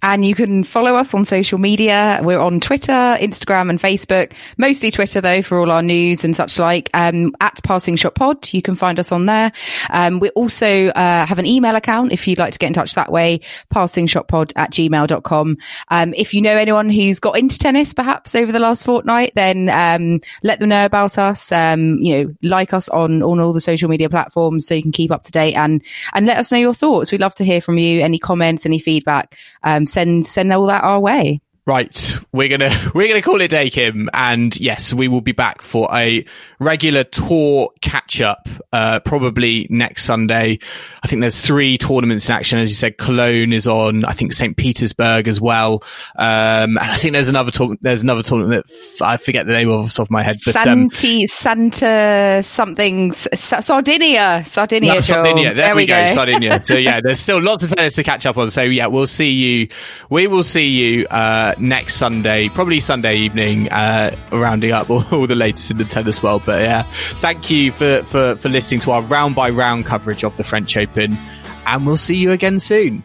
And 0.05 0.23
you 0.23 0.35
can 0.35 0.63
follow 0.63 0.93
us 0.93 1.15
on 1.15 1.25
social 1.25 1.57
media. 1.57 2.19
We're 2.21 2.37
on 2.37 2.59
Twitter, 2.59 2.91
Instagram, 2.91 3.71
and 3.71 3.81
Facebook. 3.81 4.33
Mostly 4.55 4.91
Twitter, 4.91 5.19
though, 5.19 5.41
for 5.41 5.57
all 5.57 5.71
our 5.71 5.81
news 5.81 6.23
and 6.23 6.35
such 6.35 6.59
like. 6.59 6.91
Um, 6.93 7.35
at 7.41 7.59
Passing 7.63 7.95
Shot 7.95 8.13
Pod, 8.13 8.53
you 8.53 8.61
can 8.61 8.75
find 8.75 8.99
us 8.99 9.11
on 9.11 9.25
there. 9.25 9.51
Um, 9.89 10.19
we 10.19 10.29
also 10.29 10.89
uh, 10.89 11.25
have 11.25 11.39
an 11.39 11.47
email 11.47 11.75
account 11.75 12.11
if 12.11 12.27
you'd 12.27 12.37
like 12.37 12.53
to 12.53 12.59
get 12.59 12.67
in 12.67 12.73
touch 12.73 12.93
that 12.93 13.11
way. 13.11 13.39
Passingshotpod 13.73 14.53
at 14.55 14.71
gmail.com. 14.71 15.57
Um, 15.89 16.13
if 16.13 16.35
you 16.35 16.41
know 16.43 16.55
anyone 16.55 16.91
who's 16.91 17.19
got 17.19 17.39
into 17.39 17.57
tennis, 17.57 17.91
perhaps 17.91 18.35
over 18.35 18.51
the 18.51 18.59
last 18.59 18.85
fortnight, 18.85 19.31
then 19.33 19.69
um, 19.69 20.19
let 20.43 20.59
them 20.59 20.69
know 20.69 20.85
about 20.85 21.17
us. 21.17 21.51
Um, 21.51 21.97
you 21.97 22.13
know, 22.13 22.35
like 22.43 22.73
us 22.73 22.89
on 22.89 23.23
on 23.23 23.39
all 23.39 23.53
the 23.53 23.61
social 23.61 23.89
media 23.89 24.11
platforms 24.11 24.67
so 24.67 24.75
you 24.75 24.83
can 24.83 24.91
keep 24.91 25.09
up 25.09 25.23
to 25.23 25.31
date 25.31 25.55
and 25.55 25.83
and 26.13 26.27
let 26.27 26.37
us 26.37 26.51
know 26.51 26.59
your 26.59 26.75
thoughts. 26.75 27.11
We'd 27.11 27.21
love 27.21 27.33
to 27.35 27.43
hear 27.43 27.59
from 27.59 27.79
you. 27.79 28.01
Any 28.01 28.19
comments, 28.19 28.67
any 28.67 28.77
feedback. 28.77 29.35
Um, 29.63 29.87
send 29.95 30.25
send 30.25 30.51
all 30.51 30.67
that 30.67 30.83
our 30.83 30.99
way. 30.99 31.39
Right, 31.67 32.13
we're 32.31 32.47
gonna 32.47 32.69
we're 32.93 33.07
gonna 33.07 33.23
call 33.23 33.41
it 33.41 33.47
day, 33.47 33.71
Kim, 33.71 34.07
and 34.13 34.55
yes, 34.59 34.93
we 34.93 35.07
will 35.07 35.21
be 35.21 35.31
back 35.31 35.63
for 35.63 35.89
a 35.91 36.23
regular 36.59 37.03
tour 37.03 37.71
catch 37.81 38.21
up, 38.21 38.47
uh, 38.71 38.99
probably 38.99 39.65
next 39.71 40.03
Sunday. 40.03 40.59
I 41.01 41.07
think 41.07 41.21
there's 41.21 41.41
three 41.41 41.79
tournaments 41.79 42.29
in 42.29 42.35
action, 42.35 42.59
as 42.59 42.69
you 42.69 42.75
said. 42.75 42.99
Cologne 42.99 43.51
is 43.51 43.67
on, 43.67 44.05
I 44.05 44.13
think 44.13 44.33
St. 44.33 44.55
Petersburg 44.55 45.27
as 45.27 45.41
well, 45.41 45.81
um, 46.17 46.77
and 46.77 46.79
I 46.79 46.97
think 46.97 47.13
there's 47.13 47.29
another 47.29 47.49
tour- 47.49 47.77
there's 47.81 48.03
another 48.03 48.21
tournament 48.21 48.63
that 48.67 48.71
f- 48.71 49.01
I 49.01 49.17
forget 49.17 49.47
the 49.47 49.53
name 49.53 49.69
of 49.69 49.79
off 49.79 49.87
the 49.87 49.93
top 49.95 50.05
of 50.05 50.11
my 50.11 50.21
head, 50.21 50.35
but 50.45 50.67
um, 50.67 50.91
Santa 51.25 52.41
something 52.43 53.11
Sardinia, 53.11 54.43
Sardinia. 54.45 55.01
Sardinia. 55.01 55.55
There, 55.55 55.75
we 55.75 55.87
go, 55.87 56.05
go. 56.05 56.13
Sardinia. 56.13 56.63
So 56.63 56.75
yeah, 56.75 57.01
there's 57.03 57.19
still 57.19 57.41
lots 57.41 57.63
of 57.63 57.71
tennis 57.71 57.95
to 57.95 58.03
catch 58.03 58.27
up 58.27 58.37
on. 58.37 58.51
So 58.51 58.61
yeah, 58.61 58.85
we'll 58.85 59.07
see 59.07 59.31
you. 59.31 59.69
We 60.11 60.27
will 60.27 60.43
see 60.43 60.67
you 60.67 61.07
uh, 61.07 61.54
next 61.59 61.95
Sunday, 61.95 62.49
probably 62.49 62.79
Sunday 62.79 63.15
evening, 63.17 63.69
uh, 63.71 64.15
rounding 64.31 64.71
up 64.71 64.89
all, 64.89 65.03
all 65.11 65.27
the 65.27 65.35
latest 65.35 65.71
in 65.71 65.77
the 65.77 65.85
tennis 65.85 66.21
world. 66.21 66.43
But 66.45 66.61
yeah, 66.61 66.83
thank 67.21 67.49
you 67.49 67.71
for, 67.71 68.03
for, 68.03 68.35
for 68.35 68.49
listening 68.49 68.81
to 68.81 68.91
our 68.91 69.01
round 69.01 69.35
by 69.35 69.49
round 69.49 69.85
coverage 69.85 70.23
of 70.23 70.35
the 70.37 70.43
French 70.43 70.75
Open, 70.77 71.17
and 71.65 71.85
we'll 71.85 71.97
see 71.97 72.17
you 72.17 72.31
again 72.31 72.59
soon. 72.59 73.03